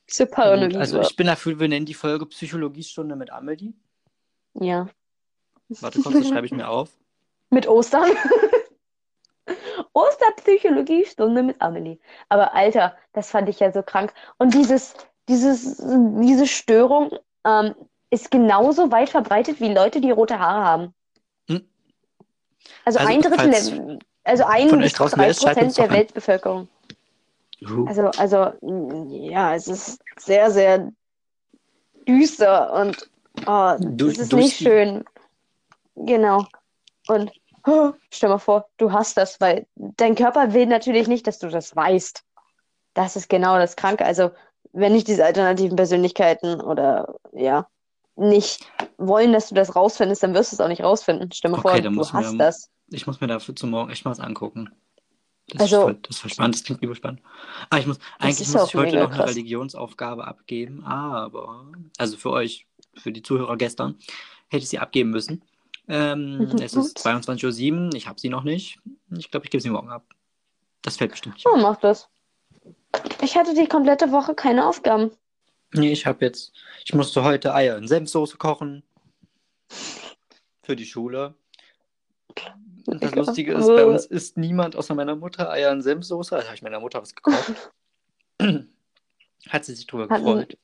Zur 0.06 0.26
Paranoid. 0.26 0.72
Gut, 0.72 0.80
also 0.80 1.00
ich 1.00 1.16
bin 1.16 1.26
dafür, 1.26 1.58
wir 1.58 1.68
nennen 1.68 1.86
die 1.86 1.94
Folge 1.94 2.26
Psychologiestunde 2.26 3.16
mit 3.16 3.30
Amelie. 3.30 3.72
Ja. 4.54 4.88
Warte 5.68 6.02
kurz, 6.02 6.16
das 6.16 6.28
schreibe 6.28 6.46
ich 6.46 6.52
mir 6.52 6.68
auf. 6.68 6.90
Mit 7.50 7.68
Ostern. 7.68 8.10
Osterpsychologiestunde 9.92 11.42
mit 11.42 11.60
Amelie. 11.60 11.98
Aber 12.30 12.54
Alter, 12.54 12.96
das 13.12 13.30
fand 13.30 13.48
ich 13.48 13.60
ja 13.60 13.72
so 13.72 13.82
krank. 13.82 14.14
Und 14.38 14.54
dieses, 14.54 14.94
dieses, 15.28 15.76
diese 15.76 16.46
Störung 16.46 17.10
ähm, 17.44 17.74
ist 18.10 18.30
genauso 18.30 18.90
weit 18.90 19.10
verbreitet 19.10 19.60
wie 19.60 19.72
Leute, 19.72 20.00
die 20.00 20.10
rote 20.10 20.38
Haare 20.38 20.64
haben. 20.64 20.94
Hm. 21.48 21.68
Also, 22.84 22.98
Also, 23.00 23.12
ein 23.12 23.20
Drittel, 23.20 23.38
falls 23.38 23.70
der, 23.70 23.98
also 24.24 24.44
ein 24.44 24.68
von 24.68 24.80
bis 24.80 24.92
drei 24.92 25.32
Prozent 25.32 25.76
der. 25.76 25.90
Weltbevölkerung. 25.90 26.68
Also, 27.87 28.08
also, 28.18 28.52
ja, 29.08 29.54
es 29.54 29.68
ist 29.68 30.00
sehr, 30.18 30.50
sehr 30.50 30.90
düster 32.08 32.72
und 32.72 33.08
oh, 33.46 33.76
Du- 33.78 34.08
es 34.08 34.18
ist 34.18 34.32
nicht 34.32 34.56
schön. 34.56 35.04
Genau. 35.94 36.46
Und 37.06 37.32
oh, 37.66 37.92
stell 38.11 38.28
mal 38.30 38.38
vor, 38.38 38.66
du 38.78 38.92
hast 38.92 39.16
das, 39.16 39.40
weil 39.40 39.66
dein 39.76 40.14
Körper 40.14 40.54
will 40.54 40.66
natürlich 40.66 41.06
nicht, 41.06 41.26
dass 41.26 41.38
du 41.38 41.48
das 41.48 41.74
weißt. 41.76 42.24
Das 42.94 43.16
ist 43.16 43.28
genau 43.28 43.58
das 43.58 43.76
Kranke. 43.76 44.04
Also, 44.04 44.30
wenn 44.72 44.92
nicht 44.92 45.06
diese 45.06 45.24
alternativen 45.24 45.76
Persönlichkeiten 45.76 46.61
oder 46.61 47.14
ja, 47.32 47.68
nicht 48.16 48.66
wollen, 48.99 49.32
dass 49.32 49.49
du 49.49 49.55
das 49.55 49.76
rausfindest, 49.76 50.22
dann 50.22 50.34
wirst 50.34 50.53
du 50.53 50.57
es 50.57 50.61
auch 50.61 50.68
nicht 50.68 50.82
rausfinden. 50.82 51.30
Stell 51.32 51.51
mal 51.51 51.59
Okay, 51.59 51.82
vor, 51.82 51.90
du 51.92 52.12
hast 52.12 52.38
das. 52.38 52.70
Ich 52.93 53.07
muss 53.07 53.20
mir 53.20 53.26
dafür 53.26 53.55
zum 53.57 53.70
Morgen 53.70 53.90
echt 53.90 54.05
mal 54.05 54.11
was 54.11 54.20
angucken. 54.20 54.70
Das, 55.49 55.62
Also- 55.62 55.76
ist, 55.76 55.82
voll, 55.82 55.95
das 56.03 56.11
ist 56.16 56.18
voll 56.20 56.30
spannend, 56.30 56.55
das 56.55 56.64
klingt 56.64 56.82
überspannend. 56.82 57.20
Ah, 57.70 57.78
ich 57.78 57.86
muss, 57.86 57.99
eigentlich 58.18 58.40
ist 58.40 58.55
muss 58.55 58.68
ich 58.68 58.74
heute 58.74 58.97
noch 58.97 59.09
eine 59.11 59.16
krass. 59.16 59.30
Religionsaufgabe 59.30 60.26
abgeben, 60.26 60.84
aber, 60.84 61.66
also 61.99 62.16
für 62.16 62.30
euch, 62.30 62.66
für 62.95 63.12
die 63.12 63.22
Zuhörer 63.22 63.57
gestern, 63.57 63.97
hätte 64.49 64.62
ich 64.62 64.68
sie 64.68 64.78
abgeben 64.78 65.11
müssen. 65.11 65.43
Ähm, 65.88 66.38
Mhm, 66.38 66.43
es 66.62 66.74
ist 66.74 66.95
ups. 66.95 67.05
22.07 67.05 67.86
Uhr, 67.88 67.95
ich 67.95 68.07
habe 68.07 68.20
sie 68.20 68.28
noch 68.28 68.45
nicht. 68.45 68.78
Ich 69.16 69.30
glaube, 69.30 69.45
ich 69.47 69.51
gebe 69.51 69.61
sie 69.61 69.70
morgen 69.70 69.90
ab. 69.90 70.05
Das 70.82 70.97
fällt 70.97 71.11
bestimmt 71.11 71.34
nicht. 71.34 71.47
Oh, 71.47 71.57
mach 71.57 71.76
das. 71.76 72.09
Ich 73.20 73.36
hatte 73.36 73.55
die 73.55 73.66
komplette 73.66 74.12
Woche 74.12 74.34
keine 74.34 74.66
Aufgaben. 74.66 75.11
Nee, 75.74 75.90
ich 75.93 76.07
habe 76.07 76.24
jetzt, 76.24 76.53
ich 76.84 76.95
musste 76.95 77.24
heute 77.24 77.55
Eier 77.55 77.76
in 77.78 77.88
Senfsoße 77.88 78.36
kochen. 78.36 78.82
Für 80.62 80.76
die 80.76 80.86
Schule. 80.86 81.34
Und 82.93 83.03
das 83.03 83.14
Lustige 83.14 83.55
ist, 83.55 83.66
bei 83.66 83.86
uns 83.86 84.05
isst 84.07 84.36
niemand 84.36 84.76
außer 84.76 84.95
meiner 84.95 85.16
Mutter 85.16 85.51
Eier 85.51 85.72
in 85.72 85.80
Senfsoße. 85.82 86.34
Also 86.36 86.47
habe 86.47 86.57
ich 86.57 86.62
meiner 86.62 86.80
Mutter 86.80 87.01
was 87.01 87.14
gekauft. 87.14 87.72
Hat 89.49 89.64
sie 89.64 89.74
sich 89.74 89.86
drüber 89.86 90.09
Hatten- 90.09 90.24
gefreut. 90.24 90.59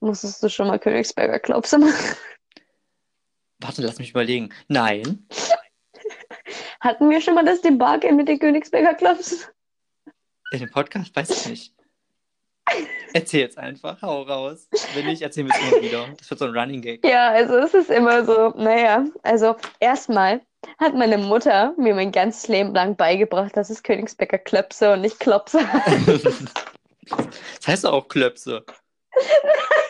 Musstest 0.00 0.42
du 0.42 0.48
schon 0.48 0.66
mal 0.66 0.80
Königsberger 0.80 1.38
Klopse 1.38 1.78
machen? 1.78 2.16
Warte, 3.60 3.82
lass 3.82 3.98
mich 3.98 4.10
überlegen. 4.10 4.52
Nein. 4.66 5.28
Hatten 6.80 7.08
wir 7.08 7.20
schon 7.20 7.36
mal 7.36 7.44
das 7.44 7.60
Debakel 7.60 8.10
mit 8.12 8.26
den 8.26 8.40
Königsberger 8.40 8.94
Klopsen? 8.94 9.38
In 10.50 10.58
dem 10.58 10.70
Podcast 10.70 11.14
weiß 11.14 11.30
ich 11.30 11.48
nicht. 11.48 11.74
Erzähl 13.12 13.40
jetzt 13.40 13.58
einfach, 13.58 14.02
hau 14.02 14.22
raus. 14.22 14.68
Wenn 14.94 15.06
nicht, 15.06 15.22
erzählen 15.22 15.46
wir 15.48 15.54
es 15.54 15.72
immer 15.72 15.82
wieder. 15.82 16.08
Das 16.18 16.28
wird 16.30 16.40
so 16.40 16.46
ein 16.46 16.56
Running 16.56 16.80
Gag. 16.82 17.04
Ja, 17.06 17.30
also 17.30 17.54
es 17.58 17.74
ist 17.74 17.90
immer 17.90 18.24
so, 18.24 18.48
naja, 18.56 19.04
also 19.22 19.56
erstmal 19.78 20.40
hat 20.78 20.94
meine 20.94 21.18
Mutter 21.18 21.74
mir 21.76 21.94
mein 21.94 22.12
ganzes 22.12 22.48
Leben 22.48 22.74
lang 22.74 22.96
beigebracht, 22.96 23.56
dass 23.56 23.70
es 23.70 23.82
Königsberger 23.82 24.38
Klöpse 24.38 24.92
und 24.92 25.02
nicht 25.02 25.20
Klopse 25.20 25.60
heißt. 25.72 26.52
Das 27.06 27.68
heißt 27.68 27.86
auch 27.86 28.08
Klöpse. 28.08 28.64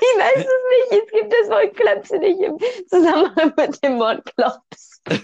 Ich 0.05 0.19
weiß 0.19 0.39
es 0.39 0.91
nicht. 0.91 1.05
Es 1.05 1.11
gibt 1.13 1.33
das 1.33 1.49
Wort 1.49 1.77
Klöpse 1.77 2.19
nicht 2.19 2.41
im 2.41 2.59
Zusammenhang 2.89 3.53
mit 3.57 3.85
dem 3.85 4.01
Wort 4.01 4.25
Klops. 4.35 5.01
Es 5.05 5.23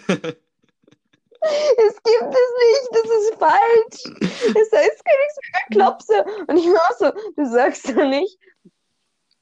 gibt 2.04 2.30
es 2.30 2.50
nicht. 2.62 2.88
Das 2.92 3.04
ist 3.04 3.34
falsch. 3.38 4.04
Es 4.20 4.72
heißt 4.72 5.04
Königsberger 5.04 5.66
Klopse. 5.72 6.24
Und 6.46 6.56
ich 6.56 6.66
war 6.66 6.94
so, 6.96 7.10
du 7.36 7.44
sagst 7.50 7.88
doch 7.88 8.08
nicht, 8.08 8.38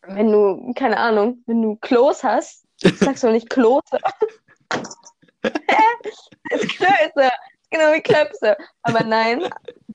wenn 0.03 0.33
du, 0.33 0.73
keine 0.75 0.97
Ahnung, 0.97 1.43
wenn 1.47 1.61
du 1.61 1.77
Klos 1.77 2.25
hast, 2.25 2.65
sagst 2.81 3.23
du 3.23 3.31
nicht 3.31 3.51
Klose. 3.51 3.99
Das 6.51 6.63
ist 6.63 6.77
Klöße. 6.77 7.31
Genau 7.71 7.93
wie 7.93 8.01
Klöpse. 8.01 8.57
Aber 8.83 9.03
nein, 9.03 9.43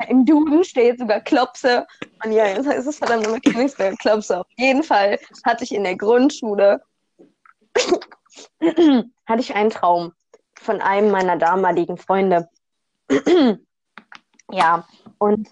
im 0.10 0.26
Duden 0.26 0.64
steht 0.64 1.00
sogar 1.00 1.22
Klopse. 1.22 1.88
Und 2.24 2.34
ja, 2.34 2.48
jetzt 2.48 2.68
heißt 2.68 2.88
es 2.88 2.98
verdammt 2.98 3.26
immer 3.26 3.40
Königsberger 3.40 3.96
Klopse. 3.98 4.42
Auf 4.42 4.48
jeden 4.58 4.84
Fall 4.84 5.18
hatte 5.46 5.64
ich 5.64 5.74
in 5.74 5.84
der 5.84 5.96
Grundschule 5.96 6.82
hatte 9.26 9.42
ich 9.42 9.56
einen 9.56 9.70
Traum 9.70 10.14
von 10.60 10.82
einem 10.82 11.12
meiner 11.12 11.38
damaligen 11.38 11.98
Freunde. 11.98 12.50
ja, 14.52 14.88
und 15.18 15.50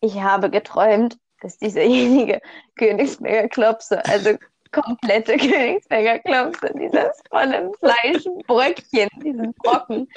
ich 0.00 0.20
habe 0.20 0.50
geträumt, 0.50 1.18
dass 1.40 1.58
dieserjenige 1.58 2.40
Königsberger 2.76 3.48
Klopse, 3.48 4.04
also 4.06 4.36
komplette 4.72 5.36
Königsberger 5.38 6.18
Klopse, 6.20 6.72
dieses 6.74 7.22
volle 7.28 7.72
Fleischbröckchen, 7.78 9.08
diesen 9.22 9.54
Brocken, 9.54 10.08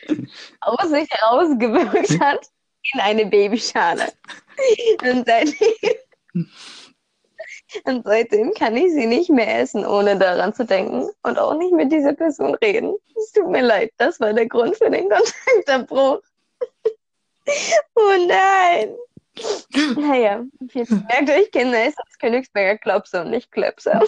aus 0.61 0.89
sich 0.89 1.09
rausgewirkt 1.21 2.19
hat 2.19 2.49
in 2.93 2.99
eine 2.99 3.25
Babyschale. 3.25 4.11
Und 5.01 5.25
seitdem, 5.25 5.87
und 7.85 8.03
seitdem 8.05 8.53
kann 8.53 8.77
ich 8.77 8.91
sie 8.93 9.05
nicht 9.05 9.29
mehr 9.29 9.59
essen, 9.59 9.85
ohne 9.85 10.17
daran 10.17 10.53
zu 10.53 10.65
denken 10.65 11.09
und 11.23 11.39
auch 11.39 11.57
nicht 11.57 11.73
mit 11.73 11.91
dieser 11.91 12.13
Person 12.13 12.55
reden. 12.55 12.95
Es 13.15 13.31
tut 13.31 13.49
mir 13.49 13.61
leid, 13.61 13.91
das 13.97 14.19
war 14.19 14.33
der 14.33 14.47
Grund 14.47 14.75
für 14.75 14.89
den 14.89 15.09
Kontaktabbruch. 15.09 16.21
oh 17.95 18.27
nein. 18.27 18.95
Naja, 19.95 20.43
jetzt 20.73 20.91
merkt 21.09 21.29
euch, 21.29 21.51
Kinder, 21.51 21.87
ist 21.87 21.97
das 21.97 22.17
Königsberger 22.19 22.77
Klopse 22.77 23.21
und 23.21 23.31
nicht 23.31 23.51
Klöpse. 23.51 23.99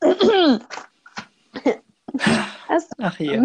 Du 0.00 0.60
Ach 2.98 3.16
hier. 3.16 3.44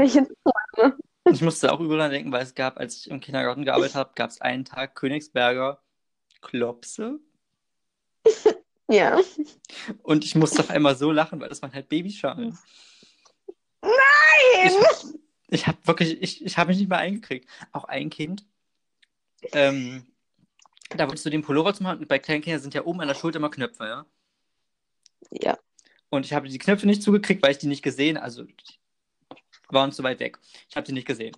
Ich 1.32 1.41
musste 1.41 1.72
auch 1.72 1.80
überall 1.80 2.10
denken, 2.10 2.32
weil 2.32 2.43
es 2.43 2.56
gab, 2.56 2.80
als 2.80 2.97
ich 2.97 3.10
im 3.10 3.20
Kindergarten 3.20 3.66
gearbeitet 3.66 3.95
habe, 3.95 4.12
gab 4.16 4.30
es 4.30 4.41
einen 4.41 4.66
Tag 4.66 4.95
Königsberger 4.95 5.82
Klopse. 6.41 7.20
Ja. 8.91 9.20
Und 10.02 10.26
ich 10.26 10.34
musste 10.34 10.62
auf 10.62 10.72
einmal 10.72 10.95
so 10.95 11.12
lachen, 11.12 11.39
weil 11.39 11.47
das 11.47 11.62
waren 11.62 11.72
halt 11.74 11.89
Babyschalen. 11.89 12.58
Nein! 13.84 13.91
Ich, 14.64 15.14
ich 15.50 15.68
habe 15.68 15.78
wirklich, 15.84 16.20
ich, 16.24 16.43
ich 16.43 16.58
habe 16.58 16.70
mich 16.70 16.80
nicht 16.80 16.89
mehr 16.89 16.97
eingekriegt. 16.97 17.47
Auch 17.72 17.84
ein 17.84 18.10
Kind, 18.10 18.47
ähm, 19.54 20.06
da 20.90 21.08
wolltest 21.08 21.26
du 21.26 21.30
den 21.30 21.42
Pullover 21.42 21.74
zu 21.74 21.84
machen 21.84 22.00
und 22.00 22.08
bei 22.08 22.20
kleinen 22.20 22.42
Kindern 22.42 22.62
sind 22.62 22.74
ja 22.74 22.86
oben 22.86 23.02
an 23.02 23.08
der 23.08 23.16
Schulter 23.16 23.38
immer 23.38 23.52
Knöpfe, 23.52 23.86
ja? 23.86 24.06
Ja. 25.32 25.58
Und 26.10 26.26
ich 26.26 26.34
habe 26.34 26.50
die 26.50 26.58
Knöpfe 26.58 26.88
nicht 26.88 27.04
zugekriegt, 27.04 27.44
weil 27.44 27.52
ich 27.52 27.60
die 27.60 27.68
nicht 27.68 27.84
gesehen, 27.84 28.18
also 28.18 28.46
waren 29.70 29.92
zu 29.92 30.04
weit 30.04 30.20
weg. 30.20 30.40
Ich 30.68 30.76
habe 30.76 30.86
die 30.86 30.94
nicht 30.94 31.08
gesehen. 31.08 31.36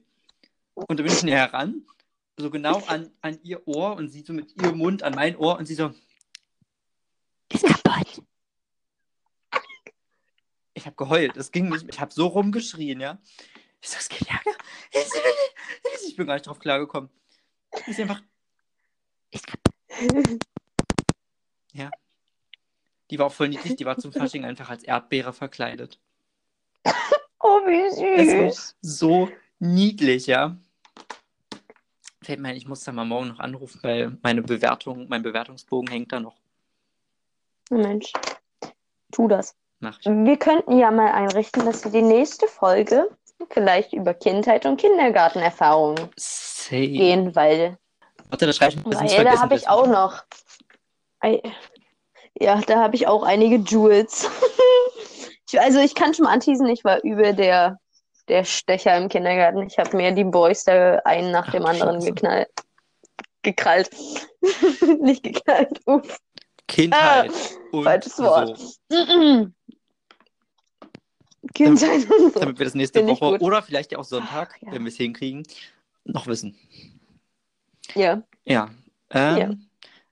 Und 0.73 0.99
da 0.99 1.03
bin 1.03 1.11
ich 1.11 1.23
näher 1.23 1.53
ran, 1.53 1.85
so 2.37 2.49
genau 2.49 2.81
an, 2.87 3.11
an 3.21 3.39
ihr 3.43 3.67
Ohr 3.67 3.95
und 3.97 4.09
sie 4.09 4.21
so 4.21 4.33
mit 4.33 4.55
ihrem 4.61 4.77
Mund 4.77 5.03
an 5.03 5.13
mein 5.13 5.35
Ohr 5.35 5.57
und 5.57 5.65
sie 5.65 5.75
so, 5.75 5.93
ist 7.51 7.65
kaputt. 7.65 8.23
Ich 10.73 10.85
habe 10.85 10.95
geheult, 10.95 11.35
es 11.37 11.51
ging 11.51 11.69
nicht, 11.69 11.85
ich 11.89 11.99
habe 11.99 12.13
so 12.13 12.27
rumgeschrien, 12.27 13.01
ja. 13.01 13.19
Ich 13.81 13.89
so, 13.89 13.97
es 13.97 14.09
geht 14.09 14.27
ja. 14.27 14.39
Ich 16.07 16.15
bin 16.15 16.27
gar 16.27 16.33
nicht 16.35 16.47
drauf 16.47 16.59
klargekommen. 16.59 17.09
Ist 17.87 17.99
einfach. 17.99 18.21
Ja. 21.73 21.89
Die 23.09 23.19
war 23.19 23.27
auch 23.27 23.33
voll 23.33 23.49
niedlich, 23.49 23.75
die 23.75 23.85
war 23.85 23.97
zum 23.97 24.11
Fasching 24.11 24.45
einfach 24.45 24.69
als 24.69 24.83
Erdbeere 24.83 25.33
verkleidet. 25.33 25.99
Oh, 27.43 27.59
wie 27.65 28.49
süß. 28.49 28.77
so 28.81 29.29
niedlich, 29.59 30.27
ja. 30.27 30.57
Fällt 32.21 32.39
mir 32.39 32.49
ein, 32.49 32.55
ich 32.55 32.67
muss 32.67 32.83
da 32.83 32.91
mal 32.91 33.03
morgen 33.03 33.29
noch 33.29 33.39
anrufen, 33.39 33.79
weil 33.81 34.17
meine 34.21 34.43
Bewertung, 34.43 35.07
mein 35.09 35.23
Bewertungsbogen 35.23 35.89
hängt 35.89 36.11
da 36.11 36.19
noch. 36.19 36.35
Mensch, 37.71 38.13
tu 39.11 39.27
das. 39.27 39.55
Mach 39.79 39.99
ich. 39.99 40.05
Wir 40.05 40.37
könnten 40.37 40.77
ja 40.77 40.91
mal 40.91 41.11
einrichten, 41.11 41.65
dass 41.65 41.83
wir 41.83 41.91
die 41.91 42.03
nächste 42.03 42.47
Folge 42.47 43.09
vielleicht 43.49 43.93
über 43.93 44.13
Kindheit 44.13 44.65
und 44.67 44.79
Kindergartenerfahrungen 44.79 46.09
Say. 46.69 46.87
gehen, 46.87 47.35
weil, 47.35 47.77
Warte, 48.29 48.45
da 48.45 48.53
schreibe 48.53 48.73
ich 48.75 48.83
bisschen 48.83 49.17
weil 49.17 49.25
da 49.25 49.39
habe 49.39 49.55
ich 49.55 49.67
auch 49.67 49.87
noch. 49.87 50.23
Ja, 52.39 52.61
da 52.61 52.79
habe 52.79 52.95
ich 52.95 53.07
auch 53.07 53.23
einige 53.23 53.57
Jewels. 53.57 54.27
ich, 55.51 55.59
also 55.59 55.79
ich 55.79 55.95
kann 55.95 56.13
schon 56.13 56.25
mal 56.25 56.33
anteasen, 56.33 56.67
ich 56.67 56.83
war 56.83 57.03
über 57.03 57.33
der, 57.33 57.77
der 58.27 58.43
Stecher 58.43 58.97
im 58.97 59.09
Kindergarten. 59.09 59.67
Ich 59.67 59.77
habe 59.77 59.95
mir 59.95 60.11
die 60.11 60.23
Boys 60.23 60.63
da 60.63 60.95
einen 61.05 61.31
nach 61.31 61.47
Ach, 61.49 61.51
dem 61.51 61.65
anderen 61.65 62.01
Scheiße. 62.01 62.13
geknallt. 62.13 62.49
Gekrallt. 63.43 63.89
Nicht 65.01 65.23
geknallt. 65.23 65.79
Uff. 65.85 66.17
Kindheit 66.67 67.31
und 67.71 67.83
falsches 67.83 68.17
Wort. 68.19 68.57
so. 68.57 69.47
Kindheit 71.53 72.09
und 72.09 72.33
so. 72.33 72.39
Damit 72.39 72.59
wir 72.59 72.65
das 72.65 72.75
nächste 72.75 73.05
Woche 73.05 73.39
oder 73.39 73.61
vielleicht 73.61 73.95
auch 73.95 74.03
Sonntag, 74.03 74.53
Ach, 74.55 74.61
ja. 74.61 74.71
wenn 74.71 74.83
wir 74.83 74.89
es 74.89 74.95
hinkriegen, 74.95 75.43
noch 76.05 76.27
wissen. 76.27 76.55
Ja. 77.95 78.23
Ja. 78.45 78.69
Ähm, 79.09 79.37
Ja. 79.37 79.49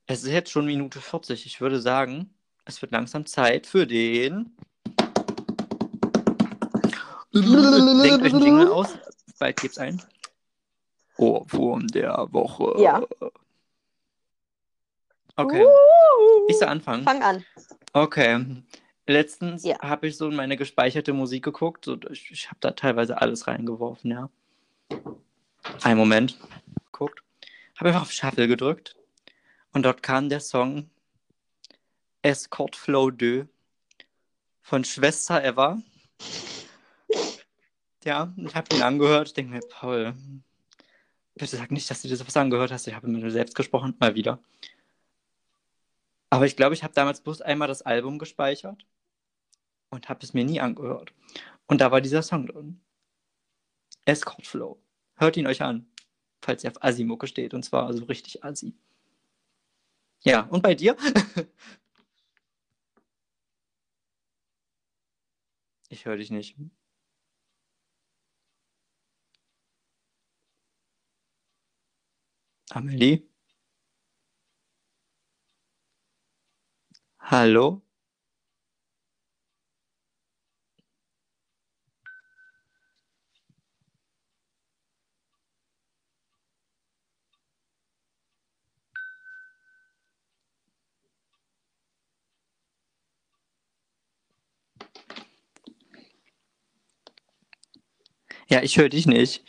Es 0.08 0.24
ist 0.24 0.32
jetzt 0.32 0.50
schon 0.52 0.66
Minute 0.66 1.00
40. 1.02 1.46
Ich 1.46 1.62
würde 1.62 1.80
sagen, 1.80 2.34
es 2.66 2.82
wird 2.82 2.92
langsam 2.92 3.26
Zeit 3.28 3.68
für 3.68 3.86
den. 3.86 4.56
Denkt 7.32 8.24
euch 8.24 8.34
einen 8.34 8.42
Jingle 8.44 8.72
aus. 8.72 8.98
Bald 9.38 9.58
gibt's 9.62 9.78
ein. 9.78 10.02
Ohrwurm 11.18 11.88
der 11.88 12.28
Woche. 12.32 12.82
Ja. 12.82 13.02
Okay. 15.36 15.64
Uh, 15.64 16.48
Ich 16.50 16.58
soll 16.58 16.68
anfangen. 16.70 17.04
Fang 17.04 17.22
an. 17.22 17.46
Okay. 17.94 18.46
Letztens 19.06 19.64
Ja. 19.64 19.80
habe 19.82 20.08
ich 20.08 20.18
so 20.18 20.28
in 20.30 20.36
meine 20.36 20.58
gespeicherte 20.58 21.14
Musik 21.14 21.44
geguckt. 21.44 21.86
So, 21.86 21.98
ich 22.10 22.32
ich 22.32 22.48
habe 22.48 22.58
da 22.62 22.72
teilweise 22.72 23.22
alles 23.22 23.48
reingeworfen, 23.48 24.12
ja. 24.12 24.30
Einen 25.82 25.98
Moment. 25.98 26.38
Guckt. 26.92 27.24
Habe 27.78 27.90
einfach 27.90 28.04
auf 28.04 28.12
Shuffle 28.12 28.48
gedrückt. 28.48 28.96
Und 29.72 29.84
dort 29.84 30.04
kam 30.04 30.30
der 30.30 30.40
Song 30.40 30.90
Escort 32.22 32.76
Flow 32.76 33.12
2 33.12 33.48
von 34.62 34.84
Schwester 34.84 35.44
Eva. 35.44 35.82
Ja, 38.04 38.34
ich 38.38 38.56
habe 38.56 38.76
ihn 38.76 38.82
angehört. 38.82 39.30
Ich 39.30 39.34
denke 39.34 39.52
mir, 39.52 39.62
Paul, 39.70 40.14
bitte 41.36 41.58
sag 41.58 41.72
nicht, 41.72 41.90
dass 41.90 42.02
du 42.02 42.08
dir 42.08 42.18
sowas 42.18 42.38
angehört 42.38 42.72
hast. 42.72 42.88
Ich 42.88 42.94
habe 42.94 43.08
mit 43.08 43.22
mir 43.22 43.32
selbst 43.32 43.56
gesprochen, 43.56 43.96
mal 44.00 44.16
wieder. 44.16 44.40
Aber 46.30 46.46
ich 46.46 46.56
glaube, 46.56 46.76
ich 46.76 46.84
habe 46.84 46.94
damals 46.94 47.22
bloß 47.22 47.42
einmal 47.42 47.68
das 47.68 47.82
Album 47.82 48.20
gespeichert 48.20 48.86
und 49.90 50.10
habe 50.10 50.24
es 50.24 50.34
mir 50.34 50.46
nie 50.46 50.60
angehört. 50.60 51.14
Und 51.68 51.82
da 51.82 51.92
war 51.92 52.02
dieser 52.02 52.22
Song 52.22 52.48
drin. 52.48 52.82
Escort 54.06 54.46
Flow. 54.46 54.80
Hört 55.20 55.36
ihn 55.36 55.48
euch 55.48 55.62
an, 55.62 55.86
falls 56.42 56.64
ihr 56.64 56.72
auf 56.72 56.82
Asimoke 56.82 57.28
steht. 57.28 57.54
Und 57.54 57.64
zwar 57.64 57.88
also 57.88 58.06
richtig 58.06 58.44
Asi. 58.46 58.74
Ja, 60.24 60.44
und 60.44 60.64
bei 60.64 60.76
dir? 60.76 60.96
ich 65.90 66.06
höre 66.06 66.16
dich 66.18 66.32
nicht. 66.32 66.56
Amelie? 72.72 73.28
Hallo? 77.20 77.82
Ja, 98.50 98.62
ich 98.64 98.78
höre 98.78 98.90
dich 98.90 99.06
nicht. 99.06 99.44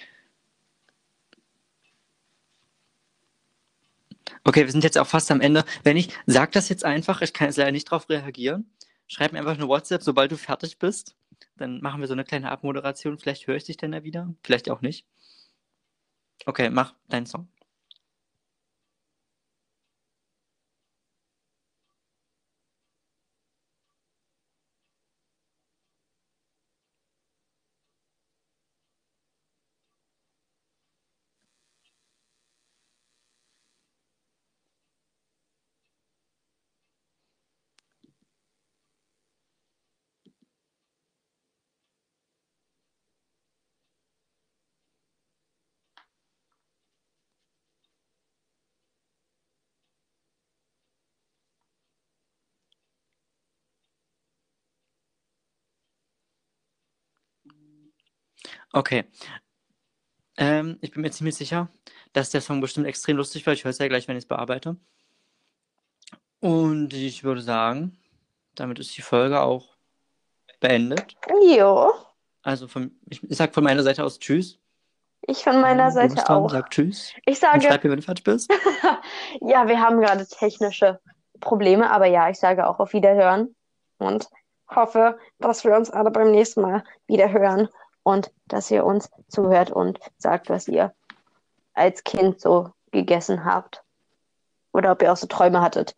Okay, 4.44 4.64
wir 4.64 4.72
sind 4.72 4.84
jetzt 4.84 4.98
auch 4.98 5.06
fast 5.06 5.30
am 5.30 5.40
Ende. 5.40 5.64
Wenn 5.84 5.96
ich, 5.96 6.10
sag 6.26 6.52
das 6.52 6.68
jetzt 6.68 6.84
einfach, 6.84 7.20
ich 7.22 7.32
kann 7.32 7.48
jetzt 7.48 7.56
leider 7.56 7.72
nicht 7.72 7.90
darauf 7.90 8.08
reagieren. 8.08 8.70
Schreib 9.06 9.32
mir 9.32 9.38
einfach 9.38 9.54
eine 9.54 9.68
WhatsApp, 9.68 10.02
sobald 10.02 10.32
du 10.32 10.36
fertig 10.36 10.78
bist. 10.78 11.16
Dann 11.56 11.80
machen 11.80 12.00
wir 12.00 12.06
so 12.08 12.12
eine 12.14 12.24
kleine 12.24 12.50
Abmoderation. 12.50 13.18
Vielleicht 13.18 13.46
höre 13.46 13.56
ich 13.56 13.64
dich 13.64 13.76
dann 13.76 13.92
ja 13.92 14.04
wieder, 14.04 14.32
vielleicht 14.42 14.70
auch 14.70 14.80
nicht. 14.82 15.06
Okay, 16.46 16.70
mach 16.70 16.94
deinen 17.08 17.26
Song. 17.26 17.48
Okay. 58.72 59.04
Ähm, 60.36 60.78
ich 60.80 60.92
bin 60.92 61.02
mir 61.02 61.10
ziemlich 61.10 61.36
sicher, 61.36 61.68
dass 62.12 62.30
der 62.30 62.40
Song 62.40 62.60
bestimmt 62.60 62.86
extrem 62.86 63.16
lustig 63.16 63.46
war. 63.46 63.52
Ich 63.52 63.64
höre 63.64 63.70
es 63.70 63.78
ja 63.78 63.88
gleich, 63.88 64.08
wenn 64.08 64.16
ich 64.16 64.24
es 64.24 64.28
bearbeite. 64.28 64.76
Und 66.40 66.94
ich 66.94 67.24
würde 67.24 67.42
sagen, 67.42 67.98
damit 68.54 68.78
ist 68.78 68.96
die 68.96 69.02
Folge 69.02 69.40
auch 69.40 69.76
beendet. 70.60 71.16
Jo. 71.46 71.92
Also 72.42 72.68
von, 72.68 72.92
ich, 73.08 73.22
ich 73.22 73.36
sag 73.36 73.54
von 73.54 73.64
meiner 73.64 73.82
Seite 73.82 74.04
aus 74.04 74.18
Tschüss. 74.18 74.58
Ich 75.22 75.44
von 75.44 75.60
meiner 75.60 75.88
Du 75.88 75.92
Seite 75.92 76.14
dran, 76.14 76.36
auch. 76.44 76.50
Sag 76.50 76.70
Tschüss. 76.70 77.12
Ich 77.26 77.34
Und 77.34 77.40
sage, 77.40 77.62
schreib 77.62 77.84
mir, 77.84 77.90
wenn 77.90 77.98
du 77.98 78.04
fertig 78.04 78.24
bist. 78.24 78.50
ja, 79.42 79.68
wir 79.68 79.80
haben 79.80 80.00
gerade 80.00 80.26
technische 80.26 80.98
Probleme, 81.40 81.90
aber 81.90 82.06
ja, 82.06 82.30
ich 82.30 82.38
sage 82.38 82.66
auch 82.66 82.78
auf 82.78 82.94
Wiederhören 82.94 83.54
und 83.98 84.28
hoffe, 84.68 85.18
dass 85.38 85.64
wir 85.64 85.76
uns 85.76 85.90
alle 85.90 86.10
beim 86.10 86.30
nächsten 86.30 86.62
Mal 86.62 86.84
wieder 87.06 87.30
hören 87.30 87.68
und 88.02 88.30
dass 88.46 88.70
ihr 88.70 88.84
uns 88.84 89.10
zuhört 89.28 89.70
und 89.70 89.98
sagt, 90.18 90.48
was 90.50 90.68
ihr 90.68 90.92
als 91.74 92.04
Kind 92.04 92.40
so 92.40 92.70
gegessen 92.90 93.44
habt 93.44 93.82
oder 94.72 94.92
ob 94.92 95.02
ihr 95.02 95.12
auch 95.12 95.16
so 95.16 95.26
Träume 95.26 95.60
hattet. 95.60 95.94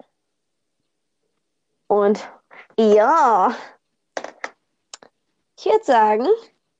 Und 1.86 2.28
ja, 2.78 3.54
ich 5.58 5.66
würde 5.66 5.84
sagen, 5.84 6.26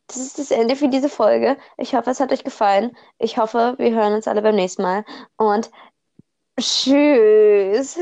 das 0.07 0.17
ist 0.17 0.39
das 0.39 0.51
Ende 0.51 0.77
für 0.77 0.89
diese 0.89 1.09
Folge. 1.09 1.57
Ich 1.77 1.95
hoffe, 1.95 2.11
es 2.11 2.21
hat 2.21 2.33
euch 2.33 2.45
gefallen. 2.45 2.97
Ich 3.19 3.39
hoffe, 3.39 3.75
wir 3.79 3.95
hören 3.95 4.15
uns 4.15 4.29
alle 4.29 4.43
beim 4.43 4.57
nächsten 4.57 4.83
Mal 4.83 5.05
und 5.37 5.71
tschüss. 6.59 7.97